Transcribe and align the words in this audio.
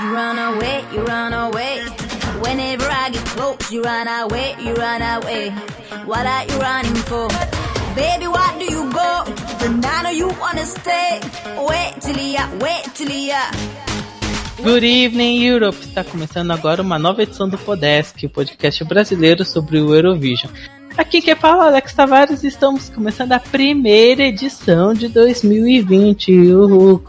You 0.00 0.14
run 0.14 0.38
away, 0.38 0.84
you 0.94 1.04
run 1.04 1.34
away. 1.34 1.84
Whenever 2.40 2.88
I 2.88 3.10
get 3.10 3.26
close, 3.26 3.70
you 3.70 3.82
run 3.82 4.08
away, 4.08 4.56
you 4.58 4.72
run 4.72 5.02
away. 5.02 5.50
What 6.06 6.24
are 6.24 6.46
you 6.46 6.58
running 6.58 6.94
for? 7.04 7.28
Baby, 7.94 8.26
what 8.28 8.58
do 8.58 8.64
you 8.64 8.90
go? 8.90 9.24
But 9.60 9.84
I 9.84 10.02
know 10.02 10.10
you 10.10 10.28
wanna 10.40 10.64
stay. 10.64 11.20
Wait 11.58 12.00
till 12.00 12.16
ya, 12.16 12.48
wait 12.58 12.84
till 12.94 13.10
ya. 13.10 13.42
Good 14.64 14.84
evening, 14.84 15.42
Europe! 15.42 15.78
Está 15.82 16.02
começando 16.02 16.52
agora 16.52 16.80
uma 16.80 16.98
nova 16.98 17.22
edição 17.22 17.46
do 17.46 17.58
Podesk, 17.58 18.24
o 18.24 18.30
podcast 18.30 18.82
brasileiro 18.84 19.44
sobre 19.44 19.78
o 19.78 19.94
Eurovision. 19.94 20.50
Aqui 20.96 21.22
quem 21.22 21.34
fala 21.34 21.64
é 21.64 21.68
Alex 21.68 21.94
Tavares 21.94 22.42
estamos 22.42 22.88
começando 22.90 23.32
a 23.32 23.40
primeira 23.40 24.24
edição 24.24 24.92
de 24.92 25.08
2020. 25.08 26.52
Uhul. 26.52 27.02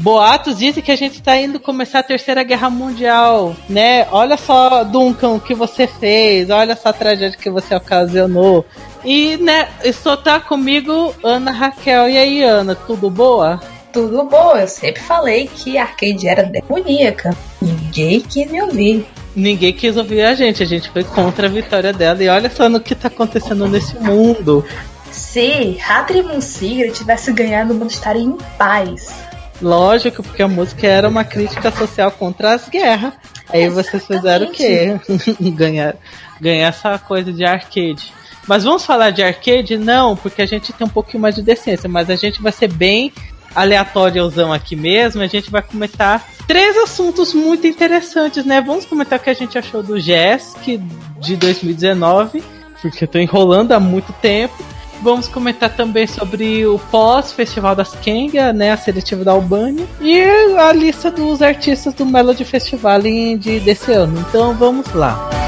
Boatos 0.00 0.58
dizem 0.58 0.82
que 0.82 0.90
a 0.90 0.96
gente 0.96 1.16
está 1.16 1.36
indo 1.36 1.60
começar 1.60 1.98
a 1.98 2.02
terceira 2.02 2.42
guerra 2.42 2.70
mundial, 2.70 3.54
né? 3.68 4.08
Olha 4.10 4.36
só, 4.36 4.82
Duncan, 4.82 5.30
o 5.30 5.40
que 5.40 5.54
você 5.54 5.86
fez, 5.86 6.48
olha 6.48 6.74
só 6.74 6.88
a 6.88 6.92
tragédia 6.92 7.38
que 7.38 7.50
você 7.50 7.74
ocasionou. 7.74 8.64
E, 9.04 9.36
né, 9.36 9.68
estou 9.84 10.16
tá 10.16 10.40
comigo 10.40 11.14
Ana 11.22 11.50
Raquel. 11.50 12.08
E 12.08 12.16
aí, 12.16 12.42
Ana, 12.42 12.74
tudo 12.74 13.10
boa? 13.10 13.60
Tudo 13.92 14.24
bom, 14.24 14.56
eu 14.56 14.68
sempre 14.68 15.02
falei 15.02 15.48
que 15.48 15.76
a 15.76 15.82
Arcade 15.82 16.28
era 16.28 16.44
demoníaca. 16.44 17.36
Ninguém 17.60 18.20
quis 18.20 18.50
me 18.50 18.62
ouvir. 18.62 19.06
Ninguém 19.34 19.72
quis 19.72 19.96
ouvir 19.96 20.22
a 20.22 20.34
gente, 20.34 20.62
a 20.62 20.66
gente 20.66 20.90
foi 20.90 21.04
contra 21.04 21.46
a 21.46 21.50
vitória 21.50 21.92
dela. 21.92 22.22
E 22.22 22.28
olha 22.28 22.50
só 22.50 22.68
no 22.68 22.80
que 22.80 22.94
tá 22.94 23.08
acontecendo 23.08 23.68
nesse 23.68 23.96
mundo. 23.96 24.64
Se 25.10 25.78
Hattrick 25.88 26.42
Sigrid 26.42 26.92
tivesse 26.92 27.32
ganhado, 27.32 27.72
o 27.72 27.76
mundo 27.76 27.90
estaria 27.90 28.22
em 28.22 28.36
paz. 28.58 29.12
Lógico, 29.60 30.22
porque 30.22 30.42
a 30.42 30.48
música 30.48 30.86
era 30.86 31.08
uma 31.08 31.22
crítica 31.22 31.70
social 31.70 32.10
contra 32.12 32.54
as 32.54 32.68
guerras. 32.68 33.12
Aí 33.48 33.68
vocês 33.68 34.06
fizeram 34.06 34.46
o 34.46 34.50
quê? 34.50 34.98
ganhar, 35.54 35.96
ganhar 36.40 36.68
essa 36.68 36.98
coisa 36.98 37.32
de 37.32 37.44
arcade. 37.44 38.12
Mas 38.46 38.64
vamos 38.64 38.84
falar 38.84 39.10
de 39.10 39.22
arcade? 39.22 39.76
Não, 39.76 40.16
porque 40.16 40.42
a 40.42 40.46
gente 40.46 40.72
tem 40.72 40.86
um 40.86 40.90
pouquinho 40.90 41.20
mais 41.20 41.34
de 41.34 41.42
decência, 41.42 41.88
mas 41.88 42.08
a 42.08 42.16
gente 42.16 42.40
vai 42.40 42.52
ser 42.52 42.72
bem 42.72 43.12
aleatóriozão 43.54 44.52
aqui 44.52 44.76
mesmo. 44.76 45.22
A 45.22 45.26
gente 45.26 45.50
vai 45.50 45.62
comentar 45.62 46.26
três 46.46 46.76
assuntos 46.76 47.32
muito 47.34 47.66
interessantes, 47.66 48.44
né? 48.44 48.60
Vamos 48.60 48.84
comentar 48.84 49.18
o 49.18 49.22
que 49.22 49.30
a 49.30 49.34
gente 49.34 49.58
achou 49.58 49.82
do 49.82 49.98
JESC 49.98 50.80
de 51.20 51.36
2019, 51.36 52.42
porque 52.80 53.04
eu 53.04 53.08
tô 53.08 53.18
enrolando 53.18 53.72
há 53.72 53.80
muito 53.80 54.12
tempo. 54.14 54.54
Vamos 55.02 55.26
comentar 55.26 55.74
também 55.74 56.06
sobre 56.06 56.66
o 56.66 56.78
pós-Festival 56.78 57.74
das 57.74 57.94
Kenga, 57.94 58.52
né, 58.52 58.70
a 58.70 58.76
seletiva 58.76 59.24
da 59.24 59.32
Albânia, 59.32 59.86
e 59.98 60.20
a 60.58 60.70
lista 60.74 61.10
dos 61.10 61.40
artistas 61.40 61.94
do 61.94 62.04
Melody 62.04 62.44
Festival 62.44 63.00
de, 63.00 63.60
desse 63.60 63.92
ano. 63.92 64.22
Então 64.28 64.52
vamos 64.54 64.92
lá. 64.92 65.39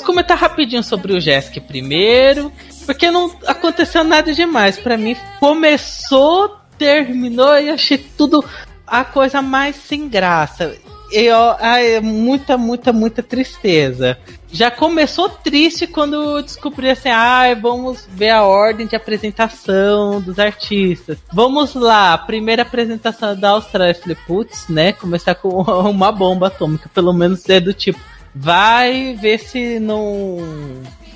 Vamos 0.00 0.14
comentar 0.14 0.38
rapidinho 0.38 0.82
sobre 0.82 1.12
o 1.12 1.20
Jesk 1.20 1.60
primeiro, 1.60 2.50
porque 2.86 3.10
não 3.10 3.30
aconteceu 3.46 4.02
nada 4.02 4.32
demais. 4.32 4.78
Para 4.78 4.96
mim, 4.96 5.14
começou, 5.38 6.56
terminou 6.78 7.58
e 7.58 7.68
achei 7.68 7.98
tudo 7.98 8.42
a 8.86 9.04
coisa 9.04 9.42
mais 9.42 9.76
sem 9.76 10.08
graça. 10.08 10.74
Eu, 11.12 11.36
ai, 11.58 12.00
muita, 12.00 12.56
muita, 12.56 12.94
muita 12.94 13.22
tristeza. 13.22 14.16
Já 14.50 14.70
começou 14.70 15.28
triste 15.28 15.86
quando 15.86 16.40
descobri 16.40 16.88
assim, 16.88 17.10
ah, 17.10 17.54
vamos 17.60 18.08
ver 18.10 18.30
a 18.30 18.42
ordem 18.42 18.86
de 18.86 18.96
apresentação 18.96 20.18
dos 20.18 20.38
artistas. 20.38 21.18
Vamos 21.30 21.74
lá, 21.74 22.16
primeira 22.16 22.62
apresentação 22.62 23.38
da 23.38 23.50
Austrália. 23.50 23.94
Putz, 24.26 24.66
né? 24.66 24.92
Começar 24.94 25.34
com 25.34 25.48
uma 25.90 26.10
bomba 26.10 26.46
atômica, 26.46 26.88
pelo 26.94 27.12
menos 27.12 27.46
é 27.50 27.60
do 27.60 27.74
tipo, 27.74 28.00
vai 28.34 29.14
ver 29.14 29.38
se 29.38 29.78
não 29.78 30.38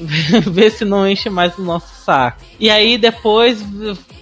ver 0.50 0.70
se 0.70 0.84
não 0.84 1.08
enche 1.08 1.30
mais 1.30 1.56
o 1.58 1.62
nosso 1.62 1.94
saco. 2.04 2.42
E 2.58 2.70
aí 2.70 2.98
depois, 2.98 3.64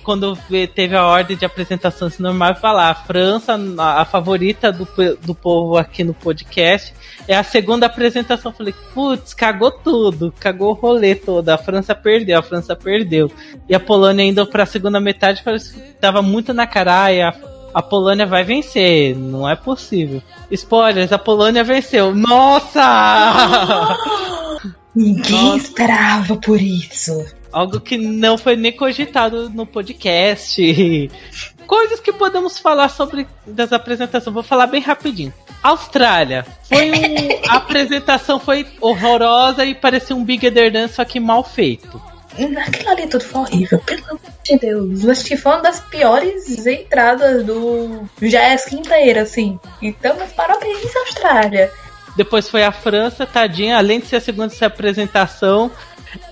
quando 0.02 0.36
teve 0.74 0.96
a 0.96 1.06
ordem 1.06 1.36
de 1.36 1.44
apresentação 1.44 2.08
assim, 2.08 2.22
normal, 2.22 2.54
falar 2.56 2.90
a 2.90 2.94
França, 2.94 3.58
a 3.78 4.04
favorita 4.04 4.72
do, 4.72 4.86
do 5.22 5.34
povo 5.34 5.76
aqui 5.76 6.04
no 6.04 6.14
podcast, 6.14 6.94
é 7.26 7.36
a 7.36 7.42
segunda 7.42 7.86
apresentação. 7.86 8.52
Falei, 8.52 8.74
putz, 8.94 9.32
cagou 9.32 9.70
tudo, 9.70 10.32
cagou 10.38 10.70
o 10.70 10.74
rolê 10.74 11.14
todo. 11.14 11.48
A 11.48 11.58
França 11.58 11.94
perdeu, 11.94 12.38
a 12.38 12.42
França 12.42 12.76
perdeu. 12.76 13.30
E 13.68 13.74
a 13.74 13.80
Polônia 13.80 14.24
indo 14.24 14.46
pra 14.46 14.66
segunda 14.66 15.00
metade, 15.00 15.42
tava 16.00 16.22
muito 16.22 16.52
na 16.52 16.66
cara, 16.66 17.06
a, 17.06 17.51
a 17.74 17.82
Polônia 17.82 18.26
vai 18.26 18.44
vencer, 18.44 19.16
não 19.16 19.48
é 19.48 19.56
possível. 19.56 20.22
Spoilers, 20.50 21.12
a 21.12 21.18
Polônia 21.18 21.64
venceu. 21.64 22.14
Nossa! 22.14 23.96
Ninguém 24.94 25.44
Nossa. 25.44 25.56
esperava 25.56 26.36
por 26.36 26.60
isso. 26.60 27.24
Algo 27.50 27.80
que 27.80 27.96
não 27.96 28.36
foi 28.36 28.56
nem 28.56 28.72
cogitado 28.72 29.48
no 29.50 29.66
podcast. 29.66 31.10
Coisas 31.66 32.00
que 32.00 32.12
podemos 32.12 32.58
falar 32.58 32.88
sobre 32.90 33.26
das 33.46 33.72
apresentações. 33.72 34.34
Vou 34.34 34.42
falar 34.42 34.66
bem 34.66 34.80
rapidinho. 34.82 35.32
Austrália. 35.62 36.46
Foi 36.64 36.90
um, 36.90 36.94
a 37.48 37.56
apresentação 37.56 38.38
foi 38.38 38.66
horrorosa 38.80 39.64
e 39.64 39.74
parecia 39.74 40.14
um 40.14 40.24
Big 40.24 40.50
Dance, 40.50 40.94
só 40.94 41.04
que 41.04 41.18
mal 41.20 41.42
feito. 41.42 42.00
Aquilo 42.32 42.90
ali 42.90 43.06
tudo 43.06 43.24
foi 43.24 43.40
horrível, 43.42 43.78
pelo 43.80 44.04
amor 44.06 44.20
de 44.42 44.58
Deus. 44.58 45.08
Acho 45.08 45.24
que 45.24 45.36
foi 45.36 45.52
uma 45.52 45.62
das 45.62 45.80
piores 45.80 46.66
entradas 46.66 47.44
do 47.44 48.08
Jazz 48.20 48.72
inteiro, 48.72 49.20
assim. 49.20 49.58
Então, 49.80 50.16
parabéns, 50.36 50.96
Austrália. 50.96 51.70
Depois 52.16 52.48
foi 52.48 52.62
a 52.62 52.72
França, 52.72 53.26
tadinha, 53.26 53.78
além 53.78 54.00
de 54.00 54.06
ser 54.06 54.16
a 54.16 54.20
segunda 54.20 54.52
apresentação. 54.66 55.70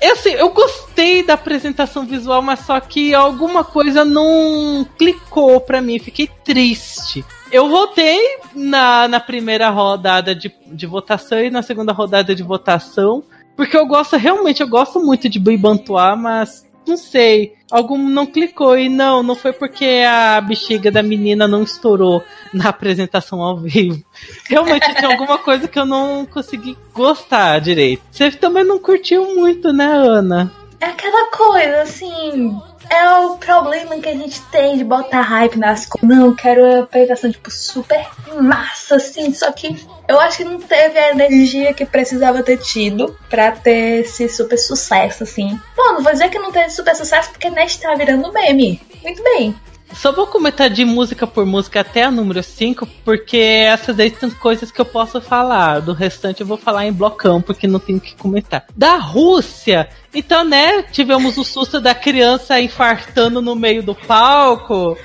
Eu, 0.00 0.12
assim, 0.12 0.30
eu 0.30 0.50
gostei 0.50 1.22
da 1.22 1.34
apresentação 1.34 2.04
visual, 2.04 2.42
mas 2.42 2.60
só 2.60 2.78
que 2.80 3.14
alguma 3.14 3.64
coisa 3.64 4.04
não 4.04 4.86
clicou 4.98 5.60
pra 5.60 5.80
mim, 5.80 5.98
fiquei 5.98 6.28
triste. 6.44 7.24
Eu 7.50 7.68
votei 7.68 8.20
na, 8.54 9.08
na 9.08 9.20
primeira 9.20 9.70
rodada 9.70 10.34
de, 10.34 10.54
de 10.66 10.86
votação 10.86 11.40
e 11.40 11.50
na 11.50 11.62
segunda 11.62 11.92
rodada 11.92 12.34
de 12.34 12.42
votação, 12.42 13.24
porque 13.60 13.76
eu 13.76 13.84
gosto, 13.84 14.16
realmente, 14.16 14.62
eu 14.62 14.68
gosto 14.68 14.98
muito 15.04 15.28
de 15.28 15.38
Bibantuá, 15.38 16.16
mas 16.16 16.66
não 16.86 16.96
sei, 16.96 17.52
algum 17.70 17.98
não 17.98 18.24
clicou. 18.24 18.74
E 18.78 18.88
não, 18.88 19.22
não 19.22 19.34
foi 19.34 19.52
porque 19.52 20.02
a 20.08 20.40
bexiga 20.40 20.90
da 20.90 21.02
menina 21.02 21.46
não 21.46 21.62
estourou 21.62 22.24
na 22.54 22.70
apresentação 22.70 23.42
ao 23.42 23.58
vivo. 23.58 24.02
Realmente 24.48 24.94
tinha 24.94 25.10
alguma 25.10 25.36
coisa 25.36 25.68
que 25.68 25.78
eu 25.78 25.84
não 25.84 26.24
consegui 26.24 26.74
gostar 26.94 27.58
direito. 27.58 28.00
Você 28.10 28.30
também 28.30 28.64
não 28.64 28.78
curtiu 28.78 29.34
muito, 29.34 29.74
né, 29.74 29.84
Ana? 29.84 30.50
É 30.80 30.86
aquela 30.86 31.30
coisa, 31.30 31.82
assim, 31.82 32.58
é 32.90 33.08
o 33.20 33.36
problema 33.36 33.98
que 34.00 34.08
a 34.08 34.14
gente 34.14 34.42
tem 34.46 34.76
de 34.76 34.84
botar 34.84 35.22
hype 35.22 35.56
nas 35.56 35.86
coisas. 35.86 36.08
Não, 36.08 36.34
quero 36.34 36.64
a 36.64 36.80
apresentação, 36.80 37.30
tipo, 37.30 37.50
super 37.50 38.04
massa, 38.42 38.96
assim. 38.96 39.32
Só 39.32 39.50
que 39.52 39.86
eu 40.08 40.18
acho 40.18 40.38
que 40.38 40.44
não 40.44 40.60
teve 40.60 40.98
a 40.98 41.10
energia 41.12 41.72
que 41.72 41.86
precisava 41.86 42.42
ter 42.42 42.58
tido 42.58 43.16
pra 43.28 43.52
ter 43.52 44.00
esse 44.00 44.28
super 44.28 44.58
sucesso, 44.58 45.22
assim. 45.22 45.58
Bom, 45.76 45.92
não 45.92 46.02
vou 46.02 46.12
dizer 46.12 46.28
que 46.28 46.38
não 46.38 46.50
teve 46.50 46.70
super 46.70 46.96
sucesso 46.96 47.30
porque 47.30 47.48
Nest 47.48 47.80
tá 47.80 47.94
virando 47.94 48.32
meme. 48.32 48.82
Muito 49.02 49.22
bem. 49.22 49.54
Só 49.94 50.12
vou 50.12 50.26
comentar 50.26 50.70
de 50.70 50.84
música 50.84 51.26
por 51.26 51.44
música 51.44 51.80
até 51.80 52.04
a 52.04 52.10
número 52.10 52.42
5, 52.42 52.86
porque 53.04 53.36
essas 53.36 53.98
aí 53.98 54.14
são 54.18 54.30
coisas 54.30 54.70
que 54.70 54.80
eu 54.80 54.84
posso 54.84 55.20
falar. 55.20 55.80
Do 55.80 55.92
restante 55.92 56.40
eu 56.40 56.46
vou 56.46 56.56
falar 56.56 56.86
em 56.86 56.92
blocão, 56.92 57.42
porque 57.42 57.66
não 57.66 57.78
tenho 57.78 58.00
que 58.00 58.14
comentar. 58.14 58.64
Da 58.76 58.96
Rússia, 58.96 59.88
então, 60.14 60.44
né, 60.44 60.82
tivemos 60.84 61.36
o 61.38 61.44
susto 61.44 61.80
da 61.80 61.94
criança 61.94 62.60
infartando 62.60 63.40
no 63.40 63.54
meio 63.54 63.82
do 63.82 63.94
palco, 63.94 64.96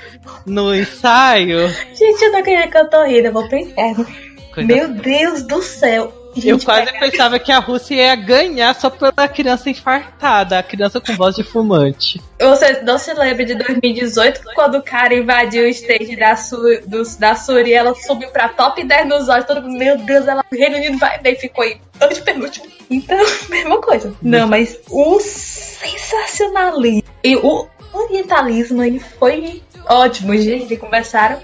no 0.44 0.74
ensaio. 0.74 1.68
Gente, 1.68 2.22
eu 2.22 2.32
não 2.32 2.40
acredito 2.40 2.70
que 2.70 2.78
eu 2.78 2.90
tô 2.90 3.04
rindo, 3.04 3.26
eu 3.26 3.32
vou 3.32 3.48
pro 3.48 3.58
inferno. 3.58 4.06
coisa. 4.54 4.66
Meu 4.66 4.88
Deus 4.88 5.46
do 5.46 5.62
céu. 5.62 6.25
Eu 6.44 6.58
quase 6.58 6.92
pensava 6.98 7.38
que 7.38 7.50
a 7.50 7.58
Rússia 7.58 7.94
ia 7.94 8.14
ganhar 8.14 8.74
só 8.74 8.90
pela 8.90 9.28
criança 9.28 9.70
infartada, 9.70 10.58
a 10.58 10.62
criança 10.62 11.00
com 11.00 11.14
voz 11.14 11.36
de 11.36 11.42
fumante. 11.42 12.20
Você 12.38 12.82
não 12.82 12.98
se 12.98 13.14
lembra 13.14 13.44
de 13.44 13.54
2018, 13.54 14.42
quando 14.54 14.76
o 14.76 14.82
cara 14.82 15.14
invadiu 15.14 15.64
o 15.64 15.68
stage 15.68 16.16
da, 16.16 16.36
Su, 16.36 16.56
do, 16.86 17.02
da 17.18 17.34
Suri, 17.34 17.72
ela 17.72 17.94
subiu 17.94 18.28
pra 18.30 18.48
top 18.48 18.84
10 18.84 19.08
nos 19.08 19.28
olhos, 19.28 19.46
todo 19.46 19.62
mundo, 19.62 19.78
meu 19.78 19.96
Deus, 19.98 20.26
ela, 20.26 20.44
o 20.50 20.54
Reino 20.54 20.76
Unido 20.76 20.98
vai 20.98 21.18
bem, 21.20 21.36
ficou 21.36 21.64
aí, 21.64 21.80
de 22.12 22.20
penúltimo. 22.20 22.66
Então, 22.90 23.18
mesma 23.48 23.80
coisa. 23.80 24.14
Não, 24.20 24.46
mas 24.46 24.78
o 24.90 25.18
sensacionalismo 25.20 27.02
e 27.24 27.36
o 27.36 27.66
orientalismo, 27.92 28.82
ele 28.82 29.00
foi 29.00 29.62
ótimo, 29.88 30.36
gente, 30.36 30.76
começaram 30.76 31.40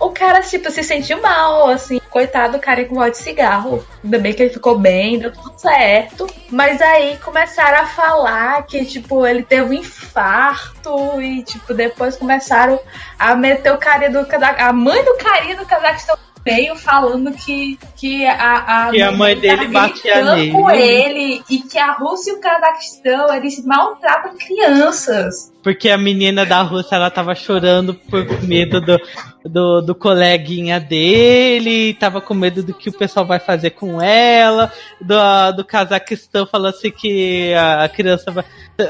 o 0.00 0.10
cara, 0.10 0.40
tipo, 0.40 0.70
se 0.70 0.82
sentiu 0.82 1.20
mal, 1.20 1.68
assim, 1.68 2.00
coitado 2.10 2.54
do 2.54 2.60
cara 2.60 2.84
com 2.84 2.94
voz 2.94 3.12
de 3.12 3.18
cigarro. 3.18 3.84
Ainda 4.02 4.18
bem 4.18 4.32
que 4.32 4.42
ele 4.42 4.52
ficou 4.52 4.78
bem, 4.78 5.18
deu 5.18 5.32
tudo 5.32 5.52
certo. 5.56 6.26
Mas 6.50 6.80
aí 6.80 7.16
começaram 7.18 7.78
a 7.78 7.86
falar 7.86 8.66
que, 8.66 8.84
tipo, 8.84 9.26
ele 9.26 9.42
teve 9.42 9.62
um 9.62 9.72
infarto 9.72 11.20
e, 11.20 11.42
tipo, 11.42 11.72
depois 11.72 12.16
começaram 12.16 12.78
a 13.18 13.34
meter 13.34 13.72
o 13.72 13.78
cara 13.78 14.10
do 14.10 14.26
Cazaquistão. 14.26 14.68
A 14.68 14.72
mãe 14.72 15.04
do 15.04 15.16
carinha 15.16 15.56
do 15.56 15.66
Cazaquistão 15.66 16.16
veio 16.44 16.76
falando 16.76 17.32
que, 17.32 17.78
que 17.96 18.26
a, 18.26 18.88
a, 18.88 18.90
que 18.90 19.00
a 19.00 19.10
mãe 19.10 19.34
dele 19.34 19.66
batia 19.68 20.36
nele. 20.36 20.52
com 20.52 20.70
ele 20.70 21.42
e 21.48 21.58
que 21.60 21.78
a 21.78 21.92
Rússia 21.92 22.32
e 22.32 22.36
o 22.36 22.40
Cazaquistão 22.40 23.34
eles 23.34 23.64
maltratam 23.64 24.36
crianças. 24.36 25.52
Porque 25.62 25.88
a 25.88 25.96
menina 25.96 26.44
da 26.44 26.60
Rússia 26.60 26.96
ela 26.96 27.10
tava 27.10 27.34
chorando 27.34 27.94
por 27.94 28.42
medo 28.42 28.80
do, 28.80 29.00
do, 29.44 29.80
do 29.82 29.94
coleguinha 29.94 30.80
dele, 30.80 31.94
tava 31.94 32.20
com 32.20 32.32
medo 32.34 32.62
do 32.62 32.72
que 32.72 32.88
o 32.88 32.92
pessoal 32.92 33.26
vai 33.26 33.38
fazer 33.38 33.70
com 33.70 34.00
ela, 34.00 34.72
do, 35.00 35.16
do 35.56 35.64
Cazaquistão 35.64 36.46
falando 36.46 36.74
assim 36.74 36.90
que 36.90 37.52
a 37.54 37.88
criança 37.88 38.30
vai, 38.30 38.44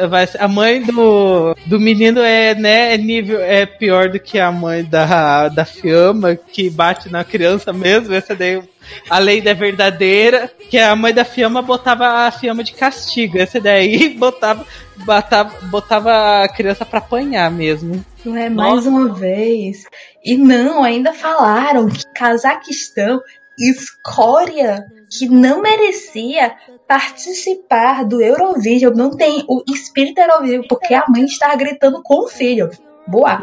vai. 0.08 0.28
A 0.38 0.46
mãe 0.46 0.82
do, 0.82 1.56
do 1.66 1.80
menino 1.80 2.20
é, 2.20 2.54
né, 2.54 2.94
é 2.94 2.98
nível, 2.98 3.40
é 3.40 3.66
pior 3.66 4.08
do 4.08 4.20
que 4.20 4.38
a 4.38 4.52
mãe 4.52 4.84
da, 4.84 5.48
da 5.48 5.64
Fiamma, 5.64 6.36
que 6.36 6.70
bate 6.70 7.10
na 7.10 7.24
criança 7.24 7.72
mesmo. 7.72 8.14
Essa 8.14 8.34
daí 8.34 8.62
a 9.08 9.19
lei 9.19 9.40
da 9.40 9.52
verdadeira, 9.52 10.50
que 10.70 10.78
a 10.78 10.94
mãe 10.94 11.12
da 11.12 11.25
Fiamma 11.25 11.62
botava 11.62 12.26
a 12.26 12.31
Fiamma 12.31 12.64
de 12.64 12.72
castigo. 12.72 13.38
Essa 13.38 13.60
daí 13.60 14.10
botava, 14.19 14.66
botava, 15.04 15.66
botava 15.66 16.42
a 16.42 16.48
criança 16.48 16.84
para 16.84 16.98
apanhar 16.98 17.50
mesmo. 17.50 18.04
É, 18.26 18.48
mais 18.48 18.84
Nossa. 18.84 18.88
uma 18.88 19.12
vez. 19.12 19.84
E 20.25 20.36
não, 20.36 20.82
ainda 20.82 21.12
falaram 21.12 21.88
que 21.88 22.04
Cazaquistão, 22.14 23.20
escória, 23.58 24.84
que 25.10 25.28
não 25.28 25.62
merecia 25.62 26.54
participar 26.88 28.04
do 28.04 28.20
Eurovision, 28.20 28.94
não 28.94 29.10
tem 29.10 29.44
o 29.48 29.62
espírito 29.69 30.20
Eurovision, 30.20 30.64
porque 30.69 30.94
a 30.94 31.04
mãe 31.08 31.25
está 31.25 31.54
gritando 31.54 32.02
com 32.02 32.25
o 32.25 32.28
filho. 32.28 32.70
Boa. 33.06 33.42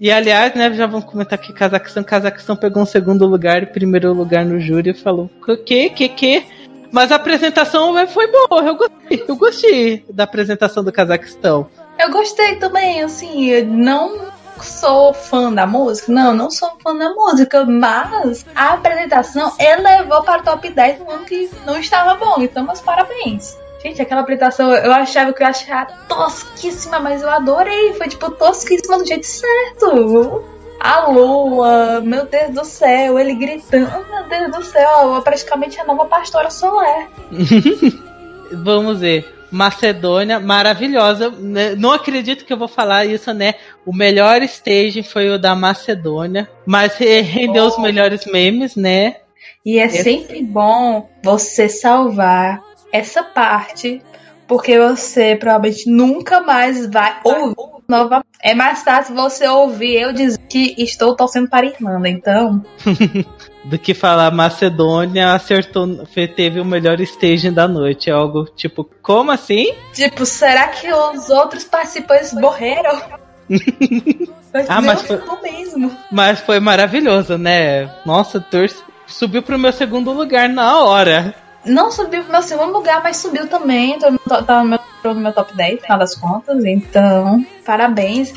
E 0.00 0.10
aliás, 0.10 0.54
né, 0.54 0.72
já 0.72 0.86
vamos 0.86 1.04
comentar 1.04 1.38
que 1.38 1.52
Cazaquistão, 1.52 2.02
Cazaquistão 2.02 2.56
pegou 2.56 2.82
um 2.82 2.86
segundo 2.86 3.26
lugar 3.26 3.62
e 3.62 3.66
primeiro 3.66 4.14
lugar 4.14 4.46
no 4.46 4.58
júri 4.58 4.90
e 4.90 4.94
falou 4.94 5.28
que, 5.66 5.90
que, 5.90 6.08
que. 6.08 6.46
Mas 6.90 7.12
a 7.12 7.16
apresentação 7.16 7.94
foi 8.08 8.26
boa, 8.26 8.62
eu 8.62 8.76
gostei, 8.76 9.24
eu 9.28 9.36
gostei 9.36 10.04
da 10.08 10.24
apresentação 10.24 10.82
do 10.82 10.90
Cazaquistão. 10.90 11.68
Eu 11.98 12.10
gostei 12.10 12.56
também, 12.56 13.02
assim, 13.02 13.50
eu 13.50 13.66
não 13.66 14.32
sou 14.62 15.12
fã 15.12 15.52
da 15.52 15.66
música, 15.66 16.10
não, 16.10 16.32
não 16.32 16.50
sou 16.50 16.70
fã 16.82 16.96
da 16.96 17.10
música, 17.10 17.66
mas 17.66 18.46
a 18.54 18.72
apresentação 18.72 19.52
elevou 19.58 20.22
para 20.22 20.40
o 20.40 20.44
top 20.44 20.70
10 20.70 21.00
no 21.00 21.10
ano 21.10 21.24
que 21.26 21.50
não 21.66 21.78
estava 21.78 22.14
bom, 22.14 22.40
então 22.40 22.64
meus 22.64 22.80
parabéns. 22.80 23.54
Gente, 23.82 24.02
aquela 24.02 24.20
apresentação 24.20 24.72
eu 24.74 24.92
achava 24.92 25.32
que 25.32 25.42
eu 25.42 25.46
achava 25.46 25.90
tosquíssima, 26.06 27.00
mas 27.00 27.22
eu 27.22 27.30
adorei. 27.30 27.94
Foi 27.94 28.08
tipo 28.08 28.30
tosquíssima 28.30 28.98
do 28.98 29.06
jeito 29.06 29.26
certo. 29.26 30.44
A 30.78 31.08
lua, 31.08 32.00
meu 32.00 32.26
Deus 32.26 32.54
do 32.54 32.64
céu, 32.64 33.18
ele 33.18 33.34
gritando, 33.34 33.90
oh, 33.94 34.14
meu 34.14 34.28
Deus 34.28 34.56
do 34.56 34.64
céu, 34.64 35.20
praticamente 35.22 35.78
a 35.78 35.84
nova 35.84 36.06
pastora 36.06 36.50
Solé. 36.50 37.08
Vamos 38.52 39.00
ver. 39.00 39.40
Macedônia, 39.50 40.38
maravilhosa. 40.38 41.30
Né? 41.30 41.74
Não 41.74 41.92
acredito 41.92 42.44
que 42.44 42.52
eu 42.52 42.56
vou 42.56 42.68
falar 42.68 43.04
isso, 43.04 43.32
né? 43.34 43.54
O 43.84 43.94
melhor 43.94 44.42
stage 44.42 45.02
foi 45.02 45.28
o 45.28 45.38
da 45.38 45.54
Macedônia, 45.54 46.48
mas 46.64 46.94
rendeu 46.96 47.64
oh. 47.64 47.68
os 47.68 47.78
melhores 47.78 48.24
memes, 48.26 48.76
né? 48.76 49.16
E 49.64 49.78
é 49.78 49.86
Esse... 49.86 50.02
sempre 50.02 50.42
bom 50.42 51.08
você 51.22 51.68
salvar 51.68 52.62
essa 52.92 53.22
parte, 53.22 54.02
porque 54.46 54.78
você 54.78 55.36
provavelmente 55.36 55.88
nunca 55.88 56.40
mais 56.40 56.86
vai 56.90 57.18
ouvir 57.24 57.54
novamente. 57.88 58.26
É 58.42 58.54
mais 58.54 58.82
fácil 58.82 59.14
você 59.14 59.46
ouvir 59.46 60.00
eu 60.00 60.12
dizer 60.12 60.38
que 60.48 60.74
estou 60.78 61.14
torcendo 61.14 61.48
para 61.48 61.66
a 61.66 61.70
Irlanda, 61.70 62.08
então. 62.08 62.64
Do 63.62 63.78
que 63.78 63.92
falar 63.92 64.30
Macedônia 64.30 65.34
acertou, 65.34 65.86
teve 66.34 66.60
o 66.60 66.64
melhor 66.64 66.98
stage 67.00 67.50
da 67.50 67.68
noite. 67.68 68.08
É 68.08 68.12
algo 68.12 68.46
tipo, 68.56 68.88
como 69.02 69.30
assim? 69.30 69.74
Tipo, 69.92 70.24
será 70.24 70.68
que 70.68 70.90
os 70.90 71.28
outros 71.28 71.64
participantes 71.64 72.32
morreram? 72.32 73.02
ah, 74.66 74.80
mas 74.80 75.02
foi, 75.02 75.20
mesmo. 75.42 75.96
mas 76.10 76.40
foi 76.40 76.58
maravilhoso, 76.58 77.36
né? 77.36 77.90
Nossa, 78.06 78.40
torce, 78.40 78.82
subiu 79.06 79.42
pro 79.42 79.58
meu 79.58 79.72
segundo 79.72 80.10
lugar 80.12 80.48
na 80.48 80.80
hora 80.80 81.34
não 81.64 81.90
subiu 81.90 82.22
pro 82.22 82.32
meu 82.32 82.42
segundo 82.42 82.72
lugar, 82.72 83.02
mas 83.02 83.18
subiu 83.18 83.46
também. 83.48 83.98
Tá, 83.98 84.42
tá 84.42 84.62
no 84.62 84.70
meu, 84.70 84.80
no 85.04 85.20
meu 85.20 85.32
top 85.32 85.54
10, 85.54 85.74
no 85.74 85.80
final 85.80 85.98
das 85.98 86.14
contas. 86.14 86.64
Então, 86.64 87.44
parabéns. 87.64 88.32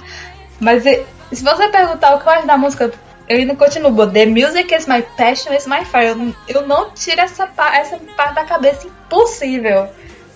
Mas 0.60 0.84
se 0.84 1.44
você 1.44 1.68
perguntar 1.70 2.16
o 2.16 2.20
que 2.20 2.28
eu 2.28 2.32
acho 2.32 2.48
da 2.48 2.58
música, 2.58 2.92
eu 3.28 3.38
ainda 3.38 3.56
continuo. 3.56 4.08
The 4.08 4.26
music 4.26 4.74
is 4.74 4.88
my 4.88 5.02
passion, 5.18 5.54
is 5.54 5.68
my 5.68 5.86
fire. 5.86 6.10
Eu, 6.10 6.36
eu 6.48 6.68
não 6.68 6.92
tiro 6.92 7.22
essa, 7.22 7.50
essa 7.74 7.98
parte 8.16 8.36
da 8.36 8.44
cabeça. 8.44 8.88
Impossível. 8.88 9.88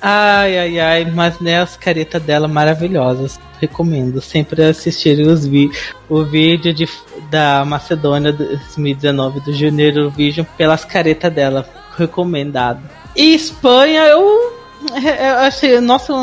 Ai, 0.01 0.57
ai, 0.57 0.79
ai, 0.79 1.05
mas 1.05 1.39
né, 1.39 1.59
as 1.59 1.75
caretas 1.75 2.21
dela 2.21 2.47
maravilhosas. 2.47 3.39
Recomendo 3.59 4.21
sempre 4.21 4.63
assistir 4.63 5.19
os 5.19 5.45
vi 5.45 5.71
o 6.07 6.23
vídeo 6.23 6.71
de, 6.71 6.87
da 7.31 7.65
Macedônia 7.65 8.31
2019 8.31 9.39
do 9.39 9.51
Junior 9.51 9.97
Eurovision 9.97 10.45
pelas 10.55 10.85
caretas 10.85 11.33
dela 11.33 11.67
recomendado. 11.97 12.81
E 13.15 13.33
Espanha, 13.33 14.03
eu, 14.03 14.53
eu 14.93 15.37
achei, 15.39 15.79
nossa, 15.79 16.13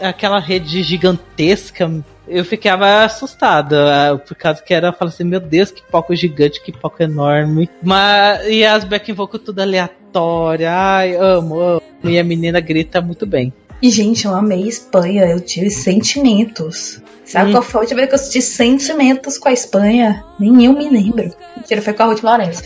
aquela 0.00 0.38
rede 0.38 0.82
gigantesca, 0.82 1.90
eu 2.28 2.44
ficava 2.44 3.04
assustada, 3.04 4.16
por 4.26 4.36
causa 4.36 4.62
que 4.62 4.72
era, 4.72 4.92
falava 4.92 5.14
assim, 5.14 5.24
meu 5.24 5.40
Deus, 5.40 5.70
que 5.70 5.82
palco 5.82 6.14
gigante, 6.14 6.62
que 6.62 6.72
palco 6.72 7.02
enorme. 7.02 7.68
Mas, 7.82 8.46
e 8.46 8.64
as 8.64 8.84
backing 8.84 9.12
vocal 9.12 9.40
tudo 9.40 9.60
aleatória, 9.60 10.72
ai, 10.72 11.16
amo, 11.16 11.58
amo. 11.58 11.82
E 12.04 12.18
a 12.18 12.24
menina 12.24 12.60
grita 12.60 13.00
muito 13.00 13.26
bem. 13.26 13.52
E, 13.82 13.90
gente, 13.90 14.26
eu 14.26 14.34
amei 14.34 14.68
Espanha, 14.68 15.26
eu 15.26 15.40
tive 15.40 15.68
sentimentos. 15.68 17.02
Sabe 17.24 17.50
hum. 17.50 17.52
qual 17.54 17.62
foi 17.62 17.80
a 17.80 17.82
última 17.82 17.96
vez 17.98 18.08
que 18.08 18.14
eu 18.14 18.18
senti 18.18 18.42
sentimentos 18.42 19.38
com 19.38 19.48
a 19.48 19.52
Espanha? 19.52 20.24
Nem 20.38 20.66
eu 20.66 20.72
me 20.72 20.88
lembro. 20.88 21.34
Mentira, 21.56 21.82
foi 21.82 21.92
com 21.92 22.04
a 22.04 22.06
Ruth 22.06 22.22
Lourenço. 22.22 22.62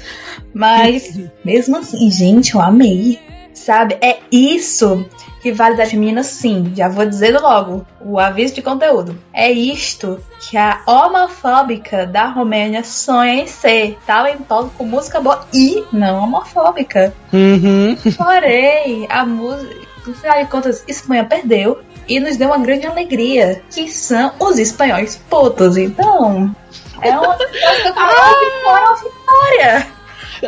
Mas, 0.52 1.18
mesmo 1.44 1.78
assim, 1.78 2.10
gente, 2.10 2.54
eu 2.54 2.60
amei. 2.60 3.18
Sabe? 3.54 3.96
É 4.02 4.18
isso 4.30 5.06
que 5.40 5.52
vale 5.52 5.76
das 5.76 5.92
meninas, 5.92 6.26
sim. 6.26 6.72
Já 6.76 6.88
vou 6.88 7.06
dizer 7.06 7.38
logo. 7.38 7.86
O 8.00 8.18
aviso 8.18 8.54
de 8.54 8.60
conteúdo. 8.60 9.16
É 9.32 9.50
isto 9.50 10.20
que 10.40 10.56
a 10.56 10.82
homofóbica 10.86 12.06
da 12.06 12.26
Romênia 12.26 12.84
sonha 12.84 13.42
em 13.42 13.46
ser. 13.46 13.96
Talentosa 14.06 14.70
com 14.76 14.84
música 14.84 15.20
boa 15.20 15.46
e 15.54 15.84
não 15.92 16.24
homofóbica. 16.24 17.14
Uhum. 17.32 17.96
Porém, 18.16 19.06
a 19.08 19.24
música 19.24 19.85
no 20.06 20.14
final 20.14 20.42
de 20.42 20.50
contas, 20.50 20.84
Espanha 20.86 21.24
perdeu 21.24 21.80
e 22.08 22.20
nos 22.20 22.36
deu 22.36 22.48
uma 22.48 22.58
grande 22.58 22.86
alegria, 22.86 23.62
que 23.70 23.88
são 23.88 24.32
os 24.38 24.58
espanhóis 24.58 25.16
putos. 25.28 25.76
Então, 25.76 26.54
é 27.02 27.10
uma 27.10 27.36
vitória 27.36 28.94
vitória. 29.02 29.86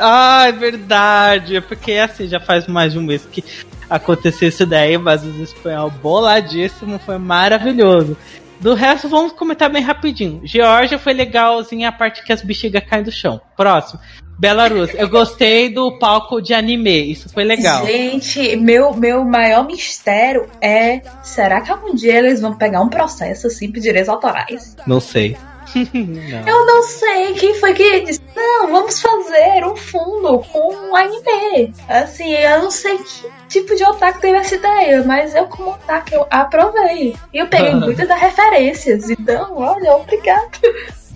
Ah, 0.00 0.46
é 0.48 0.52
verdade. 0.52 1.56
É 1.56 1.60
porque 1.60 1.92
assim, 1.94 2.28
já 2.28 2.40
faz 2.40 2.66
mais 2.66 2.92
de 2.92 2.98
um 2.98 3.02
mês 3.02 3.26
que 3.26 3.44
aconteceu 3.88 4.48
isso 4.48 4.66
daí, 4.66 4.98
mas 4.98 5.24
os 5.24 5.36
espanhóis 5.36 5.92
boladíssimo, 5.94 6.98
foi 6.98 7.18
maravilhoso. 7.18 8.16
Do 8.60 8.74
resto, 8.74 9.08
vamos 9.08 9.32
comentar 9.32 9.70
bem 9.70 9.82
rapidinho. 9.82 10.40
Georgia 10.44 10.98
foi 10.98 11.12
legalzinha 11.12 11.88
a 11.88 11.92
parte 11.92 12.24
que 12.24 12.32
as 12.32 12.42
bexigas 12.42 12.84
caem 12.84 13.04
do 13.04 13.12
chão. 13.12 13.40
Próximo. 13.56 14.00
Belarus, 14.38 14.90
eu 14.95 15.09
gostei 15.09 15.68
do 15.68 15.99
palco 15.99 16.40
de 16.40 16.54
anime, 16.54 17.11
isso 17.11 17.28
foi 17.28 17.42
legal. 17.42 17.85
Gente, 17.85 18.54
meu, 18.57 18.95
meu 18.95 19.25
maior 19.25 19.66
mistério 19.66 20.49
é: 20.61 21.00
será 21.25 21.61
que 21.61 21.73
algum 21.73 21.92
dia 21.92 22.18
eles 22.18 22.40
vão 22.40 22.57
pegar 22.57 22.80
um 22.80 22.88
processo 22.88 23.49
assim 23.49 23.73
por 23.73 23.80
direitos 23.80 24.09
autorais? 24.09 24.76
Não 24.87 25.00
sei. 25.00 25.37
não. 25.37 25.49
Eu 26.47 26.66
não 26.66 26.83
sei 26.83 27.35
quem 27.35 27.54
foi 27.54 27.75
que 27.75 28.00
disse, 28.00 28.23
não, 28.35 28.68
vamos 28.71 29.02
fazer 29.02 29.64
um 29.66 29.76
fundo 29.76 30.38
com 30.38 30.73
um 30.73 30.97
anime. 30.97 31.75
Assim, 31.88 32.33
eu 32.33 32.62
não 32.62 32.71
sei 32.71 32.97
que 32.97 33.28
tipo 33.49 33.75
de 33.76 33.85
otaku 33.85 34.21
teve 34.21 34.38
essa 34.38 34.54
ideia, 34.54 35.02
mas 35.04 35.35
eu 35.35 35.47
como 35.47 35.73
otaku 35.73 36.14
eu 36.14 36.26
aprovei. 36.30 37.14
E 37.35 37.38
eu 37.38 37.49
peguei 37.49 37.75
muitas 37.76 38.09
das 38.09 38.21
referências, 38.21 39.11
então, 39.11 39.59
olha, 39.59 39.92
obrigado. 39.97 40.59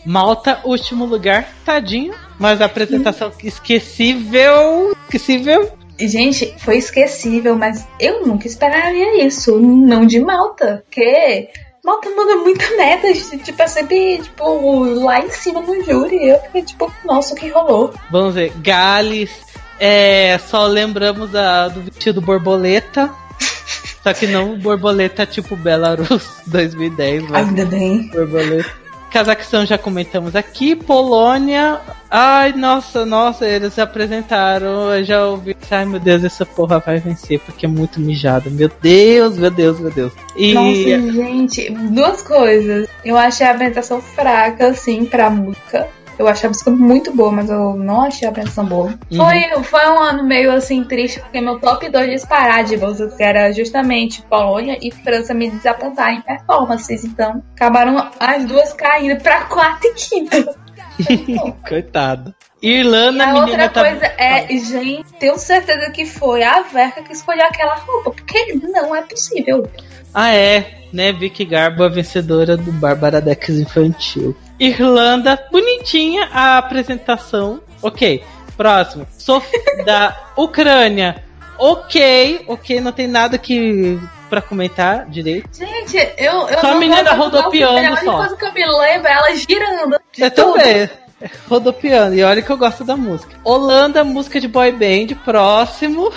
Malta, 0.05 0.61
último 0.65 1.05
lugar, 1.05 1.49
tadinho. 1.65 2.15
Mas 2.39 2.61
a 2.61 2.67
apresentação 2.67 3.33
esquecível. 3.43 4.97
Esquecível. 5.05 5.73
Gente, 5.99 6.55
foi 6.59 6.79
esquecível, 6.79 7.55
mas 7.55 7.87
eu 8.01 8.27
nunca 8.27 8.47
esperaria 8.47 9.25
isso. 9.25 9.59
Não 9.61 10.05
de 10.05 10.19
Malta, 10.21 10.85
porque 10.85 11.49
Malta 11.85 12.11
manda 12.11 12.37
muita 12.37 12.65
merda. 12.77 13.13
Tipo, 13.13 13.63
é 13.63 13.67
sempre, 13.67 14.19
tipo, 14.19 14.85
lá 15.01 15.21
em 15.21 15.31
cima 15.31 15.61
no 15.61 15.83
júri. 15.85 16.29
Eu 16.29 16.39
fiquei 16.41 16.63
tipo, 16.63 16.93
nossa, 17.05 17.35
o 17.35 17.37
que 17.37 17.49
rolou? 17.49 17.93
Vamos 18.11 18.35
ver, 18.35 18.53
Gales. 18.59 19.31
É, 19.79 20.39
só 20.49 20.67
lembramos 20.67 21.31
da, 21.31 21.69
do 21.69 21.81
vestido 21.83 22.21
borboleta. 22.21 23.11
Só 24.03 24.13
que 24.13 24.27
não 24.27 24.59
borboleta 24.59 25.25
tipo 25.25 25.55
Belarus 25.55 26.29
2010, 26.47 27.29
mas 27.29 27.49
Ainda 27.49 27.65
bem. 27.65 28.09
borboleta. 28.09 28.82
Cazaquistão 29.13 29.67
já 29.67 29.77
comentamos 29.77 30.35
aqui, 30.35 30.75
Polônia. 30.75 31.79
Ai, 32.11 32.55
nossa, 32.55 33.05
nossa, 33.05 33.47
eles 33.47 33.79
apresentaram. 33.79 34.95
Eu 34.95 35.05
já 35.05 35.27
ouvi. 35.27 35.55
Ai, 35.71 35.85
meu 35.85 36.01
Deus, 36.01 36.25
essa 36.25 36.47
porra 36.47 36.79
vai 36.79 36.99
vencer 36.99 37.39
porque 37.41 37.67
é 37.67 37.69
muito 37.69 38.01
mijada. 38.01 38.49
Meu 38.49 38.71
Deus, 38.81 39.37
meu 39.37 39.51
Deus, 39.51 39.79
meu 39.79 39.91
Deus. 39.91 40.13
E 40.35 40.55
Nossa, 40.55 41.13
gente, 41.13 41.71
duas 41.91 42.23
coisas. 42.23 42.89
Eu 43.05 43.19
achei 43.19 43.47
a 43.47 43.51
apresentação 43.51 44.01
fraca, 44.01 44.69
assim, 44.69 45.05
pra 45.05 45.29
música. 45.29 45.89
Eu 46.23 46.29
achei 46.29 46.47
a 46.47 46.51
música 46.51 46.71
muito 46.71 47.13
boa, 47.13 47.33
mas 47.33 47.51
eu 47.51 47.75
não 47.75 48.03
achei 48.03 48.29
a 48.29 48.31
apresentação 48.31 48.65
boa. 48.65 48.95
Uhum. 49.11 49.17
Foi, 49.17 49.65
foi 49.65 49.89
um 49.89 49.99
ano 49.99 50.23
meio 50.23 50.53
assim 50.53 50.85
triste, 50.85 51.19
porque 51.19 51.41
meu 51.41 51.59
top 51.59 51.89
2 51.89 52.11
disparar 52.11 52.63
de 52.63 52.77
música 52.77 53.17
que 53.17 53.23
era 53.25 53.51
justamente 53.53 54.23
Polônia 54.23 54.79
e 54.81 54.93
França 54.93 55.35
me 55.35 55.51
desapontaram 55.51 56.15
em 56.15 56.21
performances. 56.21 57.05
Então, 57.05 57.43
acabaram 57.57 58.09
as 58.21 58.45
duas 58.45 58.73
caindo 58.73 59.21
pra 59.21 59.47
quarta 59.47 59.89
e 59.89 59.95
quinta. 59.95 60.55
coitado. 61.69 62.33
Irlanda, 62.63 63.25
E 63.25 63.29
a 63.29 63.35
outra 63.35 63.69
tá. 63.69 63.81
coisa 63.81 64.07
é, 64.17 64.47
gente, 64.57 65.13
tenho 65.19 65.37
certeza 65.37 65.91
que 65.91 66.07
foi 66.07 66.45
a 66.45 66.63
Verka 66.63 67.03
que 67.03 67.13
escolheu 67.13 67.45
aquela 67.45 67.75
roupa, 67.75 68.13
porque 68.13 68.55
não 68.55 68.95
é 68.95 69.03
possível. 69.03 69.69
Ah, 70.15 70.33
é, 70.33 70.85
né? 70.93 71.13
Vicky 71.13 71.45
Garbo, 71.45 71.83
a 71.83 71.89
vencedora 71.89 72.57
do 72.57 72.71
Bárbara 72.71 73.21
Dex 73.21 73.49
Infantil. 73.49 74.37
Irlanda, 74.67 75.39
bonitinha 75.51 76.29
a 76.33 76.59
apresentação. 76.59 77.61
Ok, 77.83 78.23
próximo. 78.57 79.07
Sof 79.19 79.47
da 79.85 80.17
Ucrânia. 80.37 81.25
Ok, 81.59 82.45
ok, 82.47 82.81
não 82.81 82.93
tem 82.93 83.07
nada 83.09 83.37
que 83.39 83.99
para 84.31 84.41
comentar 84.41 85.07
direito. 85.11 85.49
Gente, 85.53 85.97
eu, 86.17 86.49
eu 86.49 86.59
Só 86.61 86.73
a 86.73 86.75
menina 86.77 87.13
rodopiando 87.13 87.43
Valkyrie, 87.43 87.65
A 87.65 87.91
única 87.91 88.05
só. 88.05 88.17
coisa 88.19 88.37
que 88.37 88.45
eu 88.45 88.53
me 88.53 88.65
lembro 88.67 89.09
é 89.09 89.13
ela 89.13 89.35
girando. 89.35 89.97
Eu 90.17 90.31
tudo. 90.31 90.53
também. 90.55 90.91
Rodopiando. 91.49 92.15
E 92.15 92.23
olha 92.25 92.41
que 92.43 92.51
eu 92.51 92.57
gosto 92.57 92.83
da 92.85 92.97
música. 92.97 93.37
Holanda, 93.45 94.03
música 94.03 94.41
de 94.41 94.49
boy 94.49 94.73
band. 94.73 95.15
Próximo. 95.25 96.11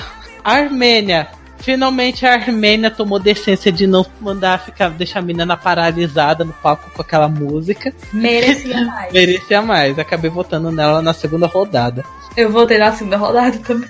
Armênia. 0.44 1.28
Finalmente 1.60 2.26
a 2.26 2.34
Armênia 2.34 2.92
tomou 2.92 3.20
decência 3.20 3.72
de 3.72 3.88
não 3.88 4.06
mandar 4.22 4.64
ficar, 4.64 4.90
deixar 4.90 5.20
a 5.20 5.22
menina 5.22 5.58
paralisada 5.58 6.44
no 6.44 6.54
palco 6.54 6.92
com 6.92 7.02
aquela 7.02 7.28
música. 7.28 7.94
Merecia 8.14 8.82
mais. 8.86 9.14
Merecia 9.14 9.62
mais. 9.62 10.00
Acabei 10.00 10.30
votando 10.30 10.72
nela 10.72 11.02
na 11.02 11.14
segunda 11.14 11.48
rodada. 11.48 12.04
Eu 12.36 12.52
voltei 12.52 12.78
na 12.78 12.92
segunda 12.92 13.18
rodada 13.18 13.58
também. 13.60 13.90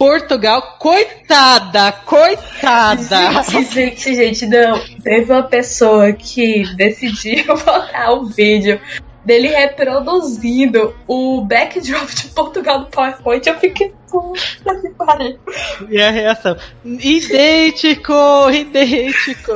Portugal, 0.00 0.78
coitada! 0.78 1.92
Coitada! 2.06 3.42
Gente, 3.50 3.74
gente, 3.74 4.14
gente, 4.14 4.46
não. 4.46 4.80
Teve 5.02 5.30
uma 5.30 5.42
pessoa 5.42 6.10
que 6.10 6.64
decidiu 6.74 7.44
botar 7.62 8.12
o 8.12 8.24
vídeo 8.24 8.80
dele 9.22 9.48
reproduzindo 9.48 10.94
o 11.06 11.42
backdrop 11.42 12.08
de 12.14 12.28
Portugal 12.28 12.80
do 12.80 12.86
PowerPoint. 12.86 13.46
Eu 13.46 13.58
fiquei. 13.58 13.92
Puta 14.10 14.80
que 14.80 14.88
pariu. 14.90 15.38
E 15.88 16.00
a 16.00 16.10
reação? 16.10 16.56
Idêntico! 16.84 18.50
Idêntico! 18.50 19.52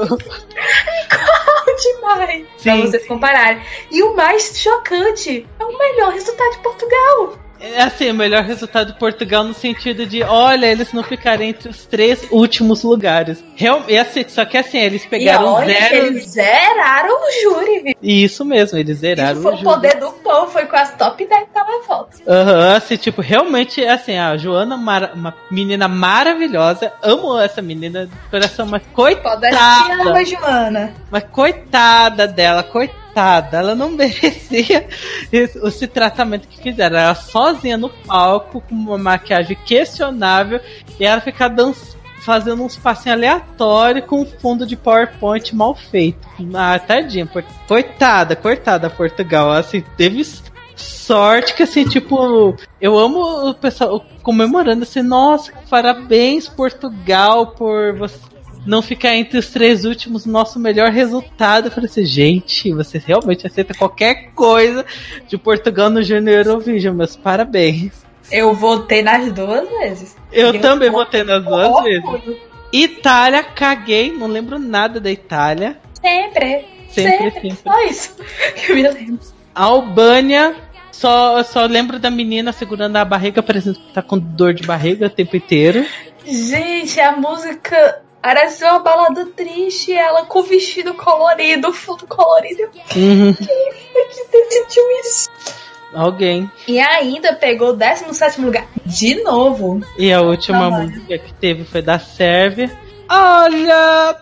demais. 1.82 2.46
Pra 2.62 2.76
Sim. 2.76 2.80
vocês 2.82 3.06
compararem. 3.06 3.62
E 3.90 4.02
o 4.02 4.14
mais 4.14 4.58
chocante 4.58 5.46
é 5.58 5.64
o 5.64 5.78
melhor 5.78 6.12
resultado 6.12 6.52
de 6.52 6.58
Portugal. 6.58 7.43
É 7.64 7.82
assim, 7.82 8.10
o 8.10 8.14
melhor 8.14 8.42
resultado 8.42 8.92
de 8.92 8.98
Portugal 8.98 9.42
no 9.44 9.54
sentido 9.54 10.04
de, 10.06 10.22
olha, 10.22 10.66
eles 10.66 10.92
não 10.92 11.02
ficaram 11.02 11.42
entre 11.42 11.68
os 11.70 11.86
três 11.86 12.26
últimos 12.30 12.82
lugares. 12.82 13.42
Real, 13.56 13.82
e 13.88 13.96
assim, 13.96 14.24
só 14.28 14.44
que 14.44 14.58
assim, 14.58 14.78
eles 14.78 15.04
e 15.04 15.08
pegaram 15.08 15.56
que 15.60 15.66
zero. 15.72 15.94
eles 16.06 16.26
zeraram 16.30 17.14
o 17.14 17.42
júri, 17.42 17.80
viu? 17.80 17.94
Isso 18.02 18.44
mesmo, 18.44 18.78
eles 18.78 18.98
zeraram 18.98 19.32
Isso 19.32 19.42
foi 19.42 19.52
o 19.52 19.54
o 19.54 19.58
jogo. 19.58 19.70
poder 19.74 19.94
do 19.98 20.12
povo, 20.12 20.50
foi 20.52 20.66
com 20.66 20.76
as 20.76 20.94
top 20.96 21.26
10 21.26 21.46
televotos. 21.54 22.20
Aham, 22.26 22.76
assim, 22.76 22.96
tipo, 22.96 23.22
realmente, 23.22 23.84
assim, 23.86 24.18
a 24.18 24.36
Joana, 24.36 24.76
mara- 24.76 25.12
uma 25.14 25.34
menina 25.50 25.88
maravilhosa, 25.88 26.92
amo 27.02 27.38
essa 27.40 27.62
menina 27.62 28.06
de 28.06 28.12
coração, 28.30 28.66
mas 28.66 28.82
coitada, 28.92 29.48
ama, 29.48 30.24
Joana. 30.24 30.92
mas 31.10 31.24
coitada 31.30 32.26
dela, 32.28 32.62
coitada, 32.62 33.03
ela 33.56 33.74
não 33.74 33.90
merecia 33.92 34.86
esse, 35.32 35.86
tratamento 35.86 36.48
que 36.48 36.62
fizeram. 36.62 36.98
Ela 36.98 37.14
sozinha 37.14 37.76
no 37.76 37.88
palco, 37.88 38.60
com 38.60 38.74
uma 38.74 38.98
maquiagem 38.98 39.56
questionável, 39.64 40.60
e 40.98 41.04
ela 41.04 41.20
ficar 41.20 41.48
dançando. 41.48 42.04
Fazendo 42.20 42.62
uns 42.62 42.74
passinhos 42.74 43.18
aleatórios 43.18 44.06
com 44.06 44.22
um 44.22 44.24
fundo 44.24 44.66
de 44.66 44.76
PowerPoint 44.76 45.54
mal 45.54 45.74
feito. 45.74 46.26
Ah, 46.54 46.78
tadinha. 46.78 47.28
Coitada, 47.68 48.34
coitada 48.34 48.88
Portugal. 48.88 49.52
Assim, 49.52 49.84
teve 49.94 50.24
sorte 50.74 51.54
que 51.54 51.64
assim, 51.64 51.84
tipo, 51.84 52.56
eu 52.80 52.98
amo 52.98 53.50
o 53.50 53.54
pessoal 53.54 54.04
comemorando 54.22 54.84
assim, 54.84 55.02
nossa, 55.02 55.52
parabéns 55.68 56.48
Portugal 56.48 57.48
por 57.48 57.94
você 57.94 58.33
não 58.66 58.82
ficar 58.82 59.14
entre 59.14 59.38
os 59.38 59.50
três 59.50 59.84
últimos, 59.84 60.26
nosso 60.26 60.58
melhor 60.58 60.90
resultado. 60.90 61.66
Eu 61.66 61.70
falei 61.70 61.88
assim, 61.88 62.04
gente, 62.04 62.72
você 62.72 62.98
realmente 62.98 63.46
aceita 63.46 63.74
qualquer 63.74 64.32
coisa 64.34 64.84
de 65.28 65.36
Portugal 65.36 65.90
no 65.90 66.02
Junior 66.02 66.46
Eurovision, 66.46 66.94
meus 66.94 67.16
parabéns. 67.16 68.04
Eu 68.30 68.54
votei 68.54 69.02
nas 69.02 69.30
duas 69.32 69.68
vezes. 69.68 70.16
Eu 70.32 70.46
Eu 70.46 70.60
também 70.60 70.90
votei 70.90 71.22
nas 71.22 71.44
duas 71.44 71.82
vezes. 71.82 72.36
Itália, 72.72 73.42
caguei, 73.42 74.10
não 74.10 74.26
lembro 74.26 74.58
nada 74.58 74.98
da 74.98 75.10
Itália. 75.10 75.78
Sempre. 76.00 76.64
Sempre, 76.88 77.18
Sempre. 77.18 77.50
sempre. 77.50 77.56
Só 77.62 77.82
isso 77.82 78.16
que 78.54 78.70
eu 78.72 78.76
me 78.76 78.88
lembro. 78.88 79.20
Albânia, 79.54 80.56
só, 80.90 81.42
só 81.42 81.66
lembro 81.66 81.98
da 81.98 82.10
menina 82.10 82.52
segurando 82.52 82.96
a 82.96 83.04
barriga, 83.04 83.42
parecendo 83.42 83.78
que 83.78 83.92
tá 83.92 84.02
com 84.02 84.18
dor 84.18 84.54
de 84.54 84.64
barriga 84.64 85.06
o 85.06 85.10
tempo 85.10 85.36
inteiro. 85.36 85.84
Gente, 86.24 87.00
a 87.00 87.16
música 87.16 88.02
parece 88.24 88.64
uma 88.64 88.78
balada 88.78 89.26
triste. 89.26 89.92
Ela 89.92 90.24
com 90.24 90.38
o 90.38 90.42
vestido 90.42 90.94
colorido, 90.94 91.70
fundo 91.74 92.06
colorido. 92.06 92.62
Uhum. 92.96 93.34
Que 93.34 94.26
decidiu 94.32 94.84
isso. 95.02 95.30
Alguém. 95.92 96.50
E 96.66 96.80
ainda 96.80 97.34
pegou 97.34 97.70
o 97.70 97.76
17 97.76 98.40
lugar 98.40 98.66
de 98.86 99.22
novo. 99.22 99.80
E 99.98 100.10
a 100.12 100.22
última 100.22 100.70
Não, 100.70 100.82
música 100.82 101.18
que 101.18 101.32
teve 101.34 101.64
foi 101.64 101.82
da 101.82 101.98
Sérvia. 101.98 102.70
Olha, 103.08 104.16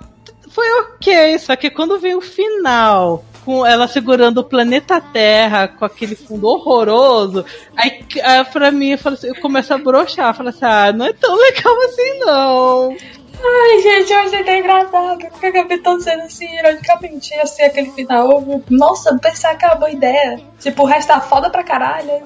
foi 0.51 0.69
ok, 0.81 1.39
só 1.39 1.57
que 1.57 1.71
quando 1.71 1.99
veio 1.99 2.19
o 2.19 2.23
final, 2.23 3.25
com 3.45 3.65
ela 3.65 3.89
segurando 3.89 4.39
o 4.39 4.45
planeta 4.45 5.01
Terra, 5.01 5.69
com 5.69 5.85
aquele 5.85 6.15
fundo 6.15 6.47
horroroso, 6.47 7.45
aí, 7.75 8.05
aí 8.23 8.45
pra 8.47 8.71
mim 8.71 8.91
eu, 8.91 8.99
falo 8.99 9.15
assim, 9.15 9.29
eu 9.29 9.41
começo 9.41 9.73
a 9.73 9.79
broxar, 9.79 10.29
eu 10.29 10.35
falo 10.35 10.49
assim, 10.51 10.65
ah, 10.65 10.93
não 10.93 11.07
é 11.07 11.13
tão 11.15 11.35
legal 11.35 11.83
assim 11.85 12.19
não. 12.19 12.97
Ai, 13.45 13.81
gente, 13.81 14.13
eu 14.13 14.19
achei 14.21 14.45
tão 14.45 14.55
engraçado. 14.55 15.19
Porque 15.31 15.47
acabei 15.47 15.79
tão 15.79 16.01
sendo 16.01 16.23
assim, 16.23 16.47
ironicamente, 16.59 17.35
assim, 17.35 17.63
aquele 17.63 17.91
final. 17.91 18.45
Nossa, 18.71 19.17
pensar 19.19 19.57
que 19.57 19.65
era 19.65 19.75
uma 19.75 19.81
boa 19.81 19.91
ideia. 19.91 20.41
Tipo, 20.61 20.83
o 20.85 20.87
resto 20.87 21.09
tá 21.09 21.21
foda 21.21 21.51
pra 21.51 21.65
caralho. 21.65 22.23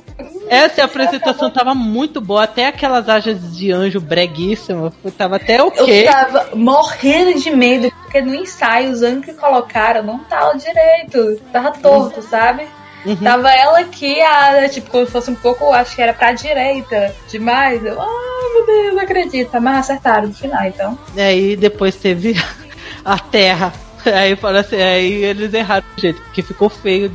Essa 0.49 0.85
apresentação 0.85 1.51
tava 1.51 1.75
muito 1.75 2.21
boa, 2.21 2.45
até 2.45 2.67
aquelas 2.67 3.09
asas 3.09 3.57
de 3.57 3.73
anjo 3.73 4.01
breguíssimas, 4.01 4.93
tava 5.17 5.37
até 5.37 5.59
Eu 5.59 5.69
ok. 5.69 6.05
tava 6.05 6.51
morrendo 6.55 7.39
de 7.41 7.51
medo, 7.51 7.91
porque 8.03 8.21
no 8.21 8.35
ensaio, 8.35 8.91
os 8.91 9.03
anos 9.03 9.25
que 9.25 9.33
colocaram 9.33 10.03
não 10.03 10.19
tava 10.21 10.57
direito. 10.57 11.41
Tava 11.53 11.73
torto, 11.73 12.23
sabe? 12.23 12.67
Uhum. 13.07 13.17
Tava 13.17 13.51
ela 13.53 13.79
aqui, 13.79 14.21
a, 14.21 14.69
tipo, 14.69 14.91
como 14.91 15.07
se 15.07 15.13
fosse 15.13 15.31
um 15.31 15.37
pouco, 15.37 15.73
acho 15.73 15.95
que 15.95 16.03
era 16.03 16.13
pra 16.13 16.33
direita 16.33 17.15
demais. 17.29 17.85
Eu, 17.85 18.01
ai 18.01 18.53
meu 18.53 18.67
Deus, 18.67 18.95
não 18.95 19.03
acredito. 19.03 19.61
Mas 19.61 19.79
acertaram 19.79 20.29
no 20.29 20.35
final, 20.35 20.65
então. 20.65 20.99
E 21.15 21.21
aí 21.21 21.57
depois 21.57 21.95
teve 21.95 22.35
a 23.05 23.19
Terra. 23.19 23.73
Aí 24.05 24.35
fala 24.37 24.61
assim, 24.61 24.77
aí 24.77 25.25
eles 25.25 25.55
erraram 25.55 25.85
o 25.97 26.01
jeito, 26.01 26.21
porque 26.23 26.43
ficou 26.43 26.69
feio. 26.69 27.11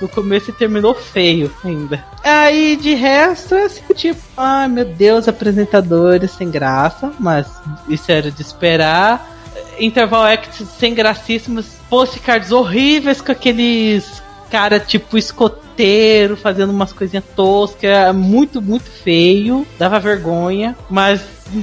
no 0.00 0.08
começo 0.08 0.50
e 0.50 0.52
terminou 0.52 0.94
feio 0.94 1.54
ainda. 1.64 2.04
Aí 2.22 2.76
de 2.76 2.94
resto, 2.94 3.54
é 3.54 3.64
assim, 3.64 3.82
tipo, 3.94 4.20
ai 4.36 4.68
meu 4.68 4.84
Deus, 4.84 5.28
apresentadores 5.28 6.32
sem 6.32 6.50
graça, 6.50 7.12
mas 7.18 7.46
isso 7.88 8.10
era 8.10 8.30
de 8.30 8.42
esperar. 8.42 9.30
Interval 9.78 10.24
Acts 10.24 10.68
sem 10.78 10.94
gracíssimos, 10.94 11.66
postcards 11.88 12.52
horríveis 12.52 13.20
com 13.20 13.32
aqueles 13.32 14.22
cara 14.54 14.78
tipo 14.78 15.18
escoteiro 15.18 16.36
fazendo 16.36 16.70
umas 16.70 16.92
coisinhas 16.92 17.24
toscas, 17.34 18.14
muito, 18.14 18.62
muito 18.62 18.88
feio, 18.88 19.66
dava 19.76 19.98
vergonha, 19.98 20.76
mas 20.88 21.20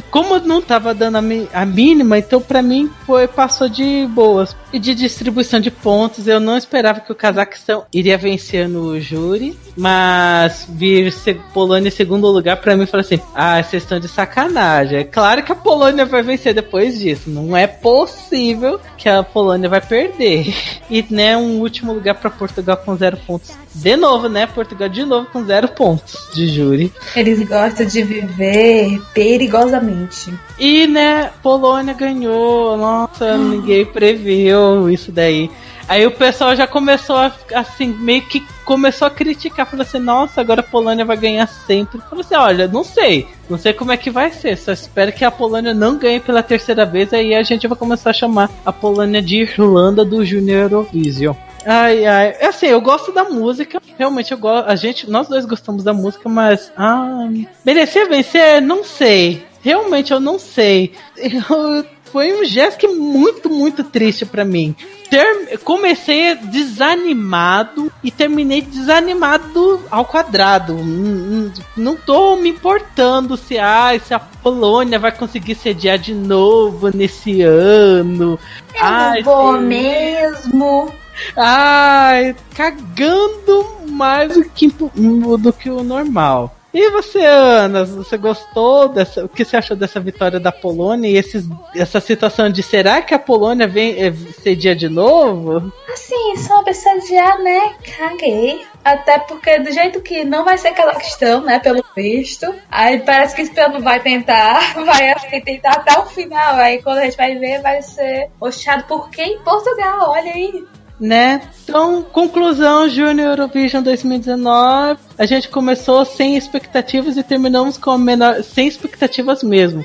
como 0.10 0.38
não 0.40 0.62
tava 0.62 0.94
dando 0.94 1.16
a, 1.16 1.62
a 1.62 1.66
mínima, 1.66 2.18
então 2.18 2.42
para 2.42 2.62
mim 2.62 2.92
foi 3.06 3.30
passou 3.30 3.70
de 3.70 4.06
boas. 4.14 4.54
E 4.74 4.80
de 4.80 4.96
distribuição 4.96 5.60
de 5.60 5.70
pontos, 5.70 6.28
eu 6.28 6.40
não 6.40 6.58
esperava 6.58 7.02
que 7.02 7.12
o 7.12 7.16
Cazaquistão 7.16 7.84
iria 7.94 8.18
vencer 8.18 8.70
no 8.70 9.00
júri, 9.02 9.58
mas 9.76 10.66
vir 10.70 11.14
Polônia 11.54 11.90
em 11.90 11.92
segundo 11.92 12.28
lugar 12.28 12.58
para 12.58 12.78
mim 12.78 12.86
falou 12.86 13.02
assim: 13.02 13.20
"Ah, 13.36 13.62
vocês 13.62 13.84
estão 13.84 14.00
de 14.00 14.08
sacanagem. 14.08 15.00
É 15.00 15.04
claro 15.04 15.44
que 15.44 15.52
a 15.52 15.56
Polônia 15.56 16.06
vai 16.06 16.24
vencer 16.24 16.54
depois 16.54 16.98
disso. 17.00 17.30
Não 17.30 17.56
é 17.56 17.68
possível 17.68 18.80
que 18.98 19.10
a 19.10 19.24
Polônia 19.24 19.68
vai 19.68 19.82
perder". 19.82 20.54
E 20.92 21.06
né, 21.10 21.38
um 21.38 21.62
último 21.62 21.94
lugar 21.94 22.16
para 22.16 22.30
Portugal 22.30 22.76
com 22.76 22.98
zero 22.98 23.16
pontos. 23.16 23.58
De 23.74 23.96
novo, 23.96 24.28
né? 24.28 24.46
Portugal 24.46 24.90
de 24.90 25.06
novo 25.06 25.28
com 25.32 25.46
zero 25.46 25.70
pontos 25.70 26.18
de 26.34 26.48
júri. 26.48 26.92
Eles 27.16 27.48
gostam 27.48 27.86
de 27.86 28.04
viver 28.04 29.02
perigosamente. 29.14 30.34
E, 30.60 30.88
né, 30.88 31.32
Polônia 31.42 31.94
ganhou. 31.94 32.76
Nossa, 32.76 33.38
ninguém 33.38 33.86
previu 33.86 34.61
isso 34.90 35.12
daí. 35.12 35.50
Aí 35.88 36.06
o 36.06 36.12
pessoal 36.12 36.56
já 36.56 36.66
começou 36.66 37.18
a, 37.18 37.34
assim, 37.54 37.88
meio 37.88 38.22
que 38.22 38.42
começou 38.64 39.08
a 39.08 39.12
criticar. 39.12 39.66
Falou 39.66 39.84
assim, 39.84 40.00
nossa, 40.00 40.40
agora 40.40 40.62
a 40.62 40.64
Polônia 40.64 41.04
vai 41.04 41.18
ganhar 41.18 41.46
sempre. 41.48 42.00
Falou 42.10 42.22
assim, 42.22 42.36
olha, 42.36 42.68
não 42.68 42.84
sei. 42.84 43.28
Não 43.50 43.58
sei 43.58 43.74
como 43.74 43.92
é 43.92 43.98
que 43.98 44.10
vai 44.10 44.32
ser. 44.32 44.58
Só 44.58 44.72
espero 44.72 45.12
que 45.12 45.26
a 45.26 45.32
Polônia 45.32 45.74
não 45.74 45.98
ganhe 45.98 46.20
pela 46.20 46.42
terceira 46.42 46.86
vez. 46.86 47.12
Aí 47.14 47.36
a 47.36 47.44
gente 47.44 47.68
vai 47.68 47.78
começar 47.78 48.12
a 48.12 48.14
chamar 48.14 48.50
a 48.66 48.72
Polônia 48.72 49.22
de 49.22 49.42
Irlanda 49.42 50.06
do 50.06 50.24
Junior 50.24 50.72
Eurovision. 50.72 51.36
Ai, 51.66 52.06
ai. 52.06 52.36
É 52.40 52.48
assim, 52.48 52.68
eu 52.68 52.80
gosto 52.82 53.12
da 53.12 53.26
música. 53.26 53.82
Realmente 53.98 54.32
eu 54.32 54.38
gosto. 54.38 54.70
A 54.70 54.76
gente, 54.76 55.10
nós 55.10 55.28
dois 55.28 55.46
gostamos 55.46 55.84
da 55.84 55.94
música, 55.94 56.30
mas. 56.30 56.72
Ah, 56.78 57.28
merecia 57.66 58.08
vencer? 58.08 58.62
Não 58.62 58.84
sei. 58.84 59.46
Realmente 59.62 60.12
eu 60.12 60.20
não 60.20 60.40
sei. 60.40 60.94
Eu, 61.18 61.86
foi 62.12 62.34
um 62.34 62.46
gesto 62.46 62.88
muito, 62.96 63.50
muito 63.50 63.84
triste 63.84 64.26
para 64.26 64.44
mim. 64.44 64.76
Ter, 65.10 65.58
comecei 65.60 66.36
desanimado 66.36 67.92
e 68.04 68.10
terminei 68.10 68.62
desanimado 68.62 69.82
ao 69.90 70.06
quadrado. 70.06 70.76
Não, 70.76 71.52
não 71.76 71.96
tô 71.96 72.36
me 72.36 72.50
importando 72.50 73.36
se, 73.36 73.58
ah, 73.58 73.92
se 74.00 74.14
a 74.14 74.20
Polônia 74.20 75.00
vai 75.00 75.12
conseguir 75.12 75.56
sediar 75.56 75.98
de 75.98 76.14
novo 76.14 76.90
nesse 76.96 77.42
ano. 77.42 78.40
Eu 78.74 78.82
Ai, 78.82 79.22
não 79.22 79.24
vou 79.24 79.58
sim. 79.58 79.66
mesmo. 79.66 80.94
Ai, 81.36 82.36
cagando 82.56 83.66
mais 83.90 84.34
do 84.34 84.46
que, 84.46 84.68
do 84.68 85.54
que 85.54 85.70
o 85.70 85.84
normal. 85.84 86.56
E 86.74 86.90
você, 86.90 87.20
Ana, 87.26 87.84
você 87.84 88.18
gostou 88.18 88.88
dessa? 88.88 89.26
O 89.26 89.30
que 89.30 89.44
você 89.44 89.58
achou 89.58 89.76
dessa 89.76 90.00
vitória 90.00 90.40
da 90.40 90.52
Polônia 90.54 91.10
e 91.10 91.18
esses, 91.18 91.46
essa 91.76 92.00
situação 92.00 92.50
de 92.50 92.64
será 92.64 93.02
que 93.02 93.14
a 93.14 93.20
Polônia 93.20 93.68
vem 93.68 94.02
é, 94.02 94.14
cedia 94.42 94.74
de 94.74 94.88
novo? 94.88 95.72
Assim, 95.92 96.38
só 96.38 96.64
já, 97.10 97.38
né? 97.40 97.76
Caguei. 97.98 98.66
Até 98.84 99.20
porque 99.20 99.60
do 99.60 99.72
jeito 99.72 100.02
que 100.02 100.24
não 100.24 100.46
vai 100.46 100.58
ser 100.58 100.70
aquela 100.70 100.96
questão, 100.96 101.42
né? 101.42 101.60
Pelo 101.60 101.84
visto. 101.96 102.54
Aí 102.70 103.00
parece 103.00 103.36
que 103.36 103.42
esse 103.42 103.54
plano 103.54 103.82
vai 103.82 104.00
tentar. 104.00 104.74
Vai 104.82 105.12
assim, 105.12 105.42
tentar 105.42 105.74
até 105.74 106.00
o 106.00 106.06
final. 106.06 106.56
Aí 106.56 106.82
quando 106.82 107.00
a 107.00 107.06
gente 107.06 107.18
vai 107.18 107.36
ver, 107.36 107.62
vai 107.62 107.82
ser 107.82 108.30
roxado 108.40 108.84
por 108.86 109.10
quem? 109.10 109.40
Portugal, 109.40 110.10
olha 110.10 110.32
aí. 110.32 110.66
Né? 111.02 111.42
Então, 111.64 112.04
conclusão, 112.04 112.88
Junior 112.88 113.30
Eurovision 113.30 113.82
2019. 113.82 115.00
A 115.18 115.26
gente 115.26 115.50
começou 115.50 116.06
sem 116.06 116.38
expectativas 116.38 117.18
e 117.18 117.24
terminamos 117.24 117.76
com 117.76 117.98
menor, 117.98 118.44
sem 118.44 118.68
expectativas 118.68 119.42
mesmo. 119.42 119.84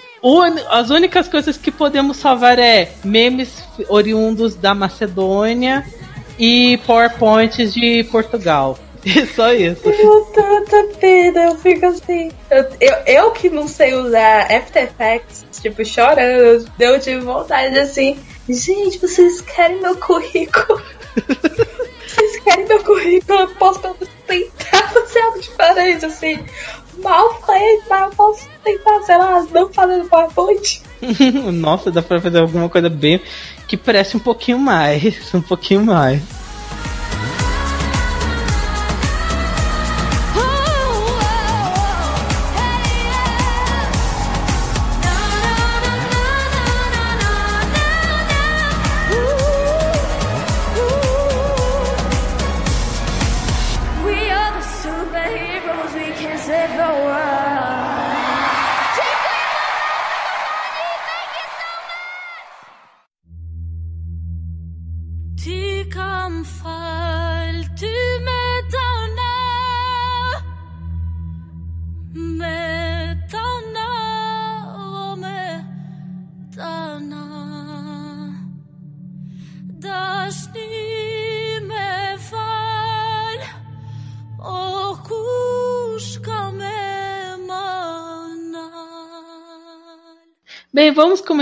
As 0.69 0.91
únicas 0.91 1.27
coisas 1.27 1.57
que 1.57 1.71
podemos 1.71 2.19
salvar 2.19 2.59
é 2.59 2.91
memes 3.03 3.65
oriundos 3.89 4.55
da 4.55 4.75
Macedônia 4.75 5.87
e 6.39 6.79
PowerPoints 6.87 7.73
de 7.73 8.05
Portugal. 8.13 8.79
E 9.07 9.25
só 9.35 9.55
isso. 9.55 9.89
Eu 9.89 10.21
tanta 10.35 10.99
pena, 10.99 11.45
eu 11.45 11.55
fico 11.57 11.87
assim. 11.87 12.31
Eu, 12.51 12.67
eu, 12.81 12.95
eu 13.07 13.31
que 13.31 13.49
não 13.49 13.69
sei 13.69 13.95
usar 13.95 14.53
After 14.53 14.83
Effects, 14.83 15.47
tipo, 15.63 15.85
chorando, 15.85 16.69
eu 16.79 17.01
tive 17.01 17.21
vontade 17.21 17.79
assim. 17.79 18.19
Gente, 18.49 18.99
vocês 18.99 19.41
querem 19.41 19.81
meu 19.81 19.97
currículo? 19.97 20.81
vocês 22.07 22.41
querem 22.45 22.67
meu 22.67 22.83
currículo? 22.85 23.41
Eu 23.41 23.49
posso 23.51 23.81
tentar 23.81 24.89
fazer 24.93 25.19
algo 25.21 25.41
diferente, 25.41 26.07
assim. 26.07 26.39
Mal 27.03 27.43
feito, 27.43 27.85
mas 27.89 28.03
eu 28.03 28.11
posso 28.11 28.49
tentar, 28.65 29.03
sei 29.03 29.19
lá, 29.19 29.47
não 29.53 29.73
fazendo 29.73 30.09
PowerPoint. 30.09 30.83
Nossa, 31.53 31.91
dá 31.91 32.03
pra 32.03 32.21
fazer 32.21 32.39
alguma 32.39 32.69
coisa 32.69 32.89
bem 32.89 33.21
que 33.67 33.77
parece 33.77 34.17
um 34.17 34.21
pouquinho 34.21 34.59
mais. 34.59 35.35
Um 35.35 35.43
pouquinho 35.43 35.85
mais. 35.85 36.23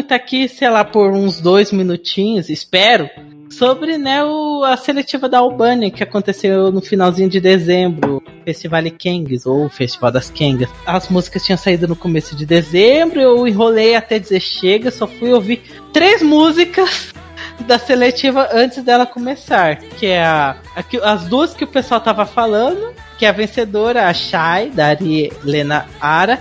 Comentar 0.04 0.16
aqui, 0.16 0.48
sei 0.48 0.68
lá, 0.68 0.84
por 0.84 1.10
uns 1.12 1.40
dois 1.40 1.72
minutinhos, 1.72 2.48
espero, 2.50 3.08
sobre 3.50 3.96
né, 3.96 4.22
o, 4.22 4.62
a 4.62 4.76
seletiva 4.76 5.28
da 5.28 5.38
Albânia 5.38 5.90
que 5.90 6.02
aconteceu 6.02 6.70
no 6.70 6.82
finalzinho 6.82 7.28
de 7.28 7.40
dezembro, 7.40 8.22
Festival 8.44 8.82
Kengs, 8.98 9.46
ou 9.46 9.68
Festival 9.68 10.12
das 10.12 10.30
Kengas. 10.30 10.68
As 10.86 11.08
músicas 11.08 11.44
tinham 11.44 11.56
saído 11.56 11.88
no 11.88 11.96
começo 11.96 12.36
de 12.36 12.44
dezembro, 12.44 13.20
eu 13.20 13.48
enrolei 13.48 13.94
até 13.94 14.18
dizer 14.18 14.40
chega, 14.40 14.90
só 14.90 15.06
fui 15.06 15.32
ouvir 15.32 15.62
três 15.92 16.22
músicas 16.22 17.14
da 17.66 17.78
seletiva 17.78 18.48
antes 18.52 18.82
dela 18.82 19.06
começar, 19.06 19.76
que 19.76 20.06
é 20.06 20.22
a, 20.22 20.56
a 20.76 21.12
as 21.12 21.24
duas 21.24 21.54
que 21.54 21.64
o 21.64 21.68
pessoal 21.68 22.00
tava 22.00 22.26
falando, 22.26 22.92
que 23.18 23.24
é 23.24 23.28
a 23.28 23.32
vencedora, 23.32 24.08
a 24.08 24.14
Shai, 24.14 24.70
da 24.70 24.88
Ari 24.88 25.32
Lena 25.42 25.86
Ara, 26.00 26.40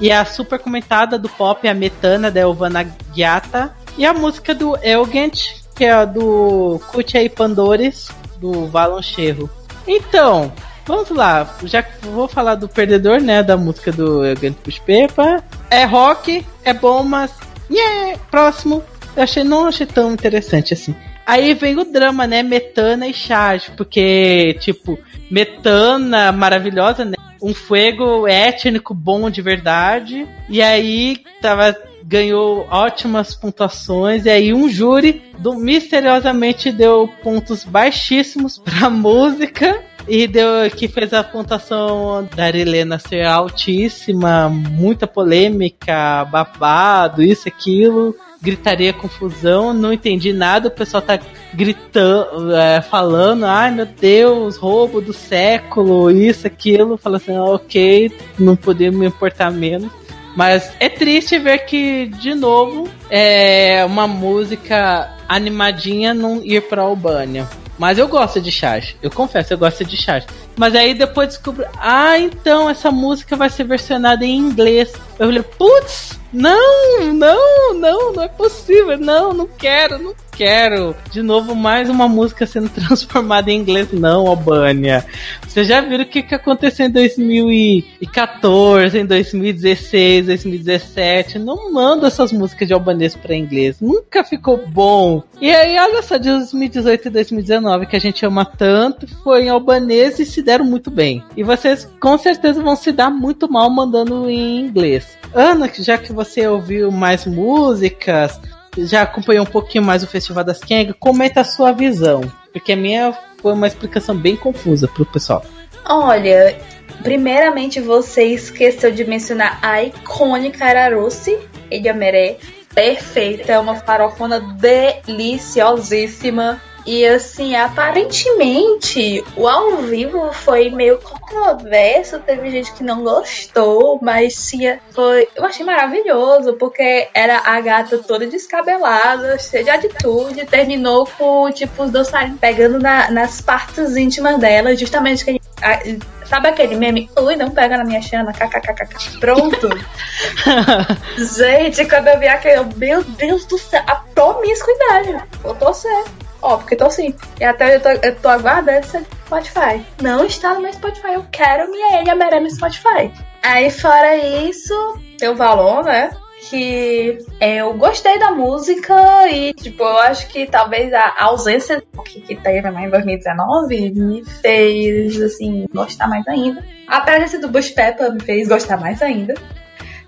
e 0.00 0.10
a 0.12 0.24
super 0.24 0.58
comentada 0.58 1.18
do 1.18 1.28
pop, 1.28 1.66
a 1.66 1.74
Metana, 1.74 2.30
da 2.30 2.40
Elvana 2.40 2.86
Giata, 3.14 3.74
e 3.96 4.06
a 4.06 4.14
música 4.14 4.54
do 4.54 4.76
Elgent, 4.82 5.62
que 5.74 5.84
é 5.84 5.92
a 5.92 6.04
do 6.04 6.80
Kutia 6.88 7.28
Pandores, 7.30 8.08
do 8.38 8.66
Valon 8.66 9.02
Cherro. 9.02 9.50
Então, 9.86 10.52
vamos 10.86 11.10
lá, 11.10 11.56
já 11.64 11.84
vou 12.02 12.28
falar 12.28 12.54
do 12.54 12.68
perdedor, 12.68 13.20
né, 13.20 13.42
da 13.42 13.56
música 13.56 13.90
do 13.90 14.24
Elgent 14.24 14.56
Puspepa. 14.56 15.42
É 15.70 15.84
rock, 15.84 16.46
é 16.64 16.72
bom, 16.72 17.02
mas... 17.02 17.32
Yeah, 17.70 18.18
próximo. 18.30 18.82
Eu 19.14 19.24
achei, 19.24 19.44
não 19.44 19.66
achei 19.66 19.84
tão 19.86 20.12
interessante 20.12 20.72
assim. 20.72 20.94
Aí 21.26 21.52
vem 21.52 21.78
o 21.78 21.84
drama, 21.84 22.26
né? 22.26 22.42
Metana 22.42 23.06
e 23.06 23.12
Charge, 23.12 23.70
porque, 23.76 24.56
tipo, 24.60 24.98
Metana 25.30 26.32
maravilhosa, 26.32 27.04
né? 27.04 27.16
Um 27.42 27.54
fuego 27.54 28.26
étnico 28.26 28.94
bom 28.94 29.30
de 29.30 29.40
verdade. 29.42 30.26
E 30.48 30.60
aí 30.62 31.18
tava 31.40 31.76
ganhou 32.04 32.66
ótimas 32.70 33.34
pontuações. 33.34 34.24
E 34.24 34.30
aí 34.30 34.54
um 34.54 34.68
júri 34.68 35.22
do, 35.38 35.54
misteriosamente 35.54 36.72
deu 36.72 37.08
pontos 37.22 37.64
baixíssimos 37.64 38.58
pra 38.64 38.88
música. 38.88 39.82
E 40.08 40.26
deu 40.26 40.70
que 40.74 40.88
fez 40.88 41.12
a 41.12 41.22
pontuação 41.22 42.26
da 42.34 42.48
Helena 42.48 42.98
ser 42.98 43.26
altíssima, 43.26 44.48
muita 44.48 45.06
polêmica, 45.06 46.24
babado, 46.24 47.22
isso, 47.22 47.46
aquilo 47.46 48.16
gritaria, 48.40 48.92
confusão, 48.92 49.72
não 49.72 49.92
entendi 49.92 50.32
nada, 50.32 50.68
o 50.68 50.70
pessoal 50.70 51.02
tá 51.02 51.18
gritando, 51.52 52.54
é, 52.54 52.80
falando, 52.80 53.44
ai 53.44 53.70
meu 53.70 53.86
Deus, 53.86 54.56
roubo 54.56 55.00
do 55.00 55.12
século, 55.12 56.10
isso, 56.10 56.46
aquilo, 56.46 56.96
fala 56.96 57.16
assim, 57.16 57.36
ok, 57.36 58.12
não 58.38 58.54
podia 58.54 58.92
me 58.92 59.06
importar 59.06 59.50
menos. 59.50 59.90
Mas 60.36 60.70
é 60.78 60.88
triste 60.88 61.38
ver 61.38 61.64
que, 61.64 62.06
de 62.06 62.32
novo, 62.32 62.88
é 63.10 63.84
uma 63.84 64.06
música 64.06 65.16
animadinha 65.28 66.14
não 66.14 66.44
ir 66.44 66.62
pra 66.62 66.82
Albânia. 66.82 67.48
Mas 67.76 67.98
eu 67.98 68.06
gosto 68.06 68.40
de 68.40 68.52
charge. 68.52 68.96
Eu 69.02 69.10
confesso, 69.10 69.52
eu 69.52 69.58
gosto 69.58 69.84
de 69.84 69.96
charge. 69.96 70.26
Mas 70.58 70.74
aí 70.74 70.92
depois 70.92 71.28
descobri, 71.28 71.64
ah, 71.78 72.18
então 72.18 72.68
essa 72.68 72.90
música 72.90 73.36
vai 73.36 73.48
ser 73.48 73.62
versionada 73.62 74.24
em 74.24 74.36
inglês. 74.36 74.92
Eu 75.18 75.26
falei, 75.26 75.42
putz, 75.42 76.18
não, 76.32 77.12
não, 77.14 77.74
não, 77.74 78.12
não 78.12 78.22
é 78.24 78.28
possível. 78.28 78.98
Não, 78.98 79.32
não 79.32 79.46
quero, 79.46 79.98
não 79.98 80.14
quero. 80.38 80.94
De 81.10 81.20
novo, 81.20 81.56
mais 81.56 81.90
uma 81.90 82.06
música 82.06 82.46
sendo 82.46 82.68
transformada 82.70 83.50
em 83.50 83.58
inglês. 83.58 83.92
Não, 83.92 84.28
Albânia. 84.28 85.04
Vocês 85.44 85.66
já 85.66 85.80
viram 85.80 86.04
o 86.04 86.06
que, 86.06 86.22
que 86.22 86.34
aconteceu 86.34 86.86
em 86.86 86.90
2014, 86.90 88.98
em 88.98 89.04
2016, 89.04 90.26
2017? 90.26 91.40
Não 91.40 91.72
manda 91.72 92.06
essas 92.06 92.30
músicas 92.30 92.68
de 92.68 92.74
albanês 92.74 93.16
para 93.16 93.34
inglês. 93.34 93.80
Nunca 93.80 94.22
ficou 94.22 94.64
bom. 94.68 95.24
E 95.40 95.50
aí, 95.50 95.76
olha 95.76 96.02
só, 96.02 96.16
de 96.16 96.28
2018 96.28 97.08
e 97.08 97.10
2019, 97.10 97.86
que 97.86 97.96
a 97.96 98.00
gente 98.00 98.24
ama 98.24 98.44
tanto, 98.44 99.08
foi 99.24 99.46
em 99.46 99.48
albanês 99.48 100.20
e 100.20 100.24
se 100.24 100.40
deram 100.40 100.64
muito 100.64 100.88
bem. 100.88 101.20
E 101.36 101.42
vocês 101.42 101.90
com 101.98 102.16
certeza 102.16 102.62
vão 102.62 102.76
se 102.76 102.92
dar 102.92 103.10
muito 103.10 103.50
mal 103.50 103.68
mandando 103.68 104.30
em 104.30 104.60
inglês. 104.60 105.18
Ana, 105.34 105.68
já 105.80 105.98
que 105.98 106.12
você 106.12 106.46
ouviu 106.46 106.92
mais 106.92 107.26
músicas, 107.26 108.40
já 108.86 109.02
acompanhou 109.02 109.44
um 109.44 109.50
pouquinho 109.50 109.84
mais 109.84 110.02
o 110.02 110.06
Festival 110.06 110.44
das 110.44 110.60
Kang, 110.60 110.92
comenta 110.94 111.40
a 111.40 111.44
sua 111.44 111.72
visão. 111.72 112.20
Porque 112.52 112.72
a 112.72 112.76
minha 112.76 113.16
foi 113.40 113.52
uma 113.52 113.66
explicação 113.66 114.16
bem 114.16 114.36
confusa 114.36 114.88
pro 114.88 115.06
pessoal. 115.06 115.44
Olha, 115.84 116.56
primeiramente 117.02 117.80
você 117.80 118.24
esqueceu 118.24 118.90
de 118.90 119.04
mencionar 119.04 119.58
a 119.62 119.82
icônica 119.82 120.64
Ararusi, 120.64 121.38
Ediameré. 121.70 122.38
Perfeita, 122.74 123.52
é 123.52 123.58
uma 123.58 123.76
farofona 123.76 124.40
deliciosíssima. 124.40 126.60
E 126.88 127.04
assim, 127.06 127.54
aparentemente, 127.54 129.22
o 129.36 129.46
ao 129.46 129.76
vivo 129.76 130.32
foi 130.32 130.70
meio 130.70 130.98
controverso, 130.98 132.18
teve 132.20 132.48
gente 132.48 132.72
que 132.72 132.82
não 132.82 133.04
gostou, 133.04 133.98
mas 134.00 134.34
sim, 134.34 134.60
foi, 134.92 135.28
eu 135.36 135.44
achei 135.44 135.66
maravilhoso, 135.66 136.54
porque 136.54 137.06
era 137.12 137.42
a 137.44 137.60
gata 137.60 137.98
toda 137.98 138.26
descabelada, 138.26 139.38
cheia 139.38 139.64
de 139.64 139.68
atitude, 139.68 140.46
terminou 140.46 141.06
com, 141.18 141.50
tipo, 141.50 141.82
os 141.82 141.90
dois 141.90 142.10
pegando 142.40 142.78
na, 142.78 143.10
nas 143.10 143.42
partes 143.42 143.94
íntimas 143.94 144.40
dela, 144.40 144.74
justamente 144.74 145.26
que 145.26 145.38
a, 145.60 145.72
a, 145.72 145.78
Sabe 146.24 146.48
aquele 146.48 146.76
meme? 146.76 147.10
Ui, 147.18 147.36
não 147.36 147.50
pega 147.50 147.78
na 147.78 147.84
minha 147.84 148.02
chana, 148.02 148.34
kkkk. 148.34 149.18
Pronto. 149.18 149.68
Gente, 151.16 151.86
quando 151.86 152.08
eu 152.08 152.18
vi 152.18 152.28
aquele, 152.28 152.64
meu 152.76 153.02
Deus 153.02 153.46
do 153.46 153.58
céu, 153.58 153.82
a 153.86 153.96
promiscuidade. 153.96 155.24
Eu 155.42 155.54
tô 155.54 155.72
certo. 155.72 156.27
Ó, 156.40 156.56
porque 156.56 156.76
tô 156.76 156.90
sim. 156.90 157.14
E 157.40 157.44
até 157.44 157.76
eu 157.76 157.80
tô, 157.80 157.88
eu 157.88 158.16
tô 158.16 158.28
aguardando 158.28 158.78
esse 158.78 158.98
Spotify. 159.26 159.84
Não 160.00 160.24
está 160.24 160.54
no 160.54 160.60
meu 160.60 160.72
Spotify. 160.72 161.14
Eu 161.14 161.26
quero 161.30 161.70
minha 161.70 162.00
ele 162.00 162.10
a 162.10 162.40
no 162.40 162.50
Spotify. 162.50 163.12
Aí, 163.42 163.70
fora 163.70 164.16
isso, 164.16 164.74
tem 165.18 165.28
o 165.28 165.36
valor, 165.36 165.84
né? 165.84 166.10
Que 166.48 167.18
eu 167.40 167.74
gostei 167.74 168.18
da 168.18 168.30
música 168.30 169.28
e, 169.28 169.52
tipo, 169.54 169.82
eu 169.82 169.98
acho 169.98 170.28
que 170.28 170.46
talvez 170.46 170.92
a 170.92 171.14
ausência 171.18 171.82
que, 172.04 172.20
que 172.20 172.36
teve 172.36 172.68
em 172.68 172.90
2019 172.90 173.90
me 173.90 174.24
fez, 174.24 175.20
assim, 175.20 175.66
gostar 175.74 176.06
mais 176.06 176.26
ainda. 176.28 176.64
A 176.86 177.00
presença 177.00 177.38
do 177.38 177.48
Bush 177.48 177.70
Peppa 177.70 178.10
me 178.10 178.20
fez 178.20 178.48
gostar 178.48 178.76
mais 178.76 179.02
ainda. 179.02 179.34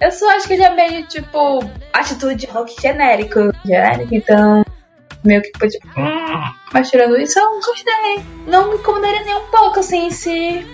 Eu 0.00 0.10
só 0.12 0.30
acho 0.30 0.46
que 0.46 0.54
ele 0.54 0.62
é 0.62 0.70
meio, 0.70 1.06
tipo, 1.08 1.60
atitude 1.92 2.36
de 2.36 2.46
rock 2.46 2.80
genérico. 2.80 3.52
Genérico, 3.64 4.14
então 4.14 4.64
meio 5.24 5.42
que 5.42 5.68
tipo, 5.68 5.88
mas 6.72 6.88
tirando 6.88 7.18
isso, 7.18 7.38
eu 7.38 7.60
gostei. 7.60 8.24
Não 8.46 8.68
me 8.68 8.76
incomodaria 8.76 9.24
nem 9.24 9.34
um 9.36 9.46
pouco, 9.46 9.80
assim, 9.80 10.10
se 10.10 10.64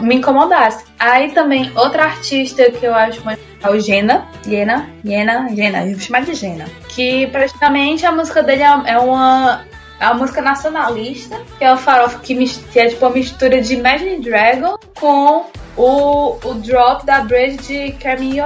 me 0.00 0.14
incomodasse. 0.16 0.84
Aí 0.98 1.32
também, 1.32 1.70
outra 1.76 2.04
artista 2.04 2.70
que 2.70 2.84
eu 2.84 2.94
acho 2.94 3.22
muito 3.24 3.40
é 3.62 3.70
o 3.70 3.78
Gena. 3.78 4.26
Gena, 4.44 4.88
Gena, 5.04 5.48
Gena, 5.54 5.86
eu 5.86 5.92
vou 5.92 6.00
chamar 6.00 6.24
de 6.24 6.34
Gena. 6.34 6.64
Que 6.88 7.26
praticamente 7.28 8.06
a 8.06 8.12
música 8.12 8.42
dele 8.42 8.62
é, 8.62 8.92
é 8.92 8.98
uma. 8.98 9.64
É 10.00 10.06
uma 10.06 10.14
música 10.14 10.42
nacionalista, 10.42 11.40
que 11.56 11.64
é 11.64 11.72
o 11.72 11.76
farofa 11.76 12.18
que, 12.18 12.34
que 12.72 12.80
é 12.80 12.88
tipo 12.88 13.06
uma 13.06 13.14
mistura 13.14 13.62
de 13.62 13.74
Imagine 13.74 14.20
Dragon 14.20 14.76
com 14.98 15.46
o, 15.76 16.36
o 16.44 16.54
drop 16.54 17.06
da 17.06 17.20
bridge 17.20 17.58
de 17.58 17.92
Carmen 17.92 18.40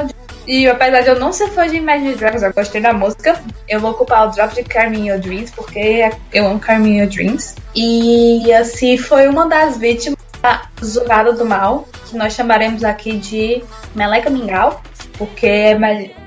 e 0.49 0.67
apesar 0.67 1.03
de 1.03 1.09
eu 1.11 1.21
não 1.21 1.31
ser 1.31 1.51
fã 1.51 1.69
de 1.69 1.77
Imagine 1.77 2.15
Dragons, 2.15 2.43
eu 2.43 2.55
gostei 2.55 2.81
da 2.81 2.95
música. 2.95 3.39
Eu 3.69 3.81
vou 3.81 3.91
ocupar 3.91 4.27
o 4.27 4.31
drop 4.31 4.55
de 4.55 4.65
Carmen 4.65 5.09
Your 5.09 5.19
Dreams, 5.19 5.53
porque 5.55 6.11
eu 6.33 6.47
amo 6.47 6.59
Carmen 6.59 7.01
Your 7.01 7.07
Dreams. 7.07 7.55
E 7.77 8.51
assim, 8.55 8.97
foi 8.97 9.29
uma 9.29 9.47
das 9.47 9.77
vítimas 9.77 10.19
da 10.41 10.63
Zoada 10.83 11.35
do 11.35 11.45
Mal, 11.45 11.87
que 12.09 12.17
nós 12.17 12.33
chamaremos 12.33 12.83
aqui 12.83 13.19
de 13.19 13.63
Meleca 13.95 14.31
Mingau, 14.31 14.81
porque, 15.19 15.77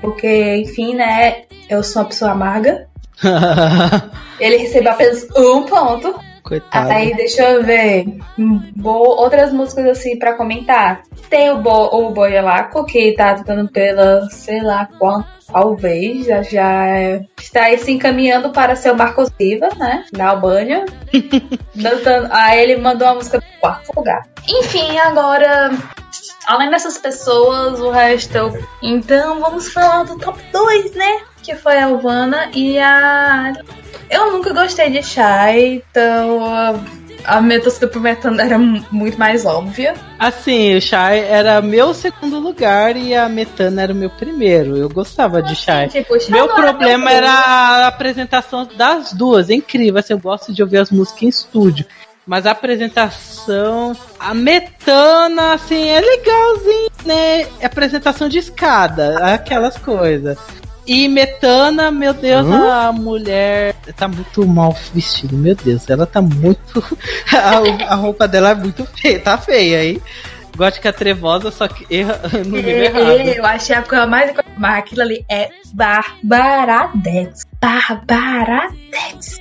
porque 0.00 0.56
enfim, 0.58 0.94
né, 0.94 1.42
eu 1.68 1.82
sou 1.82 2.02
uma 2.02 2.08
pessoa 2.08 2.30
amarga. 2.30 2.86
Ele 4.38 4.56
recebeu 4.58 4.92
apenas 4.92 5.26
um 5.36 5.64
ponto. 5.64 6.14
Coitado. 6.42 6.90
Aí, 6.90 7.14
deixa 7.14 7.42
eu 7.42 7.62
ver. 7.62 8.04
Bo 8.74 8.90
outras 8.90 9.52
músicas 9.52 9.86
assim 9.86 10.18
pra 10.18 10.34
comentar. 10.34 11.02
Tem 11.30 11.50
o, 11.50 11.58
Bo 11.58 11.88
o 11.92 12.10
Boielaco, 12.10 12.84
que 12.84 13.12
tá 13.12 13.34
tocando 13.34 13.68
pela, 13.70 14.28
sei 14.30 14.60
lá 14.60 14.88
qual, 14.98 15.24
qual 15.50 15.76
vez, 15.76 16.26
já, 16.26 16.42
já 16.42 17.20
está 17.38 17.76
se 17.78 17.92
encaminhando 17.92 18.50
para 18.50 18.76
ser 18.76 18.92
o 18.92 18.96
Marcos 18.96 19.30
Viva, 19.38 19.68
né? 19.78 20.04
Da 20.12 20.30
Albânia. 20.30 20.84
Aí 22.30 22.60
ele 22.60 22.76
mandou 22.76 23.08
a 23.08 23.14
música 23.14 23.40
pro 23.40 23.60
quarto 23.60 23.92
lugar. 23.96 24.26
Enfim, 24.48 24.98
agora 24.98 25.70
além 26.46 26.70
dessas 26.70 26.98
pessoas, 26.98 27.80
o 27.80 27.90
resto. 27.90 28.38
Então 28.82 29.40
vamos 29.40 29.72
falar 29.72 30.04
do 30.04 30.18
top 30.18 30.40
2, 30.52 30.94
né? 30.94 31.22
Que 31.42 31.54
foi 31.54 31.78
a 31.78 31.86
Alvana 31.86 32.50
e 32.54 32.78
a 32.78 33.52
eu 34.12 34.30
nunca 34.30 34.52
gostei 34.52 34.90
de 34.90 35.02
Shai, 35.02 35.82
então 35.90 36.44
a 37.24 37.40
minha 37.40 37.60
torcida 37.60 37.88
pro 37.88 38.02
era 38.06 38.58
muito 38.58 39.18
mais 39.18 39.46
óbvia. 39.46 39.94
Assim, 40.18 40.76
o 40.76 40.80
Shai 40.82 41.20
era 41.20 41.62
meu 41.62 41.94
segundo 41.94 42.38
lugar 42.38 42.94
e 42.94 43.14
a 43.14 43.26
Metana 43.26 43.80
era 43.80 43.92
o 43.92 43.96
meu 43.96 44.10
primeiro. 44.10 44.76
Eu 44.76 44.90
gostava 44.90 45.38
assim, 45.38 45.48
de 45.48 45.56
Shai. 45.56 45.88
Tipo, 45.88 46.14
meu 46.28 46.48
problema 46.48 47.10
era 47.10 47.30
a 47.30 47.86
apresentação 47.86 48.68
das 48.76 49.14
duas. 49.14 49.48
É 49.48 49.54
incrível, 49.54 49.98
assim, 49.98 50.12
eu 50.12 50.18
gosto 50.18 50.52
de 50.52 50.62
ouvir 50.62 50.76
as 50.76 50.90
músicas 50.90 51.22
em 51.22 51.28
estúdio. 51.28 51.86
Mas 52.26 52.46
a 52.46 52.50
apresentação, 52.52 53.96
a 54.20 54.34
metana, 54.34 55.54
assim, 55.54 55.88
é 55.88 56.00
legalzinho, 56.00 56.90
né? 57.04 57.40
É 57.60 57.66
apresentação 57.66 58.28
de 58.28 58.38
escada, 58.38 59.16
aquelas 59.32 59.76
coisas. 59.78 60.38
E 60.86 61.08
Metana, 61.08 61.90
meu 61.90 62.12
Deus, 62.12 62.44
hum? 62.44 62.70
a 62.70 62.90
mulher 62.92 63.74
tá 63.96 64.08
muito 64.08 64.46
mal 64.46 64.76
vestida, 64.92 65.36
meu 65.36 65.54
Deus, 65.54 65.88
ela 65.88 66.06
tá 66.06 66.20
muito. 66.20 66.84
a, 67.32 67.92
a, 67.92 67.94
roupa 67.94 68.26
dela 68.26 68.50
é 68.50 68.54
muito 68.54 68.84
feia, 68.86 69.20
tá 69.20 69.38
feia, 69.38 69.84
hein? 69.84 70.02
Gótica 70.56 70.92
trevosa, 70.92 71.50
só 71.50 71.68
que 71.68 71.86
erra 71.94 72.20
no 72.44 72.56
nível 72.56 72.68
é, 72.68 72.84
errado. 72.84 73.28
Eu 73.28 73.46
achei 73.46 73.74
a 73.76 73.82
coisa 73.82 74.06
mais. 74.06 74.32
Mas 74.58 74.78
aquilo 74.78 75.02
ali 75.02 75.24
é 75.30 75.50
Barbaradex. 75.72 77.46
Barbaradex. 77.60 79.40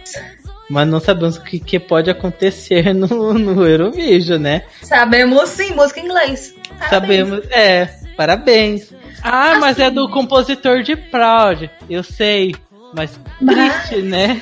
Mas 0.70 0.88
não 0.88 1.02
sabemos 1.02 1.36
o 1.36 1.42
que, 1.42 1.60
que 1.60 1.80
pode 1.80 2.10
acontecer 2.10 2.94
no, 2.96 3.34
no 3.34 3.68
Eurovision, 3.68 4.40
né? 4.40 4.64
Sabemos 4.82 5.50
sim, 5.50 5.74
música 5.74 6.00
em 6.00 6.06
inglês. 6.06 6.56
Parabéns. 6.80 7.28
Sabemos, 7.28 7.52
é, 7.52 7.90
parabéns. 8.16 8.94
Ah, 9.24 9.58
mas 9.60 9.80
é 9.80 9.90
do 9.90 10.06
assim. 10.06 10.14
compositor 10.14 10.84
de 10.84 10.96
Proud. 10.96 11.70
Eu 11.90 12.04
sei. 12.04 12.56
Mas 12.94 13.20
triste, 13.46 14.02
né? 14.02 14.42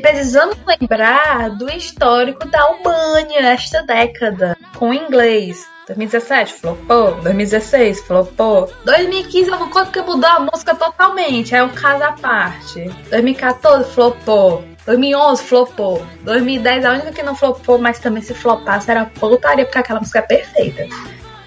Precisamos 0.00 0.56
lembrar 0.66 1.50
do 1.50 1.68
histórico 1.70 2.48
da 2.48 2.60
Albânia 2.62 3.42
nesta 3.42 3.82
década, 3.82 4.56
com 4.74 4.94
inglês. 4.94 5.66
2017 5.86 6.52
flopou, 6.54 7.14
2016 7.22 8.00
flopou, 8.00 8.72
2015 8.84 9.48
eu 9.48 9.56
não 9.56 9.70
conto 9.70 9.92
que 9.92 10.02
mudou 10.02 10.28
a 10.28 10.40
música 10.40 10.74
totalmente, 10.74 11.54
é 11.54 11.62
um 11.62 11.68
caso 11.68 12.02
à 12.02 12.10
parte. 12.12 12.90
2014 13.08 13.92
flopou, 13.92 14.64
2011 14.84 15.42
flopou. 15.44 16.04
2010 16.22 16.84
a 16.84 16.92
única 16.92 17.12
que 17.12 17.22
não 17.22 17.36
flopou, 17.36 17.78
mas 17.78 18.00
também 18.00 18.20
se 18.20 18.34
flopasse 18.34 18.90
era 18.90 19.04
putaria, 19.04 19.64
porque 19.64 19.78
aquela 19.78 20.00
música 20.00 20.18
é 20.18 20.22
perfeita. 20.22 20.88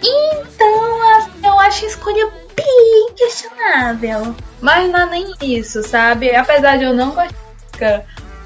Então, 0.01 1.18
eu 1.49 1.59
acho 1.59 1.85
escolha 1.85 2.29
bem 2.55 3.13
questionável. 3.15 4.35
Mas 4.62 4.91
não 4.91 4.99
é 5.01 5.05
nem 5.05 5.33
isso, 5.41 5.83
sabe? 5.83 6.35
Apesar 6.35 6.77
de 6.77 6.83
eu 6.83 6.93
não 6.93 7.12
gostar, 7.12 8.05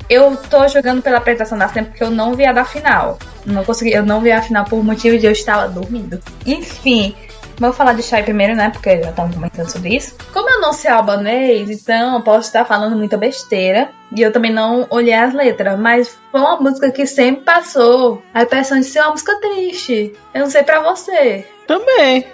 eu 0.09 0.35
tô 0.49 0.67
jogando 0.67 1.01
pela 1.01 1.17
apresentação 1.17 1.57
da 1.57 1.67
Sempre 1.67 1.91
porque 1.91 2.03
eu 2.03 2.11
não 2.11 2.35
vi 2.35 2.45
a 2.45 2.53
da 2.53 2.65
final. 2.65 3.17
Não 3.45 3.63
consegui, 3.63 3.93
eu 3.93 4.05
não 4.05 4.21
vi 4.21 4.31
a 4.31 4.41
final 4.41 4.65
por 4.65 4.83
motivo 4.83 5.17
de 5.17 5.25
eu 5.25 5.31
estar 5.31 5.67
dormindo. 5.67 6.21
Enfim, 6.45 7.15
Vou 7.57 7.71
falar 7.71 7.93
de 7.93 8.01
Shai 8.01 8.23
primeiro, 8.23 8.55
né? 8.55 8.71
Porque 8.71 9.01
já 9.01 9.09
estavam 9.09 9.31
comentando 9.31 9.69
sobre 9.69 9.95
isso. 9.95 10.15
Como 10.33 10.49
eu 10.49 10.59
não 10.59 10.73
sei 10.73 10.89
albanês, 10.89 11.69
então 11.69 12.15
eu 12.15 12.21
posso 12.21 12.47
estar 12.47 12.65
falando 12.65 12.97
muita 12.97 13.17
besteira. 13.17 13.89
E 14.15 14.21
eu 14.21 14.31
também 14.31 14.51
não 14.51 14.87
olhei 14.89 15.13
as 15.13 15.33
letras. 15.33 15.79
Mas 15.79 16.17
foi 16.31 16.41
uma 16.41 16.59
música 16.59 16.91
que 16.91 17.05
sempre 17.05 17.43
passou 17.43 18.23
a 18.33 18.43
impressão 18.43 18.79
de 18.79 18.85
ser 18.85 19.01
uma 19.01 19.11
música 19.11 19.39
triste. 19.39 20.13
Eu 20.33 20.41
não 20.41 20.49
sei 20.49 20.63
pra 20.63 20.81
você. 20.81 21.47
Também. 21.67 22.25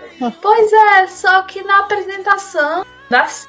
Pois 0.41 0.73
é, 0.73 1.08
só 1.08 1.41
que 1.43 1.63
na 1.63 1.79
apresentação, 1.79 2.86
das, 3.10 3.47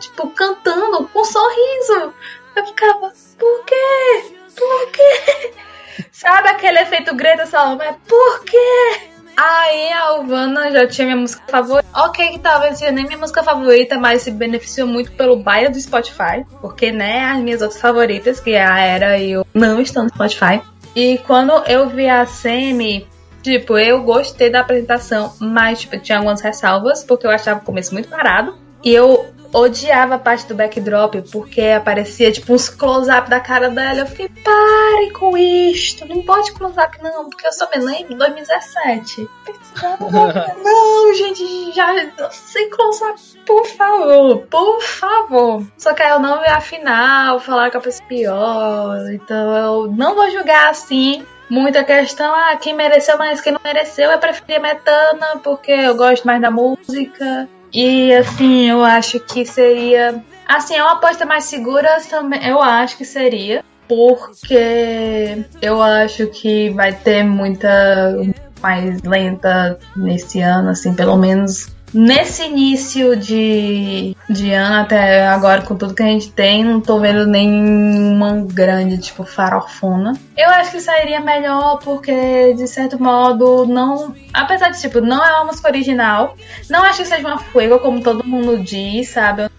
tipo, 0.00 0.28
cantando 0.30 1.08
com 1.08 1.20
um 1.20 1.24
sorriso. 1.24 2.14
Eu 2.54 2.66
ficava, 2.66 3.12
por 3.38 3.64
quê? 3.64 4.36
Por 4.56 4.90
quê? 4.90 5.54
Sabe 6.12 6.48
aquele 6.48 6.80
efeito 6.80 7.14
Greta 7.14 7.46
Salomé? 7.46 7.96
Por 8.06 8.44
quê? 8.44 9.12
Aí 9.36 9.92
a 9.92 10.02
Alvana 10.08 10.70
já 10.70 10.86
tinha 10.86 11.06
minha 11.06 11.16
música 11.16 11.42
favorita. 11.48 11.88
Ok, 11.94 12.28
que 12.32 12.38
talvez 12.38 12.78
seja 12.78 12.92
nem 12.92 13.06
minha 13.06 13.18
música 13.18 13.42
favorita, 13.42 13.98
mas 13.98 14.22
se 14.22 14.30
beneficiou 14.30 14.86
muito 14.86 15.12
pelo 15.12 15.42
baile 15.42 15.70
do 15.70 15.80
Spotify. 15.80 16.44
Porque, 16.60 16.92
né, 16.92 17.24
as 17.24 17.38
minhas 17.38 17.62
outras 17.62 17.80
favoritas, 17.80 18.40
que 18.40 18.50
é 18.50 18.64
a 18.64 18.78
Era 18.78 19.18
e 19.18 19.32
eu, 19.32 19.46
não 19.54 19.80
estão 19.80 20.04
no 20.04 20.10
Spotify. 20.10 20.60
E 20.94 21.18
quando 21.26 21.52
eu 21.66 21.88
vi 21.88 22.08
a 22.08 22.26
Semi, 22.26 23.08
tipo, 23.42 23.76
eu 23.76 24.02
gostei 24.02 24.50
da 24.50 24.60
apresentação, 24.60 25.34
mas 25.40 25.80
tipo, 25.80 25.98
tinha 25.98 26.18
algumas 26.18 26.40
ressalvas, 26.40 27.04
porque 27.04 27.26
eu 27.26 27.30
achava 27.30 27.60
o 27.60 27.64
começo 27.64 27.92
muito 27.92 28.08
parado. 28.08 28.56
E 28.84 28.92
eu 28.92 29.32
odiava 29.52 30.14
a 30.14 30.18
parte 30.18 30.46
do 30.46 30.54
backdrop 30.54 31.14
porque 31.30 31.60
aparecia 31.60 32.32
tipo 32.32 32.54
uns 32.54 32.68
close-up 32.68 33.28
da 33.28 33.38
cara 33.38 33.68
dela. 33.68 34.00
Eu 34.00 34.06
fiquei, 34.06 34.28
pare 34.28 35.10
com 35.12 35.36
isto, 35.36 36.06
não 36.06 36.22
pode 36.22 36.52
close-up 36.52 36.98
não, 37.02 37.28
porque 37.28 37.46
eu 37.46 37.52
só 37.52 37.68
me 37.70 37.84
lembro 37.84 38.08
de 38.08 38.14
2017. 38.16 39.28
não, 40.64 41.14
gente, 41.14 41.72
já 41.72 41.86
sem 42.30 42.70
close-up, 42.70 43.20
por 43.46 43.66
favor, 43.66 44.38
por 44.50 44.80
favor. 44.80 45.66
Só 45.76 45.92
que 45.92 46.02
aí 46.02 46.10
eu 46.10 46.18
não 46.18 46.40
vi 46.40 46.46
a 46.46 46.60
final, 46.60 47.38
falar 47.38 47.70
que 47.70 47.76
eu 47.76 47.82
fiz 47.82 48.00
pior, 48.00 48.98
então 49.12 49.56
eu 49.56 49.92
não 49.92 50.14
vou 50.14 50.30
julgar 50.30 50.70
assim 50.70 51.24
muita 51.48 51.84
questão, 51.84 52.34
ah, 52.34 52.56
quem 52.56 52.74
mereceu 52.74 53.18
mais, 53.18 53.40
quem 53.40 53.52
não 53.52 53.60
mereceu, 53.62 54.10
eu 54.10 54.18
preferia 54.18 54.60
Metana 54.60 55.38
porque 55.42 55.72
eu 55.72 55.96
gosto 55.96 56.24
mais 56.26 56.40
da 56.40 56.50
música. 56.50 57.48
E 57.72 58.12
assim, 58.14 58.68
eu 58.68 58.84
acho 58.84 59.18
que 59.20 59.44
seria. 59.46 60.22
Assim, 60.46 60.76
é 60.76 60.82
uma 60.82 60.92
aposta 60.92 61.24
mais 61.24 61.44
segura 61.44 61.98
também. 62.08 62.46
Eu 62.46 62.60
acho 62.60 62.96
que 62.98 63.04
seria. 63.04 63.64
Porque 63.88 65.44
eu 65.60 65.82
acho 65.82 66.26
que 66.28 66.70
vai 66.70 66.92
ter 66.92 67.22
muita 67.22 68.14
mais 68.60 69.02
lenta 69.02 69.78
nesse 69.96 70.40
ano, 70.40 70.70
assim, 70.70 70.94
pelo 70.94 71.16
menos 71.16 71.68
Nesse 71.92 72.44
início 72.44 73.14
de, 73.16 74.16
de 74.28 74.52
ano, 74.52 74.76
até 74.76 75.26
agora, 75.26 75.62
com 75.62 75.76
tudo 75.76 75.94
que 75.94 76.02
a 76.02 76.06
gente 76.06 76.30
tem, 76.32 76.64
não 76.64 76.80
tô 76.80 76.98
vendo 76.98 77.26
nenhuma 77.26 78.44
grande, 78.46 78.98
tipo, 78.98 79.24
farofona. 79.24 80.14
Eu 80.36 80.48
acho 80.50 80.70
que 80.70 80.80
sairia 80.80 81.20
melhor 81.20 81.78
porque, 81.84 82.54
de 82.54 82.66
certo 82.66 83.02
modo, 83.02 83.66
não. 83.66 84.14
Apesar 84.32 84.70
de, 84.70 84.80
tipo, 84.80 85.00
não 85.00 85.22
é 85.22 85.32
uma 85.34 85.46
música 85.46 85.68
original, 85.68 86.34
não 86.70 86.82
acho 86.82 87.02
que 87.02 87.08
seja 87.08 87.26
uma 87.26 87.38
fuego, 87.38 87.78
como 87.78 88.02
todo 88.02 88.24
mundo 88.24 88.58
diz, 88.58 89.10
sabe? 89.10 89.50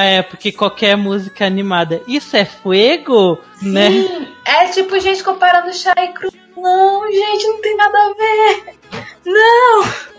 É, 0.00 0.22
porque 0.22 0.50
qualquer 0.50 0.96
música 0.96 1.46
animada, 1.46 2.02
isso 2.06 2.36
é 2.36 2.44
fuego? 2.44 3.38
Sim, 3.58 3.72
né? 3.72 4.28
É 4.44 4.66
tipo 4.66 4.98
gente 4.98 5.22
comparando 5.22 5.72
chá 5.72 5.94
e 5.98 6.08
cru. 6.08 6.32
Não, 6.56 7.10
gente, 7.10 7.46
não 7.46 7.60
tem 7.60 7.76
nada 7.76 7.98
a 7.98 8.14
ver. 8.14 8.74
Não! 9.24 10.11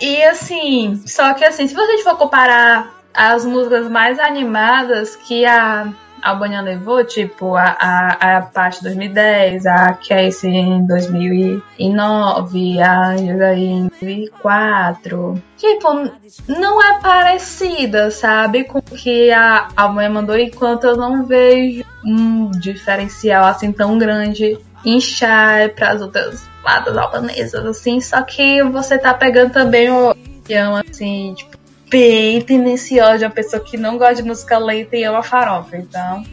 E 0.00 0.22
assim, 0.24 1.02
só 1.06 1.34
que 1.34 1.44
assim, 1.44 1.66
se 1.66 1.74
você 1.74 1.98
for 2.02 2.16
comparar 2.16 2.94
as 3.12 3.44
músicas 3.44 3.88
mais 3.88 4.18
animadas 4.18 5.16
que 5.16 5.44
a 5.44 5.92
Albania 6.22 6.60
levou, 6.60 7.04
tipo 7.04 7.54
a, 7.56 7.64
a, 7.64 8.38
a 8.38 8.42
parte 8.42 8.82
2010, 8.82 9.66
a 9.66 9.92
Casey 9.94 10.50
em 10.50 10.86
2009, 10.86 12.80
a 12.80 13.08
Angelina 13.10 13.54
em 13.54 13.88
2004. 13.88 15.42
Tipo, 15.56 16.10
não 16.46 16.82
é 16.82 17.00
parecida, 17.00 18.10
sabe, 18.10 18.64
com 18.64 18.78
o 18.78 18.82
que 18.82 19.30
a 19.30 19.68
Albania 19.76 20.10
mandou, 20.10 20.38
enquanto 20.38 20.84
eu 20.84 20.96
não 20.96 21.24
vejo 21.24 21.84
um 22.04 22.50
diferencial 22.52 23.44
assim 23.44 23.72
tão 23.72 23.98
grande 23.98 24.58
em 24.84 25.00
Chai 25.00 25.68
para 25.68 25.90
as 25.90 26.00
outras 26.00 26.46
ladas 26.64 26.96
albanesas, 26.96 27.64
assim, 27.64 28.00
só 28.00 28.22
que 28.22 28.62
você 28.64 28.98
tá 28.98 29.14
pegando 29.14 29.52
também 29.52 29.90
o 29.90 30.14
assim, 30.88 31.34
tipo, 31.34 31.58
bem 31.90 32.40
tendencioso 32.40 33.18
de 33.18 33.24
uma 33.24 33.30
pessoa 33.30 33.62
que 33.62 33.76
não 33.76 33.98
gosta 33.98 34.16
de 34.16 34.22
música 34.22 34.58
lenta 34.58 34.96
e 34.96 35.04
ama 35.04 35.22
farofa, 35.22 35.76
então. 35.76 36.24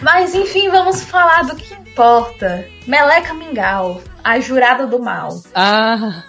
Mas 0.00 0.34
enfim, 0.34 0.68
vamos 0.68 1.02
falar 1.02 1.42
do 1.44 1.56
que 1.56 1.74
importa. 1.74 2.66
Meleca 2.86 3.34
Mingau, 3.34 4.02
a 4.22 4.40
jurada 4.40 4.86
do 4.86 4.98
mal. 4.98 5.40
Ah, 5.54 6.24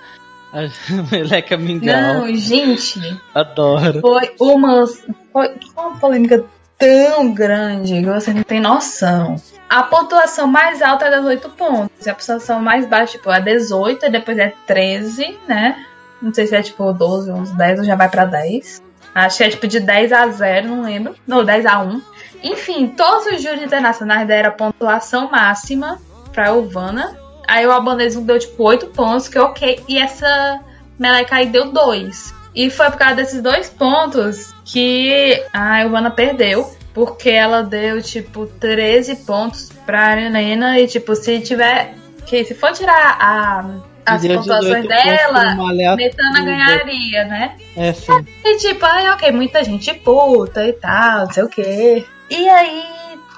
a 0.52 0.62
Meleca 1.12 1.58
Mingau. 1.58 2.02
Não, 2.02 2.36
gente. 2.36 3.00
Adoro. 3.34 4.02
Foi 4.02 4.36
uma, 4.40 4.86
foi 5.32 5.56
uma 5.76 6.00
polêmica 6.00 6.44
tão 6.78 7.34
grande 7.34 8.02
que 8.02 8.06
você 8.06 8.34
não 8.34 8.44
tem 8.44 8.60
noção. 8.60 9.36
A 9.70 9.84
pontuação 9.84 10.48
mais 10.48 10.82
alta 10.82 11.06
é 11.06 11.18
18 11.18 11.50
pontos. 11.50 12.06
E 12.06 12.10
a 12.10 12.16
pontuação 12.16 12.60
mais 12.62 12.86
baixa, 12.86 13.14
tipo, 13.14 13.32
é 13.32 13.42
18 13.42 14.06
e 14.06 14.10
depois 14.10 14.38
é 14.38 14.54
13, 14.68 15.40
né? 15.48 15.86
Não 16.22 16.34
sei 16.34 16.48
se 16.48 16.56
é 16.56 16.62
tipo 16.62 16.92
12, 16.94 17.32
11, 17.32 17.58
10 17.58 17.80
ou 17.80 17.86
já 17.86 17.96
vai 17.96 18.10
pra 18.10 18.26
10. 18.26 18.82
Acho 19.14 19.38
que 19.38 19.44
é 19.44 19.50
tipo 19.50 19.68
de 19.68 19.80
10 19.80 20.12
a 20.14 20.28
0, 20.28 20.68
não 20.68 20.82
lembro. 20.84 21.16
Não, 21.28 21.44
10 21.44 21.66
a 21.66 21.80
1. 21.80 22.02
Enfim, 22.44 22.88
todos 22.88 23.28
os 23.28 23.42
júris 23.42 23.62
internacionais 23.62 24.28
deram 24.28 24.50
a 24.50 24.54
pontuação 24.54 25.30
máxima 25.30 26.00
pra 26.32 26.54
Urbana. 26.54 27.18
Aí 27.48 27.66
o 27.66 27.72
albanesmo 27.72 28.22
deu 28.22 28.40
tipo 28.40 28.64
8 28.64 28.88
pontos, 28.88 29.28
que 29.28 29.38
ok. 29.38 29.84
E 29.88 29.98
essa 29.98 30.60
Melekai 30.98 31.46
deu 31.48 31.72
2. 31.72 32.34
E 32.56 32.70
foi 32.70 32.90
por 32.90 32.98
causa 32.98 33.16
desses 33.16 33.42
dois 33.42 33.70
pontos 33.70 34.54
que 34.66 35.44
a 35.52 35.84
Urbana 35.84 36.12
perdeu. 36.12 36.72
Porque 36.94 37.30
ela 37.30 37.64
deu, 37.64 38.02
tipo, 38.02 38.46
13 38.46 39.18
pontos 39.18 39.72
pra 39.86 40.20
Helena. 40.20 40.80
E, 40.80 40.88
tipo, 40.88 41.16
se 41.16 41.40
tiver. 41.40 41.96
Que 42.26 42.46
se 42.46 42.54
for 42.54 42.72
tirar 42.72 43.18
a, 43.20 43.66
as 44.06 44.26
pontuações 44.26 44.88
dela, 44.88 45.56
Metana 45.96 46.42
ganharia, 46.44 47.26
né? 47.26 47.56
É, 47.76 47.92
sim. 47.94 48.26
E, 48.44 48.58
tipo, 48.58 48.86
ai, 48.86 49.10
ok, 49.12 49.32
muita 49.32 49.64
gente 49.64 49.94
puta 49.94 50.66
e 50.66 50.74
tal, 50.74 51.26
não 51.26 51.32
sei 51.32 51.44
o 51.44 51.50
quê. 51.50 52.06
E 52.30 52.48
aí 52.48 52.84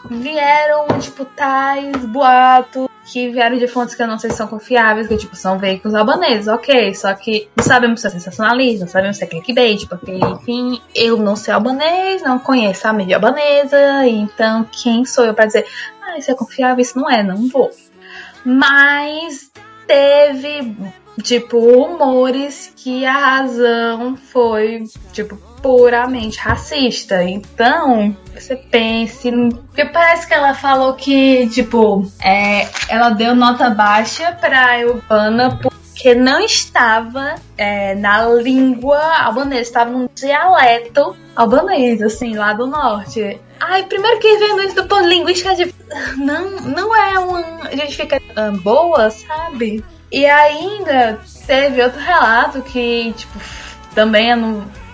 vieram, 0.10 0.88
tipo, 1.00 1.26
tais 1.26 2.06
boatos 2.06 2.88
que 3.06 3.30
vieram 3.30 3.58
de 3.58 3.68
fontes 3.68 3.94
que 3.94 4.02
eu 4.02 4.08
não 4.08 4.18
sei 4.18 4.32
se 4.32 4.38
são 4.38 4.48
confiáveis, 4.48 5.08
que 5.08 5.16
tipo, 5.16 5.36
são 5.36 5.60
veículos 5.60 5.94
albaneses, 5.94 6.48
ok, 6.48 6.94
só 6.96 7.14
que 7.14 7.48
não 7.56 7.64
sabemos 7.64 8.02
se 8.02 8.08
é 8.08 8.10
sensacionalismo, 8.10 8.82
não 8.82 8.88
sabemos 8.88 9.18
se 9.18 9.24
é 9.24 9.28
clickbait, 9.28 9.88
porque, 9.88 10.12
enfim, 10.12 10.82
eu 10.94 11.18
não 11.18 11.36
sei 11.36 11.54
albanês, 11.54 12.24
não 12.24 12.40
conheço 12.40 12.88
a 12.88 12.94
mídia 12.94 13.18
albanesa, 13.18 14.08
então 14.08 14.66
quem 14.72 15.06
sou 15.06 15.24
eu 15.24 15.36
para 15.36 15.46
dizer, 15.46 15.68
ah, 16.02 16.18
isso 16.18 16.32
é 16.32 16.36
confiável, 16.36 16.82
isso 16.82 16.98
não 16.98 17.10
é, 17.10 17.22
não 17.22 17.48
vou. 17.48 17.70
Mas 18.44 19.52
teve, 19.86 20.76
tipo, 21.22 21.60
rumores 21.60 22.74
que 22.76 23.06
a 23.06 23.14
razão 23.14 24.16
foi, 24.18 24.84
tipo, 25.12 25.38
puramente 25.62 26.38
racista. 26.38 27.24
Então, 27.24 28.16
você 28.34 28.56
pense. 28.56 29.32
Porque 29.32 29.86
parece 29.86 30.28
que 30.28 30.34
ela 30.34 30.54
falou 30.54 30.94
que, 30.94 31.48
tipo, 31.50 32.06
é, 32.24 32.68
ela 32.90 33.10
deu 33.10 33.36
nota 33.36 33.70
baixa 33.70 34.32
pra 34.34 34.86
Urbana 34.88 35.60
porque 35.62 36.14
não 36.14 36.40
estava 36.40 37.36
é, 37.58 37.96
na 37.96 38.28
língua 38.28 39.00
albanesa, 39.24 39.62
estava 39.62 39.90
num 39.90 40.08
dialeto 40.14 41.16
albanês, 41.36 42.02
assim, 42.02 42.36
lá 42.36 42.54
do 42.54 42.68
norte. 42.68 43.40
Ai, 43.60 43.84
primeiro 43.84 44.20
que 44.20 44.38
vendo 44.38 44.62
isso 44.62 44.76
do 44.76 44.86
ponto 44.86 45.08
linguística, 45.08 45.52
não, 46.18 46.52
não 46.62 46.96
é 46.96 47.18
uma. 47.18 47.40
A 47.64 47.76
gente 47.76 47.96
fica 47.96 48.18
uh, 48.18 48.56
boa, 48.62 49.10
sabe? 49.10 49.84
E 50.12 50.26
ainda 50.26 51.20
teve 51.46 51.82
outro 51.82 52.00
relato 52.00 52.62
que, 52.62 53.14
tipo, 53.14 53.40
também 53.94 54.32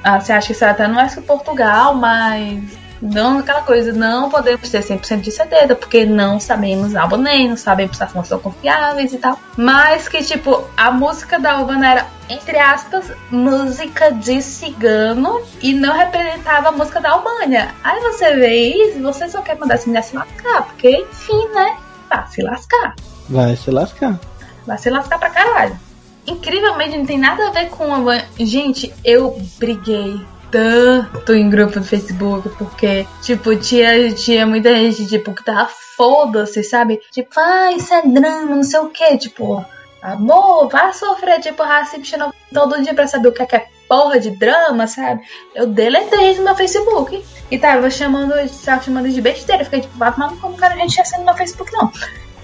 ah, 0.04 0.19
você 0.19 0.34
acha 0.34 0.47
que 0.47 0.54
isso 0.54 0.65
até 0.65 0.88
não 0.88 1.00
é 1.00 1.08
que 1.08 1.21
Portugal, 1.21 1.93
mas 1.95 2.78
Não 3.02 3.39
aquela 3.39 3.63
coisa, 3.63 3.91
não 3.91 4.30
podemos 4.30 4.69
ter 4.69 4.84
100% 4.84 5.21
de 5.21 5.32
certeza, 5.32 5.74
porque 5.74 6.06
não 6.06 6.39
sabemos 6.39 6.95
abonei, 6.95 7.50
não 7.50 7.58
sabemos 7.58 7.97
se 7.97 8.04
as 8.04 8.12
fontes 8.12 8.30
são 8.30 8.38
confiáveis 8.38 9.12
e 9.12 9.17
tal. 9.17 9.39
Mas 9.58 10.08
que, 10.08 10.24
tipo, 10.24 10.63
a 10.78 10.91
música 10.91 11.39
da 11.39 11.60
Urbana 11.60 11.91
era, 11.91 12.08
entre 12.30 12.60
aspas, 12.60 13.12
música 13.32 14.12
de 14.12 14.39
cigano 14.43 15.41
e 15.62 15.74
não 15.74 15.97
representava 15.97 16.69
a 16.69 16.71
música 16.71 17.02
da 17.02 17.12
Albânia. 17.12 17.74
Aí 17.84 18.00
você 18.02 18.36
vê 18.36 18.69
isso 18.69 19.02
você 19.02 19.28
só 19.28 19.41
quer 19.41 19.58
mandar 19.58 19.76
essa 19.76 19.88
mulher 19.88 20.04
se 20.04 20.15
lascar, 20.15 20.62
porque, 20.67 20.89
enfim, 20.89 21.47
né? 21.56 21.78
Tá, 22.08 22.28
se 22.28 22.43
lascar. 22.43 22.95
Vai 23.28 23.56
se 23.56 23.71
lascar. 23.71 24.19
Vai 24.65 24.78
se 24.78 24.89
lascar 24.89 25.19
pra 25.19 25.30
caralho. 25.30 25.80
Incrivelmente 26.26 26.97
não 26.97 27.06
tem 27.06 27.17
nada 27.17 27.47
a 27.47 27.52
ver 27.52 27.69
com 27.69 27.93
a. 28.10 28.24
Gente, 28.39 28.93
eu 29.04 29.39
briguei 29.58 30.21
tanto 30.52 31.34
em 31.34 31.50
grupo 31.50 31.80
do 31.80 31.86
Facebook, 31.86 32.50
porque, 32.58 33.08
tipo, 33.21 33.56
tinha, 33.56 34.13
tinha 34.13 34.45
muita 34.45 34.76
gente, 34.76 35.08
tipo, 35.08 35.34
que 35.34 35.43
tava 35.43 35.69
foda-se, 35.95 36.63
sabe? 36.63 37.00
Tipo, 37.10 37.39
ah, 37.39 37.71
isso 37.71 37.93
é 37.93 38.02
drama, 38.02 38.56
não 38.56 38.63
sei 38.63 38.80
o 38.82 38.89
que, 38.89 39.17
tipo, 39.17 39.65
amor, 40.02 40.67
vai 40.67 40.93
sofrer, 40.93 41.39
tipo, 41.39 41.63
racismo 41.63 42.06
xenofobia 42.06 42.41
todo 42.54 42.82
dia 42.84 42.93
pra 42.93 43.08
saber 43.08 43.30
o 43.30 43.32
que 43.32 43.41
é, 43.41 43.45
que 43.45 43.56
é 43.56 43.67
porra 43.88 44.19
de 44.19 44.32
drama, 44.32 44.88
sabe? 44.88 45.21
Eu 45.54 45.67
deletei 45.67 46.32
isso 46.32 46.39
no 46.39 46.45
meu 46.45 46.56
Facebook. 46.56 47.24
E 47.50 47.60
tava 47.60 47.89
chamando, 47.89 48.34
tava 48.63 48.82
chamando 48.82 49.10
de 49.10 49.21
besteira. 49.21 49.65
Fiquei 49.65 49.82
tipo, 49.82 49.97
vai 49.97 50.13
tomar 50.13 50.34
como 50.38 50.56
cara 50.56 50.76
a 50.76 50.78
gente 50.78 50.93
tinha 50.93 51.19
no 51.19 51.26
meu 51.26 51.34
Facebook, 51.36 51.71
não. 51.74 51.91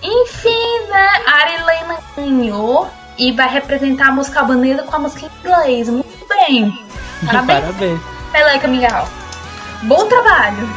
Enfim, 0.01 0.87
né? 0.89 1.09
A 1.25 1.31
Arilena 1.41 1.97
ganhou 2.15 2.89
e 3.17 3.31
vai 3.31 3.49
representar 3.49 4.09
a 4.09 4.11
música 4.11 4.39
albanesa 4.39 4.83
com 4.83 4.95
a 4.95 4.99
música 4.99 5.25
em 5.25 5.39
inglês. 5.39 5.89
Muito 5.89 6.27
bem. 6.27 6.71
Parabéns. 7.25 7.61
Parabéns. 7.61 7.99
Peleca 8.31 8.67
Miguel. 8.67 9.07
Bom 9.83 10.07
trabalho. 10.07 10.67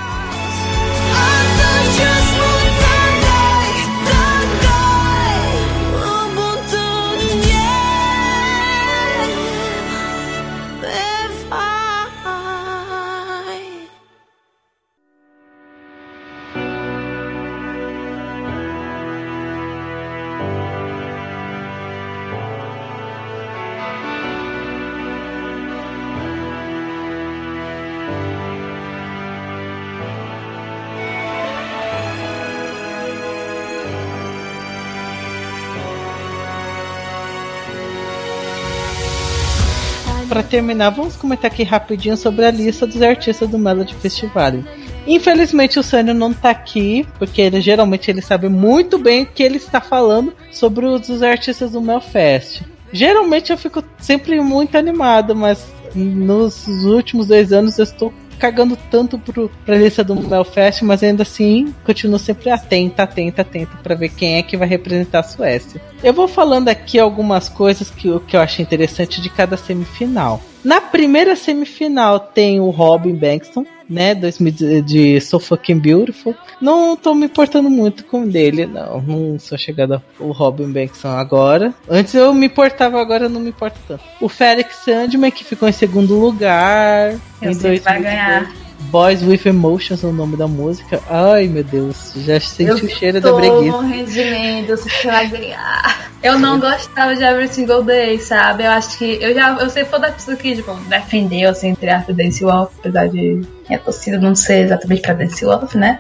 Pra 40.31 40.45
terminar, 40.45 40.91
vamos 40.91 41.17
comentar 41.17 41.51
aqui 41.51 41.65
rapidinho 41.65 42.17
sobre 42.17 42.45
a 42.45 42.53
lista 42.53 42.87
dos 42.87 43.03
artistas 43.03 43.49
do 43.49 43.59
Melody 43.59 43.97
Festival. 43.97 44.63
Infelizmente 45.05 45.77
o 45.77 45.83
Sânio 45.83 46.15
não 46.15 46.33
tá 46.33 46.51
aqui, 46.51 47.05
porque 47.19 47.43
ele 47.43 47.61
geralmente 47.61 48.09
ele 48.09 48.23
sabe 48.23 48.49
muito 48.49 48.97
bem 48.97 49.25
o 49.25 49.27
que 49.27 49.43
ele 49.43 49.57
está 49.57 49.81
falando 49.81 50.33
sobre 50.53 50.87
os, 50.87 51.09
os 51.09 51.21
artistas 51.21 51.73
do 51.73 51.81
Melfest. 51.81 52.63
Geralmente 52.93 53.51
eu 53.51 53.59
fico 53.59 53.83
sempre 53.99 54.41
muito 54.41 54.79
animado, 54.79 55.35
mas 55.35 55.67
nos 55.97 56.65
últimos 56.85 57.27
dois 57.27 57.53
anos 57.53 57.77
eu 57.77 57.83
estou 57.83 58.15
cagando 58.41 58.77
tanto 58.91 59.19
pro, 59.19 59.51
pra 59.67 59.77
lista 59.77 60.03
do 60.03 60.17
Melfest, 60.17 60.83
mas 60.83 61.03
ainda 61.03 61.23
assim 61.23 61.75
continuo 61.85 62.19
sempre 62.19 62.51
atenta, 62.51 63.03
atenta, 63.03 63.43
atenta 63.43 63.77
para 63.83 63.95
ver 63.95 64.09
quem 64.09 64.37
é 64.37 64.43
que 64.43 64.57
vai 64.57 64.67
representar 64.67 65.21
a 65.21 65.23
Suécia. 65.23 65.81
Eu 66.03 66.15
vou 66.15 66.27
falando 66.27 66.69
aqui 66.69 66.99
algumas 66.99 67.49
coisas 67.49 67.91
que, 67.91 68.09
que 68.21 68.37
eu 68.37 68.41
achei 68.41 68.65
interessante 68.65 69.21
de 69.21 69.29
cada 69.29 69.57
semifinal. 69.57 70.41
Na 70.65 70.81
primeira 70.81 71.35
semifinal 71.35 72.21
tem 72.21 72.61
o 72.61 72.71
Robin 72.71 73.15
Bankston, 73.15 73.65
né, 73.89 74.15
2000 74.15 74.83
de 74.83 75.21
So 75.21 75.41
Fucking 75.41 75.79
Beautiful. 75.79 76.35
Não 76.61 76.97
tô 76.97 77.15
me 77.15 77.27
importando 77.27 77.71
muito 77.71 78.05
com 78.05 78.27
dele, 78.29 78.67
não. 78.67 79.01
Não 79.01 79.39
sou 79.39 79.57
chegada 79.57 80.03
ao 80.21 80.31
Robin 80.31 80.71
Bankston 80.71 81.09
agora. 81.09 81.75
Antes 81.89 82.15
eu 82.15 82.33
me 82.35 82.47
importava, 82.47 83.01
agora 83.01 83.29
não 83.29 83.41
me 83.41 83.51
importo 83.51 83.79
tanto. 83.89 84.05
O 84.21 84.29
Felix 84.29 84.77
Sandman, 84.85 85.31
que 85.31 85.45
ficou 85.45 85.69
em 85.69 85.73
segundo 85.73 86.19
lugar. 86.19 87.19
Eu 87.41 87.51
em 87.51 87.55
sei 87.55 87.79
que 87.79 87.85
vai 87.85 88.03
ganhar. 88.03 88.53
Boys 88.91 89.23
with 89.23 89.41
Emotions 89.47 90.03
é 90.03 90.07
o 90.07 90.13
nome 90.13 90.37
da 90.37 90.49
música. 90.49 91.01
Ai, 91.09 91.47
meu 91.47 91.63
Deus, 91.65 92.13
já 92.17 92.39
senti 92.41 92.69
Eu 92.71 92.77
o 92.77 92.89
cheiro 92.89 93.21
da 93.21 93.33
breguice. 93.33 93.71
morrendo 93.71 94.11
de 94.11 94.25
medo, 94.25 94.73
eu 94.73 94.77
sei 94.77 94.91
que 94.93 95.07
vai 95.07 95.29
ganhar. 95.29 96.11
Eu 96.23 96.39
não 96.39 96.59
gostava 96.61 97.15
de 97.15 97.23
Every 97.23 97.49
Single 97.49 97.83
Day, 97.83 98.19
sabe? 98.19 98.65
Eu 98.65 98.71
acho 98.73 98.99
que. 98.99 99.19
Eu 99.23 99.33
já. 99.35 99.53
Eu 99.59 99.71
sempre 99.71 99.91
fui 99.91 100.01
da 100.01 100.11
pessoa 100.11 100.37
que, 100.37 100.57
tipo, 100.57 100.75
defendeu, 100.89 101.51
assim, 101.51 101.69
entre 101.69 101.89
aspas, 101.89 102.15
Dance 102.17 102.43
Wolf, 102.45 102.73
apesar 102.81 103.09
de 103.09 103.41
minha 103.69 103.79
torcida 103.79 104.19
não 104.19 104.35
ser 104.35 104.65
exatamente 104.67 105.01
pra 105.03 105.15
Dance 105.15 105.45
Wolf, 105.45 105.75
né? 105.75 105.99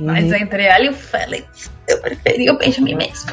Mas 0.00 0.24
Uhum. 0.24 0.34
entre 0.36 0.64
ela 0.64 0.84
e 0.84 0.88
o 0.88 0.94
Felix, 0.94 1.70
eu 1.86 1.98
preferia 2.00 2.52
o 2.52 2.58
Benjamin 2.58 2.94
mesmo. 2.96 3.30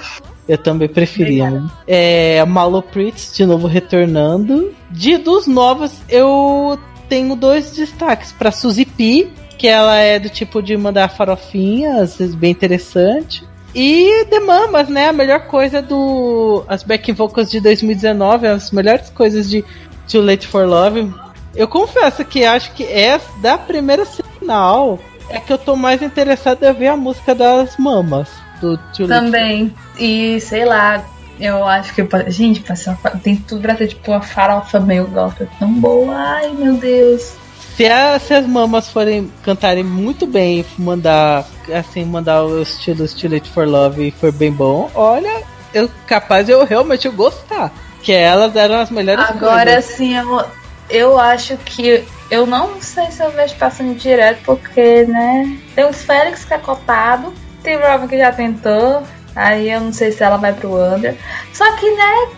Eu 0.47 0.57
também 0.57 0.87
preferia. 0.89 1.45
Obrigada. 1.45 1.65
né? 1.65 1.71
É, 1.87 2.45
Malo 2.45 2.81
Pritz 2.83 3.33
de 3.35 3.45
novo 3.45 3.65
retornando. 3.67 4.73
De 4.91 5.17
dos 5.17 5.47
novos, 5.47 5.93
eu 6.09 6.77
tenho 7.09 7.35
dois 7.35 7.71
destaques 7.71 8.31
para 8.31 8.51
Suzy 8.51 8.85
P, 8.85 9.29
que 9.57 9.67
ela 9.67 9.97
é 9.97 10.19
do 10.19 10.29
tipo 10.29 10.61
de 10.61 10.77
mandar 10.77 11.09
farofinha, 11.09 12.01
às 12.01 12.17
vezes 12.17 12.35
bem 12.35 12.51
interessante. 12.51 13.43
E 13.75 14.25
The 14.29 14.39
Mamas, 14.39 14.87
né? 14.87 15.09
A 15.09 15.13
melhor 15.13 15.41
coisa 15.47 15.81
do. 15.81 16.63
As 16.67 16.83
back 16.83 17.11
vocals 17.11 17.51
de 17.51 17.59
2019, 17.59 18.47
as 18.47 18.71
melhores 18.71 19.09
coisas 19.09 19.49
de 19.49 19.63
Too 20.09 20.21
Late 20.21 20.47
for 20.47 20.65
Love. 20.65 21.13
Eu 21.55 21.67
confesso 21.67 22.23
que 22.23 22.45
acho 22.45 22.71
que 22.73 22.83
essa 22.83 23.29
da 23.41 23.57
primeira 23.57 24.05
final 24.05 24.99
é 25.29 25.39
que 25.39 25.51
eu 25.51 25.57
tô 25.57 25.75
mais 25.75 26.01
interessado 26.01 26.63
em 26.63 26.73
ver 26.73 26.87
a 26.87 26.97
música 26.97 27.35
das 27.35 27.77
mamas. 27.77 28.29
Do 28.59 28.77
Too 28.77 29.05
Late 29.05 29.07
for 29.07 29.07
Também. 29.07 29.75
E 29.99 30.39
sei 30.39 30.65
lá, 30.65 31.03
eu 31.39 31.65
acho 31.65 31.93
que. 31.93 32.07
Gente, 32.31 32.59
passar, 32.61 32.97
tem 33.23 33.35
tudo 33.35 33.61
pra 33.61 33.75
ter 33.75 33.87
tipo 33.87 34.11
uma 34.11 34.21
farofa 34.21 34.79
meio 34.79 35.07
gosta 35.07 35.47
tão 35.59 35.71
boa. 35.73 36.13
Ai 36.15 36.49
meu 36.51 36.73
Deus. 36.75 37.33
Se, 37.75 37.85
a- 37.87 38.19
se 38.19 38.33
as 38.33 38.45
mamas 38.45 38.89
forem 38.89 39.31
cantarem 39.43 39.83
muito 39.83 40.27
bem 40.27 40.65
mandar 40.77 41.45
assim, 41.73 42.03
mandar 42.03 42.43
o 42.43 42.61
estilo 42.61 43.07
Still 43.07 43.33
It 43.33 43.49
for 43.49 43.65
Love 43.67 44.07
e 44.07 44.11
for 44.11 44.31
bem 44.33 44.51
bom, 44.51 44.89
olha, 44.93 45.43
eu 45.73 45.89
capaz 46.05 46.49
eu 46.49 46.65
realmente 46.65 47.07
gostar. 47.09 47.71
Que 48.01 48.11
elas 48.13 48.55
eram 48.55 48.75
as 48.79 48.89
melhores 48.89 49.23
Agora 49.29 49.81
sim, 49.81 50.15
eu, 50.15 50.45
eu 50.89 51.19
acho 51.19 51.57
que. 51.57 52.03
Eu 52.31 52.45
não 52.45 52.79
sei 52.81 53.09
se 53.11 53.23
eu 53.23 53.31
vejo 53.31 53.55
passando 53.55 53.95
direto, 53.95 54.39
porque, 54.45 55.03
né? 55.05 55.57
Tem 55.75 55.85
os 55.89 56.03
Félix 56.03 56.45
que 56.45 56.53
é 56.53 56.57
cotado, 56.59 57.33
tem 57.63 57.75
o 57.77 57.81
Robin 57.81 58.07
que 58.07 58.17
já 58.17 58.31
tentou. 58.31 59.03
Aí 59.35 59.71
eu 59.71 59.81
não 59.81 59.93
sei 59.93 60.11
se 60.11 60.23
ela 60.23 60.37
vai 60.37 60.53
pro 60.53 60.75
Under. 60.75 61.15
Só 61.53 61.69
que, 61.77 61.89
né? 61.91 62.29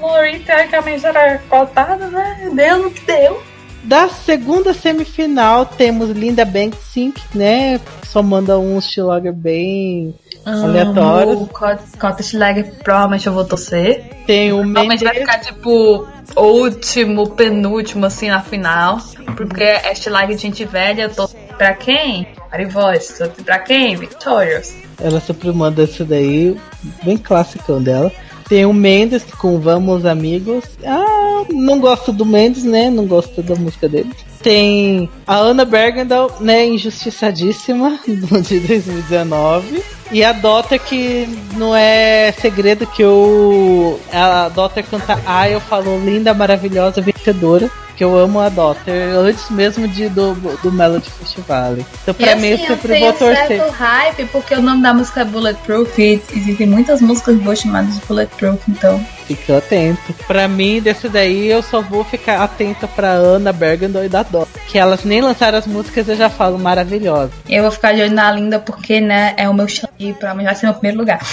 Lori 0.00 0.40
teoricamente 0.40 1.06
era 1.06 1.38
cotada, 1.48 2.08
né? 2.08 2.50
Deu 2.52 2.78
no 2.78 2.90
que 2.90 3.04
deu. 3.06 3.42
Da 3.82 4.08
segunda 4.08 4.74
semifinal 4.74 5.64
temos 5.64 6.10
Linda 6.10 6.44
Banksink, 6.44 7.20
né? 7.34 7.80
Só 8.04 8.22
manda 8.22 8.58
uns 8.58 8.84
Schlager 8.84 9.32
bem 9.32 10.14
aleatórios. 10.44 11.40
O 11.40 11.46
Cota 11.46 12.22
Schläger 12.22 12.74
provavelmente 12.82 13.26
eu 13.26 13.32
vou 13.32 13.44
torcer. 13.44 14.24
Tem 14.26 14.52
o 14.52 14.58
Provavelmente 14.58 15.04
vai 15.04 15.14
ficar 15.14 15.38
tipo 15.38 16.06
último, 16.36 17.30
penúltimo 17.30 18.04
assim 18.04 18.28
na 18.28 18.42
final. 18.42 18.98
Porque 19.36 19.62
é 19.62 19.94
Schläger 19.94 20.36
de 20.36 20.42
gente 20.42 20.64
velha, 20.64 21.02
eu 21.04 21.14
tô 21.14 21.30
pra 21.60 21.74
quem? 21.74 22.26
Torço 23.18 23.44
pra 23.44 23.58
quem? 23.58 23.94
Victorious. 23.94 24.74
ela 24.98 25.20
sempre 25.20 25.52
manda 25.52 25.82
isso 25.82 26.06
daí, 26.06 26.58
bem 27.02 27.18
classicão 27.18 27.82
dela. 27.82 28.10
Tem 28.48 28.64
o 28.64 28.72
Mendes 28.72 29.24
com 29.24 29.60
Vamos 29.60 30.06
Amigos. 30.06 30.64
Ah, 30.82 31.44
não 31.50 31.78
gosto 31.78 32.14
do 32.14 32.24
Mendes, 32.24 32.64
né? 32.64 32.88
Não 32.88 33.06
gosto 33.06 33.42
da 33.42 33.54
música 33.54 33.90
dele. 33.90 34.10
Tem 34.42 35.08
a 35.26 35.36
Ana 35.36 35.64
Bergendal, 35.64 36.36
né? 36.40 36.66
Injustiçadíssima, 36.66 37.98
de 38.06 38.60
2019. 38.60 39.82
E 40.12 40.24
a 40.24 40.32
Dota, 40.32 40.78
que 40.78 41.28
não 41.56 41.74
é 41.74 42.32
segredo 42.32 42.86
que 42.86 43.02
eu. 43.02 44.00
A 44.12 44.48
Dota 44.48 44.82
canta 44.82 45.20
Ah, 45.24 45.48
eu 45.48 45.60
falo 45.60 45.98
linda, 46.04 46.34
maravilhosa, 46.34 47.00
vencedora. 47.00 47.70
Que 47.96 48.02
eu 48.04 48.16
amo 48.16 48.40
a 48.40 48.48
Dota, 48.48 48.90
antes 48.90 49.50
mesmo 49.50 49.86
de, 49.86 50.08
do, 50.08 50.34
do 50.62 50.72
Melody 50.72 51.10
Festival. 51.10 51.76
Então, 52.02 52.14
pra 52.14 52.32
e 52.32 52.34
mim, 52.34 52.52
assim, 52.54 52.64
eu 52.64 52.68
eu 52.70 52.76
sempre 52.76 52.94
tenho 52.94 52.98
vou 52.98 53.12
torcer. 53.12 53.58
certo 53.58 53.70
hype, 53.70 54.24
porque 54.32 54.54
o 54.54 54.62
nome 54.62 54.82
da 54.82 54.94
música 54.94 55.20
é 55.20 55.24
Bulletproof 55.24 55.98
e 56.00 56.20
existem 56.34 56.66
muitas 56.66 57.02
músicas 57.02 57.36
boas 57.36 57.58
chamadas 57.60 57.94
de 57.94 58.00
Bulletproof, 58.06 58.58
então. 58.68 59.04
Fica 59.30 59.58
atento. 59.58 60.12
Pra 60.26 60.48
mim, 60.48 60.80
desse 60.80 61.08
daí, 61.08 61.46
eu 61.46 61.62
só 61.62 61.80
vou 61.80 62.02
ficar 62.02 62.42
atenta 62.42 62.88
pra 62.88 63.10
Ana 63.12 63.52
Bergendal 63.52 64.04
e 64.04 64.08
da 64.08 64.24
Dot. 64.24 64.50
que 64.66 64.76
elas 64.76 65.04
nem 65.04 65.20
lançaram 65.20 65.56
as 65.56 65.68
músicas, 65.68 66.08
eu 66.08 66.16
já 66.16 66.28
falo 66.28 66.58
maravilhosa. 66.58 67.30
Eu 67.48 67.62
vou 67.62 67.70
ficar 67.70 67.92
de 67.92 68.02
olho 68.02 68.12
na 68.12 68.32
Linda 68.32 68.58
porque, 68.58 69.00
né, 69.00 69.34
é 69.36 69.48
o 69.48 69.54
meu 69.54 69.68
chão 69.68 69.88
e 70.00 70.12
pra 70.12 70.34
mim 70.34 70.42
vai 70.42 70.54
ser 70.56 70.66
meu 70.66 70.74
primeiro 70.74 70.98
lugar. 70.98 71.20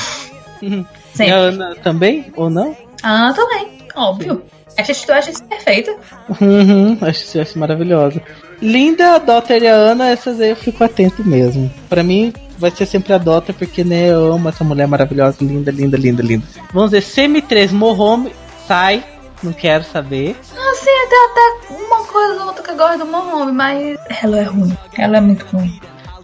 E 0.62 0.86
Sempre. 1.18 1.34
a 1.34 1.38
Ana 1.38 1.76
também? 1.82 2.32
Ou 2.36 2.48
não? 2.50 2.76
Ah, 3.02 3.34
também, 3.36 3.70
óbvio. 3.95 4.43
Essa 4.76 4.91
eu 5.12 5.16
acho 5.16 5.32
isso 5.32 5.43
perfeita. 5.45 5.95
Uhum, 6.39 6.98
acho, 7.02 7.41
acho 7.41 7.58
maravilhosa. 7.58 8.22
Linda, 8.62 9.16
a 9.16 9.54
e 9.56 9.68
a 9.68 9.74
Ana, 9.74 10.10
essas 10.10 10.39
aí 10.39 10.52
eu 10.52 10.56
fico 10.56 10.84
atento 10.84 11.24
mesmo. 11.28 11.72
Pra 11.89 12.04
mim, 12.04 12.32
vai 12.58 12.72
ser 12.72 12.86
sempre 12.86 13.14
a 13.14 13.18
Daughter, 13.18 13.53
porque 13.55 13.84
né, 13.84 14.10
eu 14.10 14.34
amo 14.34 14.49
essa 14.49 14.64
mulher 14.64 14.88
maravilhosa, 14.88 15.38
linda, 15.41 15.72
linda, 15.72 15.97
linda, 15.97 16.22
linda. 16.24 16.45
Vamos 16.74 16.91
ver, 16.91 17.01
Semi-3, 17.01 17.72
Mohome, 17.72 18.32
sai, 18.68 19.03
não 19.43 19.53
quero 19.53 19.84
saber. 19.84 20.36
Assim, 20.41 20.89
até, 21.05 21.16
até 21.16 21.74
uma 21.84 22.03
coisa 22.05 22.41
ou 22.41 22.47
outra 22.47 22.64
que 22.64 22.72
eu 22.72 22.76
gosto 22.78 22.99
do 22.99 23.05
Mohamed, 23.05 23.51
mas 23.53 23.97
ela 24.24 24.38
é 24.39 24.43
ruim. 24.43 24.78
Ela 24.97 25.18
é 25.18 25.22
muito 25.22 25.45
ruim. 25.55 25.80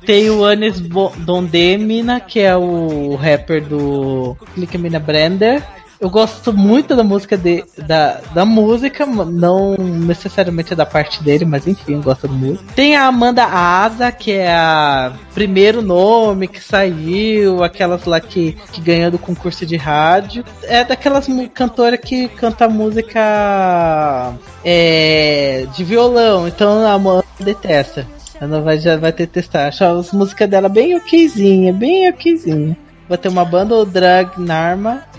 Tem 0.05 0.29
o 0.29 0.43
Anis 0.43 0.81
Bo- 0.81 1.13
Dondemina, 1.17 2.19
que 2.19 2.39
é 2.41 2.55
o 2.57 3.15
rapper 3.15 3.63
do 3.63 4.35
Click 4.53 4.77
Mina 4.77 4.99
Brander. 4.99 5.63
Eu 6.03 6.09
gosto 6.09 6.51
muito 6.51 6.97
da 6.97 7.03
música 7.03 7.37
de, 7.37 7.63
da, 7.87 8.19
da 8.33 8.43
música, 8.43 9.05
não 9.05 9.77
necessariamente 9.77 10.75
da 10.75 10.85
parte 10.85 11.23
dele, 11.23 11.45
mas 11.45 11.65
enfim, 11.65 11.93
eu 11.93 12.01
gosto 12.01 12.27
música. 12.27 12.61
Tem 12.75 12.97
a 12.97 13.05
Amanda 13.05 13.45
Asa, 13.45 14.11
que 14.11 14.33
é 14.33 14.51
a 14.53 15.13
primeiro 15.33 15.81
nome 15.81 16.49
que 16.49 16.61
saiu, 16.61 17.63
aquelas 17.63 18.03
lá 18.03 18.19
que, 18.19 18.51
que 18.73 18.81
ganhou 18.81 19.11
do 19.11 19.17
concurso 19.17 19.65
de 19.65 19.77
rádio. 19.77 20.43
É 20.63 20.83
daquelas 20.83 21.25
cantoras 21.53 22.01
que 22.01 22.27
canta 22.27 22.67
música 22.67 24.33
é, 24.61 25.65
de 25.73 25.85
violão, 25.85 26.49
então 26.49 26.85
a 26.85 26.91
Amanda 26.91 27.23
detesta. 27.39 28.05
Ela 28.41 28.59
vai, 28.59 28.77
já 28.77 28.97
vai 28.97 29.13
ter 29.13 29.27
testar. 29.27 29.69
Acho 29.69 29.85
as 29.85 30.11
músicas 30.11 30.49
dela 30.49 30.67
bem 30.67 30.97
okzinha, 30.97 31.71
bem 31.71 32.09
okzinha. 32.09 32.75
Vai 33.07 33.17
ter 33.17 33.29
uma 33.29 33.45
banda, 33.45 33.75
o 33.75 33.85
Drag 33.85 34.37
Narma. 34.37 35.12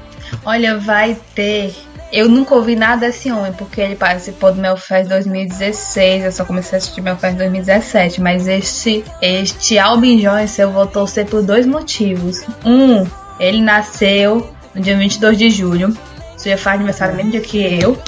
Olha, 0.45 0.78
vai 0.78 1.16
ter. 1.35 1.74
Eu 2.12 2.28
nunca 2.28 2.55
ouvi 2.55 2.76
nada 2.76 3.07
desse 3.07 3.30
homem, 3.30 3.53
porque 3.53 3.80
ele 3.80 3.97
participou 3.97 4.53
do 4.53 4.61
Melfest 4.61 5.09
2016. 5.09 6.24
Eu 6.24 6.32
só 6.32 6.45
comecei 6.45 6.76
a 6.76 6.78
assistir 6.78 7.01
Melfest 7.01 7.37
2017. 7.37 8.20
Mas 8.20 8.47
este, 8.47 9.05
este 9.20 9.78
Albin 9.78 10.20
Joyce 10.20 10.61
eu 10.61 10.70
vou 10.70 10.87
torcer 10.87 11.26
por 11.26 11.43
dois 11.43 11.66
motivos. 11.66 12.45
Um, 12.64 13.05
ele 13.41 13.61
nasceu 13.61 14.49
no 14.74 14.80
dia 14.80 14.97
22 14.97 15.37
de 15.37 15.51
julho. 15.51 15.97
Você 16.37 16.51
já 16.51 16.59
faz 16.59 16.76
aniversário 16.76 17.16
mesmo 17.16 17.30
dia 17.32 17.41
que 17.41 17.59
eu. 17.59 17.99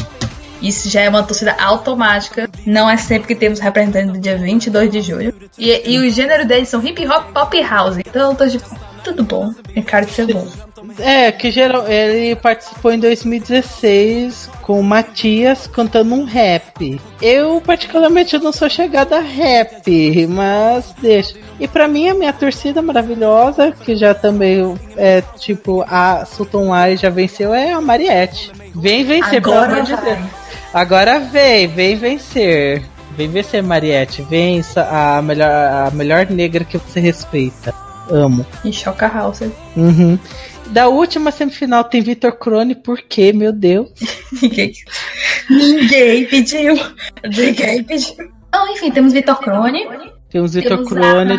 Isso 0.61 0.89
já 0.89 1.03
é 1.03 1.09
uma 1.09 1.23
torcida 1.23 1.55
automática. 1.59 2.49
Não 2.65 2.89
é 2.89 2.97
sempre 2.97 3.29
que 3.29 3.35
temos 3.35 3.61
representantes 3.61 4.13
do 4.13 4.19
dia 4.19 4.37
22 4.37 4.91
de 4.91 5.01
julho. 5.01 5.35
E, 5.59 5.91
e 5.91 5.99
o 5.99 6.11
gênero 6.11 6.45
são 6.67 6.85
hip 6.85 7.07
hop 7.07 7.33
pop 7.33 7.63
house. 7.63 7.99
Então 7.99 8.31
eu 8.31 8.37
tô 8.37 8.49
tipo, 8.49 8.65
tudo 9.07 9.23
bom. 9.23 9.55
De 9.75 10.11
ser 10.11 10.27
bom. 10.33 10.47
É, 10.99 11.31
que 11.31 11.51
geral, 11.51 11.87
ele 11.87 12.35
participou 12.35 12.93
em 12.93 12.99
2016 12.99 14.51
com 14.63 14.81
o 14.81 14.83
Matias 14.83 15.67
cantando 15.67 16.15
um 16.15 16.25
rap. 16.25 17.01
Eu, 17.23 17.61
particularmente, 17.61 18.37
não 18.39 18.53
sou 18.53 18.69
chegada 18.69 19.19
a 19.19 19.21
rap, 19.21 20.27
mas 20.27 20.93
deixa. 21.01 21.37
E 21.61 21.69
pra 21.69 21.87
mim, 21.87 22.09
a 22.09 22.15
minha 22.15 22.33
torcida 22.33 22.83
maravilhosa, 22.83 23.73
que 23.73 23.95
já 23.95 24.13
também 24.13 24.75
é 24.97 25.23
tipo 25.39 25.85
a 25.87 26.25
Sultan 26.25 26.69
Lai 26.71 26.97
já 26.97 27.09
venceu, 27.09 27.55
é 27.55 27.73
a 27.73 27.81
Mariette. 27.81 28.51
Vem 28.75 29.05
vencer, 29.05 29.41
pelo 29.41 29.55
Agora 29.55 29.73
amor 29.73 29.85
de. 29.85 29.97
Deus. 29.97 30.19
Agora 30.75 31.21
vem, 31.21 31.69
vem 31.69 31.97
vencer. 31.97 32.83
Vem 33.17 33.29
vencer, 33.29 33.63
Mariette. 33.63 34.23
Vença 34.23 34.87
a 34.91 35.23
melhor, 35.23 35.51
a 35.51 35.91
melhor 35.93 36.27
negra 36.29 36.65
que 36.65 36.77
você 36.77 37.01
respeita. 37.01 37.86
Amo. 38.11 38.47
E 38.65 38.73
choca 38.73 39.07
house. 39.09 39.43
Uhum. 39.77 40.19
Da 40.71 40.89
última 40.89 41.31
semifinal 41.31 41.85
tem 41.85 42.03
Vitor 42.03 42.33
Crone, 42.33 42.75
por 42.75 43.01
quê, 43.01 43.33
meu 43.33 43.53
Deus? 43.53 43.89
Ninguém, 44.43 44.73
ninguém 45.49 46.27
pediu. 46.27 46.75
Ninguém 47.25 47.85
pediu. 47.85 48.15
Então, 48.49 48.73
enfim, 48.73 48.91
temos 48.91 49.13
Vitor 49.13 49.39
Crone. 49.39 49.87
Temos 50.29 50.55
Vitor 50.55 50.85
Crone, 50.85 51.39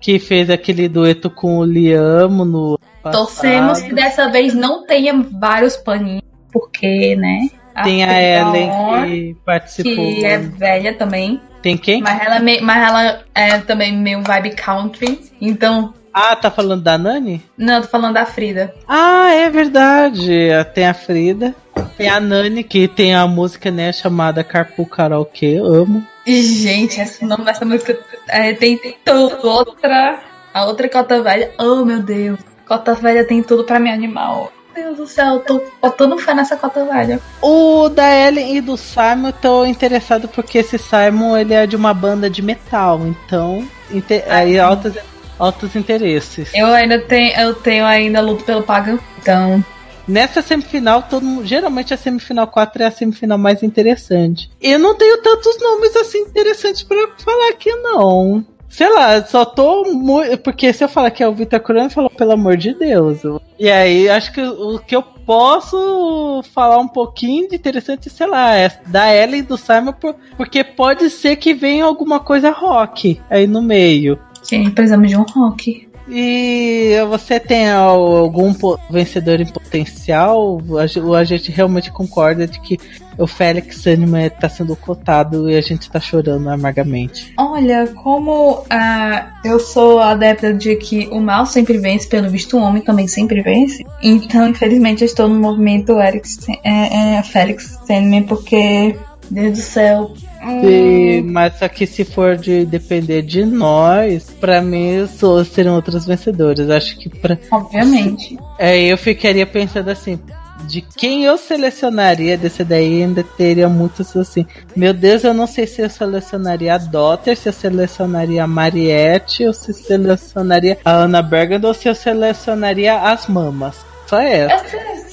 que 0.00 0.18
fez 0.18 0.50
aquele 0.50 0.88
dueto 0.88 1.30
com 1.30 1.58
o 1.58 1.64
Liamo 1.64 2.44
no. 2.44 2.78
Torcemos 3.02 3.78
que 3.78 3.90
passado. 3.90 3.94
dessa 3.94 4.28
vez 4.30 4.52
não 4.52 4.84
tenha 4.84 5.14
vários 5.38 5.76
paninhos, 5.76 6.24
porque, 6.52 7.14
né? 7.14 7.48
Tem 7.84 8.04
a 8.04 8.22
Ellen 8.22 8.70
que 9.06 9.36
participou. 9.44 9.94
que 9.94 10.24
é 10.24 10.38
velha 10.38 10.94
também. 10.94 11.40
Tem 11.62 11.76
quem? 11.76 12.00
Mas 12.02 12.20
ela, 12.20 12.36
é 12.36 12.60
mas 12.60 12.88
ela 12.88 13.20
é 13.34 13.58
também 13.58 13.92
meio 13.96 14.22
vibe 14.22 14.50
country. 14.54 15.20
Então, 15.40 15.92
Ah, 16.12 16.34
tá 16.36 16.50
falando 16.50 16.82
da 16.82 16.96
Nani? 16.96 17.42
não, 17.58 17.74
eu 17.76 17.82
tô 17.82 17.88
falando 17.88 18.14
da 18.14 18.24
Frida. 18.24 18.74
Ah, 18.86 19.32
é 19.32 19.50
verdade. 19.50 20.30
Tem 20.74 20.86
a 20.86 20.94
Frida. 20.94 21.54
Tem 21.96 22.08
a 22.08 22.20
Nani, 22.20 22.62
que 22.62 22.86
tem 22.88 23.14
a 23.14 23.26
música, 23.26 23.70
né, 23.70 23.92
chamada 23.92 24.44
Carpool 24.44 24.86
Karaokê. 24.86 25.56
Amo. 25.62 26.02
E, 26.26 26.42
gente, 26.42 27.00
esse 27.00 27.24
nome 27.24 27.44
dessa 27.44 27.64
música 27.64 27.98
é, 28.28 28.52
tem, 28.52 28.76
tem 28.78 28.96
tudo. 29.04 29.46
Outra, 29.46 30.20
a 30.54 30.64
outra 30.64 30.88
Cota 30.88 31.22
Velha. 31.22 31.50
Oh, 31.58 31.84
meu 31.84 32.00
Deus. 32.02 32.38
Cota 32.66 32.94
Velha 32.94 33.24
tem 33.26 33.42
tudo 33.42 33.64
pra 33.64 33.78
me 33.78 33.90
animar. 33.90 34.48
Meu 34.76 34.84
Deus 34.84 34.96
do 34.98 35.06
céu, 35.06 35.34
eu 35.34 35.40
tô 35.40 35.62
botando 35.80 36.18
fé 36.18 36.34
nessa 36.34 36.56
Cota 36.56 36.84
Velha. 36.84 37.18
O 37.40 37.88
da 37.88 38.14
Ellen 38.14 38.56
e 38.56 38.60
do 38.60 38.76
Simon, 38.76 39.28
eu 39.28 39.32
tô 39.32 39.64
interessado 39.64 40.28
porque 40.28 40.58
esse 40.58 40.76
Simon, 40.78 41.36
ele 41.36 41.54
é 41.54 41.66
de 41.66 41.76
uma 41.76 41.94
banda 41.94 42.28
de 42.28 42.42
metal. 42.42 43.00
Então, 43.06 43.66
inte- 43.90 44.22
aí 44.28 44.58
altos, 44.58 44.92
altos 45.38 45.74
interesses. 45.74 46.50
Eu 46.54 46.66
ainda 46.66 47.00
tenho, 47.00 47.34
eu 47.40 47.54
tenho 47.54 47.84
ainda 47.86 48.20
luto 48.20 48.44
pelo 48.44 48.62
Pagan. 48.62 48.98
Então, 49.20 49.64
Nessa 50.08 50.40
semifinal, 50.40 51.02
todo 51.02 51.44
geralmente 51.44 51.92
a 51.92 51.96
semifinal 51.96 52.46
4 52.46 52.80
é 52.80 52.86
a 52.86 52.92
semifinal 52.92 53.36
mais 53.36 53.64
interessante. 53.64 54.48
Eu 54.62 54.78
não 54.78 54.94
tenho 54.94 55.20
tantos 55.20 55.60
nomes 55.60 55.96
assim 55.96 56.18
interessantes 56.20 56.84
pra 56.84 57.08
falar 57.18 57.48
aqui, 57.48 57.74
não. 57.74 58.44
Sei 58.76 58.92
lá, 58.92 59.24
só 59.24 59.42
tô 59.46 59.84
muito. 59.94 60.36
Porque 60.36 60.70
se 60.70 60.84
eu 60.84 60.88
falar 60.88 61.10
que 61.10 61.22
é 61.22 61.26
o 61.28 61.32
Vitor 61.32 61.60
Crone, 61.60 61.88
falou, 61.88 62.10
pelo 62.10 62.32
amor 62.32 62.58
de 62.58 62.74
Deus. 62.74 63.20
E 63.58 63.70
aí, 63.70 64.06
acho 64.06 64.30
que 64.34 64.42
o 64.42 64.78
que 64.78 64.94
eu 64.94 65.02
posso 65.02 66.42
falar 66.52 66.78
um 66.78 66.86
pouquinho 66.88 67.48
de 67.48 67.56
interessante, 67.56 68.10
sei 68.10 68.26
lá, 68.26 68.54
é 68.54 68.70
da 68.86 69.14
Ellen 69.14 69.40
e 69.40 69.42
do 69.42 69.56
Simon, 69.56 69.92
por- 69.92 70.14
porque 70.36 70.62
pode 70.62 71.08
ser 71.08 71.36
que 71.36 71.54
venha 71.54 71.86
alguma 71.86 72.20
coisa 72.20 72.50
rock 72.50 73.18
aí 73.30 73.46
no 73.46 73.62
meio. 73.62 74.18
sim, 74.42 74.70
precisamos 74.70 75.08
de 75.08 75.16
um 75.16 75.22
rock. 75.24 75.85
E 76.08 76.94
você 77.08 77.40
tem 77.40 77.68
al- 77.70 78.16
algum 78.16 78.54
vencedor 78.90 79.40
em 79.40 79.46
potencial? 79.46 80.60
A 80.78 80.86
ge- 80.86 81.00
A 81.16 81.24
gente 81.24 81.50
realmente 81.50 81.90
concorda 81.90 82.46
de 82.46 82.60
que 82.60 82.78
o 83.18 83.26
Félix 83.26 83.78
Sandman 83.82 84.26
está 84.26 84.48
sendo 84.48 84.76
cotado 84.76 85.50
e 85.50 85.56
a 85.56 85.60
gente 85.60 85.90
tá 85.90 85.98
chorando 85.98 86.48
amargamente. 86.50 87.32
Olha, 87.38 87.86
como 87.88 88.62
ah, 88.70 89.28
eu 89.44 89.58
sou 89.58 89.98
adepta 90.00 90.52
de 90.52 90.76
que 90.76 91.08
o 91.10 91.20
mal 91.20 91.46
sempre 91.46 91.78
vence, 91.78 92.06
pelo 92.06 92.28
visto 92.28 92.56
o 92.58 92.60
homem 92.60 92.82
também 92.82 93.08
sempre 93.08 93.40
vence. 93.42 93.84
Então, 94.02 94.46
infelizmente, 94.48 95.02
eu 95.02 95.06
estou 95.06 95.28
no 95.28 95.40
movimento 95.40 95.98
é, 95.98 97.16
é, 97.16 97.22
Félix 97.22 97.78
Sandman, 97.86 98.22
porque, 98.24 98.94
Deus 99.30 99.52
do 99.52 99.62
céu. 99.64 100.10
Hum, 100.46 100.64
E- 100.68 101.22
mas 101.22 101.58
só 101.58 101.68
que 101.68 101.86
se 101.86 102.04
for 102.04 102.36
de 102.36 102.64
depender 102.64 103.22
de 103.22 103.44
nós, 103.44 104.30
pra 104.40 104.60
mim 104.62 105.06
só 105.06 105.42
serão 105.44 105.74
outros 105.74 106.06
vencedores. 106.06 106.70
Acho 106.70 106.96
que 106.98 107.08
pra, 107.08 107.38
Obviamente. 107.50 108.38
é, 108.58 108.78
eu 108.80 108.96
ficaria 108.98 109.46
pensando 109.46 109.88
assim. 109.90 110.18
De 110.66 110.80
quem 110.80 111.22
eu 111.24 111.36
selecionaria 111.36 112.36
desse 112.36 112.64
daí 112.64 113.02
ainda 113.02 113.22
teria 113.22 113.68
muitos 113.68 114.16
assim. 114.16 114.44
Meu 114.74 114.92
Deus, 114.94 115.22
eu 115.22 115.34
não 115.34 115.46
sei 115.46 115.66
se 115.66 115.82
eu 115.82 115.88
selecionaria 115.90 116.74
a 116.74 116.78
Dotter, 116.78 117.36
se 117.36 117.48
eu 117.48 117.52
selecionaria 117.52 118.42
a 118.42 118.46
Mariette, 118.48 119.44
ou 119.46 119.52
se 119.52 119.72
selecionaria 119.74 120.78
a 120.84 120.90
Ana 120.92 121.22
Bergen, 121.22 121.60
ou 121.62 121.74
se 121.74 121.88
eu 121.88 121.94
selecionaria 121.94 122.96
as 123.00 123.28
mamas. 123.28 123.76
Só 124.06 124.18
essa. 124.18 124.64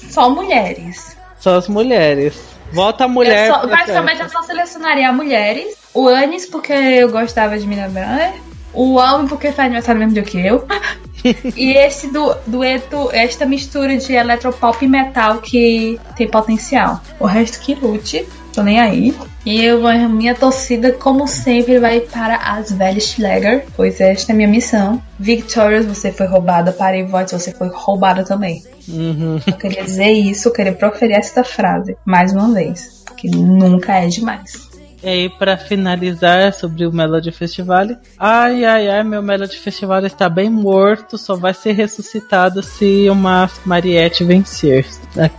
Só 0.09 0.29
mulheres. 0.29 1.15
Só 1.39 1.57
as 1.57 1.67
mulheres. 1.67 2.36
Volta 2.74 3.05
a 3.05 3.07
mulher. 3.07 3.47
eu 3.47 3.53
só, 3.53 3.67
basicamente 3.67 4.21
eu 4.21 4.30
só 4.30 4.41
selecionaria 4.43 5.11
mulheres. 5.11 5.78
O 5.93 6.07
Anis, 6.07 6.45
porque 6.47 6.74
eu 6.74 7.09
gostava 7.09 7.57
de 7.57 7.67
Mina 7.67 7.88
Branner. 7.88 8.34
O 8.74 8.99
Alvin, 8.99 9.28
porque 9.28 9.51
faz 9.51 9.67
aniversário 9.67 9.99
mesmo 9.99 10.15
dia 10.15 10.24
que 10.24 10.39
eu. 10.43 10.67
e 11.55 11.74
esse 11.74 12.11
du 12.11 12.36
dueto, 12.47 13.09
esta 13.13 13.45
mistura 13.45 13.95
de 13.95 14.13
eletropop 14.13 14.84
e 14.84 14.88
metal 14.88 15.38
que 15.38 15.99
tem 16.17 16.28
potencial. 16.28 16.99
O 17.19 17.26
resto 17.26 17.59
que 17.59 17.76
lute, 17.76 18.28
tô 18.54 18.64
nem 18.64 18.80
aí. 18.80 19.14
E 19.45 19.62
eu, 19.62 19.82
minha 20.10 20.36
torcida, 20.36 20.93
como 20.93 21.28
sempre, 21.28 21.80
vai 21.80 21.99
para 21.99 22.38
as 22.38 22.72
velhas 22.72 23.04
Schläger, 23.04 23.66
pois 23.76 23.99
esta 23.99 24.32
é 24.32 24.34
a 24.34 24.36
minha 24.36 24.47
missão. 24.47 25.01
Victorious, 25.20 25.86
você 25.86 26.12
foi 26.12 26.28
roubada. 26.28 26.72
Para 26.72 27.04
Voice, 27.06 27.34
você 27.34 27.51
foi 27.51 27.70
roubada 27.70 28.24
também. 28.24 28.64
Uhum. 28.88 29.39
Eu 29.45 29.54
queria 29.54 29.84
dizer 29.84 30.12
isso, 30.12 30.47
eu 30.47 30.54
queria 30.54 30.74
proferir 30.74 31.18
esta 31.18 31.43
frase 31.43 31.97
mais 32.06 32.32
uma 32.32 32.54
vez. 32.54 33.04
Que 33.18 33.30
nunca 33.30 33.95
é 33.95 34.08
demais. 34.08 34.72
E 35.04 35.10
aí, 35.10 35.30
pra 35.30 35.58
finalizar 35.58 36.54
sobre 36.54 36.86
o 36.86 36.93
Melody 36.93 37.30
Festival, 37.30 37.88
ai, 38.18 38.64
ai, 38.64 38.89
ai, 38.89 39.04
meu 39.04 39.22
Melody 39.22 39.58
Festival 39.58 40.06
está 40.06 40.30
bem 40.30 40.49
morto, 40.49 41.18
só 41.18 41.36
vai 41.36 41.54
ser 41.54 41.74
ressuscitado 41.74 42.64
se 42.64 43.10
uma 43.10 43.49
Mariette 43.66 44.24
vencer. 44.24 44.86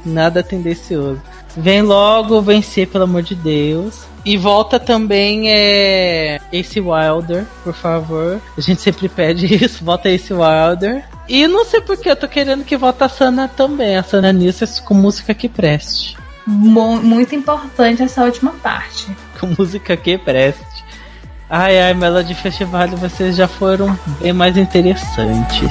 Nada 0.04 0.42
tendencioso. 0.42 1.22
Vem 1.56 1.82
logo 1.82 2.40
vencer, 2.42 2.88
pelo 2.88 3.04
amor 3.04 3.22
de 3.22 3.34
Deus. 3.34 4.02
E 4.24 4.36
volta 4.36 4.80
também 4.80 5.50
é 5.50 6.40
Ace 6.52 6.80
Wilder, 6.80 7.44
por 7.62 7.74
favor. 7.74 8.40
A 8.56 8.60
gente 8.60 8.80
sempre 8.80 9.08
pede 9.08 9.46
isso, 9.62 9.84
volta 9.84 10.08
Ace 10.08 10.32
Wilder. 10.32 11.04
E 11.28 11.46
não 11.46 11.64
sei 11.64 11.80
porque 11.80 12.10
eu 12.10 12.16
tô 12.16 12.26
querendo 12.26 12.64
que 12.64 12.76
volta 12.76 13.04
a 13.04 13.08
Sana 13.08 13.46
também, 13.48 13.96
a 13.96 14.02
Sana 14.02 14.32
Nilsson 14.32 14.66
com 14.84 14.94
música 14.94 15.32
que 15.34 15.48
preste. 15.48 16.16
Mu- 16.46 17.00
Muito 17.02 17.34
importante 17.34 18.02
essa 18.02 18.22
última 18.24 18.52
parte. 18.62 19.06
Com 19.38 19.54
música 19.58 19.96
que 19.96 20.18
preste. 20.18 20.64
Ai 21.48 21.78
ai, 21.80 21.94
Melody 21.94 22.34
Festival, 22.34 22.88
vocês 22.88 23.36
já 23.36 23.46
foram 23.46 23.98
bem 24.20 24.32
mais 24.32 24.56
interessantes. 24.56 25.70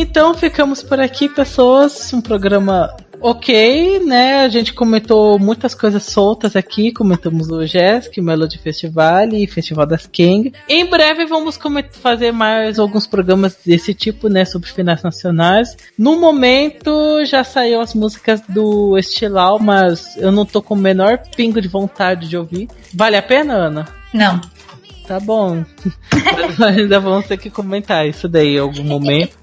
Então 0.00 0.32
ficamos 0.32 0.82
por 0.82 0.98
aqui, 0.98 1.28
pessoas. 1.28 2.10
Um 2.14 2.22
programa 2.22 2.96
ok, 3.20 3.98
né? 3.98 4.40
A 4.40 4.48
gente 4.48 4.72
comentou 4.72 5.38
muitas 5.38 5.74
coisas 5.74 6.04
soltas 6.04 6.56
aqui. 6.56 6.90
Comentamos 6.90 7.50
o 7.50 7.66
Jesk, 7.66 8.18
o 8.18 8.22
Melody 8.22 8.56
Festival 8.56 9.28
e 9.34 9.46
Festival 9.46 9.84
das 9.84 10.06
King. 10.06 10.54
Em 10.66 10.86
breve 10.86 11.26
vamos 11.26 11.58
fazer 12.00 12.32
mais 12.32 12.78
alguns 12.78 13.06
programas 13.06 13.58
desse 13.62 13.92
tipo, 13.92 14.30
né? 14.30 14.46
Sobre 14.46 14.70
finais 14.70 15.02
nacionais. 15.02 15.76
No 15.98 16.18
momento 16.18 17.22
já 17.26 17.44
saiu 17.44 17.82
as 17.82 17.92
músicas 17.92 18.40
do 18.48 18.96
Estilau, 18.96 19.58
mas 19.58 20.16
eu 20.16 20.32
não 20.32 20.46
tô 20.46 20.62
com 20.62 20.72
o 20.72 20.78
menor 20.78 21.18
pingo 21.36 21.60
de 21.60 21.68
vontade 21.68 22.26
de 22.26 22.38
ouvir. 22.38 22.68
Vale 22.94 23.18
a 23.18 23.22
pena, 23.22 23.52
Ana? 23.52 24.00
Não. 24.14 24.40
Tá 25.10 25.18
bom. 25.18 25.64
Ainda 26.64 27.00
vamos 27.00 27.26
ter 27.26 27.36
que 27.36 27.50
comentar 27.50 28.06
isso 28.06 28.28
daí 28.28 28.54
em 28.54 28.60
algum 28.60 28.84
momento. 28.84 29.36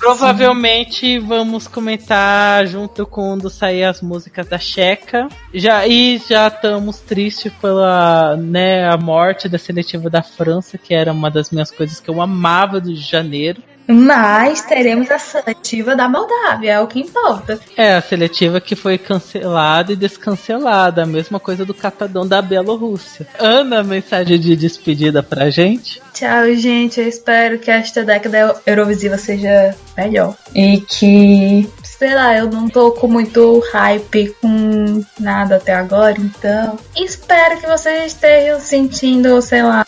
Provavelmente 0.00 1.16
vamos 1.20 1.68
comentar 1.68 2.66
junto 2.66 3.06
quando 3.06 3.48
sair 3.48 3.84
as 3.84 4.02
músicas 4.02 4.48
da 4.48 4.58
Checa. 4.58 5.28
Já 5.54 5.86
e 5.86 6.20
já 6.28 6.48
estamos 6.48 6.98
tristes 6.98 7.52
pela 7.52 8.36
né, 8.36 8.84
a 8.88 8.96
morte 8.96 9.48
da 9.48 9.58
seletiva 9.58 10.10
da 10.10 10.24
França, 10.24 10.76
que 10.76 10.92
era 10.92 11.12
uma 11.12 11.30
das 11.30 11.52
minhas 11.52 11.70
coisas 11.70 12.00
que 12.00 12.10
eu 12.10 12.20
amava 12.20 12.80
do 12.80 12.92
janeiro. 12.96 13.62
Mas 13.86 14.62
teremos 14.62 15.10
a 15.10 15.18
seletiva 15.18 15.96
da 15.96 16.08
Moldávia, 16.08 16.72
é 16.72 16.80
o 16.80 16.86
que 16.86 17.00
importa. 17.00 17.58
É, 17.76 17.94
a 17.94 18.02
seletiva 18.02 18.60
que 18.60 18.76
foi 18.76 18.96
cancelada 18.96 19.92
e 19.92 19.96
descancelada. 19.96 21.02
A 21.02 21.06
mesma 21.06 21.40
coisa 21.40 21.64
do 21.64 21.74
catadão 21.74 22.26
da 22.26 22.40
Bielorrússia. 22.40 23.26
Ana, 23.38 23.82
mensagem 23.82 24.38
de 24.38 24.56
despedida 24.56 25.22
pra 25.22 25.50
gente. 25.50 26.00
Tchau, 26.12 26.54
gente. 26.54 27.00
Eu 27.00 27.08
espero 27.08 27.58
que 27.58 27.70
esta 27.70 28.04
década 28.04 28.56
Eurovisiva 28.66 29.18
seja 29.18 29.74
melhor. 29.96 30.36
E 30.54 30.80
que, 30.80 31.68
sei 31.82 32.14
lá, 32.14 32.36
eu 32.36 32.50
não 32.50 32.68
tô 32.68 32.92
com 32.92 33.08
muito 33.08 33.62
hype 33.72 34.34
com 34.40 35.02
nada 35.18 35.56
até 35.56 35.74
agora, 35.74 36.16
então. 36.18 36.78
Espero 36.96 37.58
que 37.58 37.66
vocês 37.66 38.12
estejam 38.12 38.60
sentindo, 38.60 39.40
sei 39.42 39.62
lá, 39.62 39.84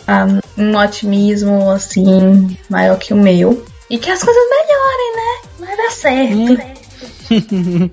um 0.57 0.77
otimismo 0.77 1.71
assim, 1.71 2.57
maior 2.69 2.99
que 2.99 3.13
o 3.13 3.17
meu. 3.17 3.65
E 3.91 3.99
que 3.99 4.11
as 4.11 4.23
coisas 4.23 4.43
melhorem, 4.51 5.17
né? 5.17 5.41
Vai 5.59 5.77
dar 5.77 5.91
certo. 5.91 6.57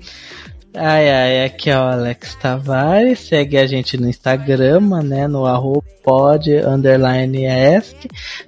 Ai, 0.74 1.10
ai, 1.10 1.44
aqui 1.44 1.68
é 1.68 1.78
o 1.78 1.82
Alex 1.82 2.34
Tavares. 2.36 3.20
Segue 3.20 3.58
a 3.58 3.66
gente 3.66 3.98
no 3.98 4.08
Instagram, 4.08 4.80
né? 5.04 5.28
No 5.28 5.44
pod, 6.02 6.50
underline. 6.50 7.44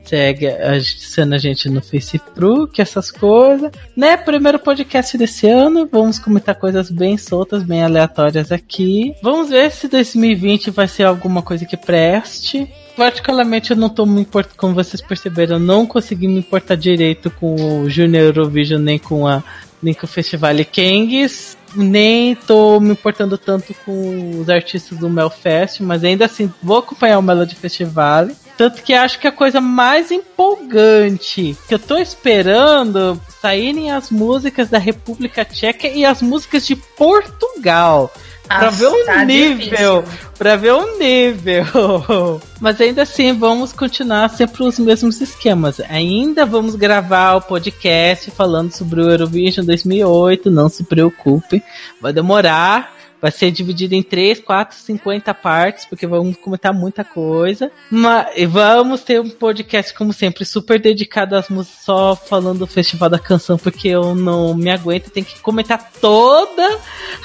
Segue 0.02 0.48
adiciona 0.48 1.36
a 1.36 1.38
gente 1.38 1.68
no 1.68 1.82
Facebook, 1.82 2.80
essas 2.80 3.10
coisas. 3.10 3.70
Né? 3.94 4.16
Primeiro 4.16 4.58
podcast 4.58 5.18
desse 5.18 5.46
ano. 5.46 5.86
Vamos 5.92 6.18
comentar 6.18 6.54
coisas 6.54 6.90
bem 6.90 7.18
soltas, 7.18 7.62
bem 7.62 7.82
aleatórias 7.82 8.50
aqui. 8.50 9.14
Vamos 9.22 9.50
ver 9.50 9.70
se 9.70 9.86
2020 9.86 10.70
vai 10.70 10.88
ser 10.88 11.02
alguma 11.02 11.42
coisa 11.42 11.66
que 11.66 11.76
preste. 11.76 12.72
Particularmente 12.96 13.72
eu 13.72 13.76
não 13.76 13.88
tô 13.88 14.06
me 14.06 14.20
importando, 14.20 14.56
como 14.56 14.74
vocês 14.74 15.00
perceberam, 15.00 15.56
eu 15.56 15.60
não 15.60 15.84
consegui 15.84 16.28
me 16.28 16.38
importar 16.38 16.76
direito 16.76 17.30
com 17.30 17.82
o 17.82 17.90
Junior 17.90 18.26
Eurovision 18.26 18.80
nem 18.80 18.98
com 18.98 19.26
a 19.26 19.42
nem 19.82 19.92
com 19.92 20.06
o 20.06 20.08
Festival 20.08 20.54
Kangs, 20.72 21.58
nem 21.76 22.34
tô 22.34 22.80
me 22.80 22.92
importando 22.92 23.36
tanto 23.36 23.74
com 23.84 24.40
os 24.40 24.48
artistas 24.48 24.98
do 24.98 25.10
Melfest, 25.10 25.80
mas 25.80 26.02
ainda 26.02 26.24
assim 26.24 26.50
vou 26.62 26.78
acompanhar 26.78 27.18
o 27.18 27.22
Melody 27.22 27.54
Festival. 27.54 28.28
Tanto 28.56 28.82
que 28.82 28.94
acho 28.94 29.18
que 29.18 29.26
a 29.26 29.32
coisa 29.32 29.60
mais 29.60 30.10
empolgante 30.10 31.56
que 31.68 31.74
eu 31.74 31.78
tô 31.78 31.98
esperando 31.98 33.20
saírem 33.40 33.90
as 33.90 34.10
músicas 34.10 34.70
da 34.70 34.78
República 34.78 35.44
Tcheca 35.44 35.88
e 35.88 36.04
as 36.04 36.22
músicas 36.22 36.66
de 36.66 36.76
Portugal. 36.76 38.12
Pra 38.46 38.70
ver 38.70 38.86
o 38.86 39.04
tá 39.04 39.24
nível. 39.24 39.56
difícil. 39.56 40.04
Pra 40.38 40.56
ver 40.56 40.72
o 40.72 40.98
nível. 40.98 42.40
Mas 42.60 42.80
ainda 42.80 43.02
assim, 43.02 43.32
vamos 43.32 43.72
continuar 43.72 44.28
sempre 44.30 44.62
os 44.64 44.78
mesmos 44.78 45.20
esquemas. 45.20 45.80
Ainda 45.80 46.44
vamos 46.44 46.74
gravar 46.74 47.36
o 47.36 47.40
podcast 47.40 48.30
falando 48.30 48.72
sobre 48.72 49.00
o 49.00 49.10
Eurovision 49.10 49.64
2008. 49.64 50.50
Não 50.50 50.68
se 50.68 50.84
preocupe. 50.84 51.62
Vai 52.00 52.12
demorar. 52.12 52.94
Vai 53.24 53.30
ser 53.30 53.50
dividido 53.50 53.94
em 53.94 54.02
3, 54.02 54.40
4, 54.40 54.76
50 54.76 55.32
partes, 55.32 55.86
porque 55.86 56.06
vamos 56.06 56.36
comentar 56.36 56.74
muita 56.74 57.02
coisa. 57.02 57.72
Mas 57.90 58.26
vamos 58.46 59.00
ter 59.00 59.18
um 59.18 59.30
podcast, 59.30 59.94
como 59.94 60.12
sempre, 60.12 60.44
super 60.44 60.78
dedicado 60.78 61.34
às 61.34 61.48
músicas, 61.48 61.84
só 61.86 62.14
falando 62.14 62.58
do 62.58 62.66
Festival 62.66 63.08
da 63.08 63.18
Canção, 63.18 63.56
porque 63.56 63.88
eu 63.88 64.14
não 64.14 64.54
me 64.54 64.68
aguento. 64.68 65.08
Tem 65.08 65.24
que 65.24 65.40
comentar 65.40 65.90
toda 66.02 66.78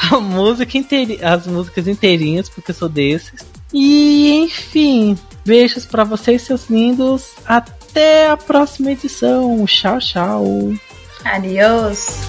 a 0.09 0.21
música 0.21 0.77
inteirinha, 0.77 1.33
as 1.33 1.45
músicas 1.45 1.85
inteirinhas, 1.85 2.47
porque 2.47 2.71
eu 2.71 2.75
sou 2.75 2.87
desses. 2.87 3.45
E, 3.73 4.39
enfim, 4.45 5.17
beijos 5.45 5.85
pra 5.85 6.05
vocês, 6.05 6.43
seus 6.43 6.69
lindos. 6.69 7.33
Até 7.45 8.29
a 8.29 8.37
próxima 8.37 8.91
edição. 8.91 9.65
Tchau, 9.65 9.99
tchau. 9.99 10.73
Adiós. 11.25 12.21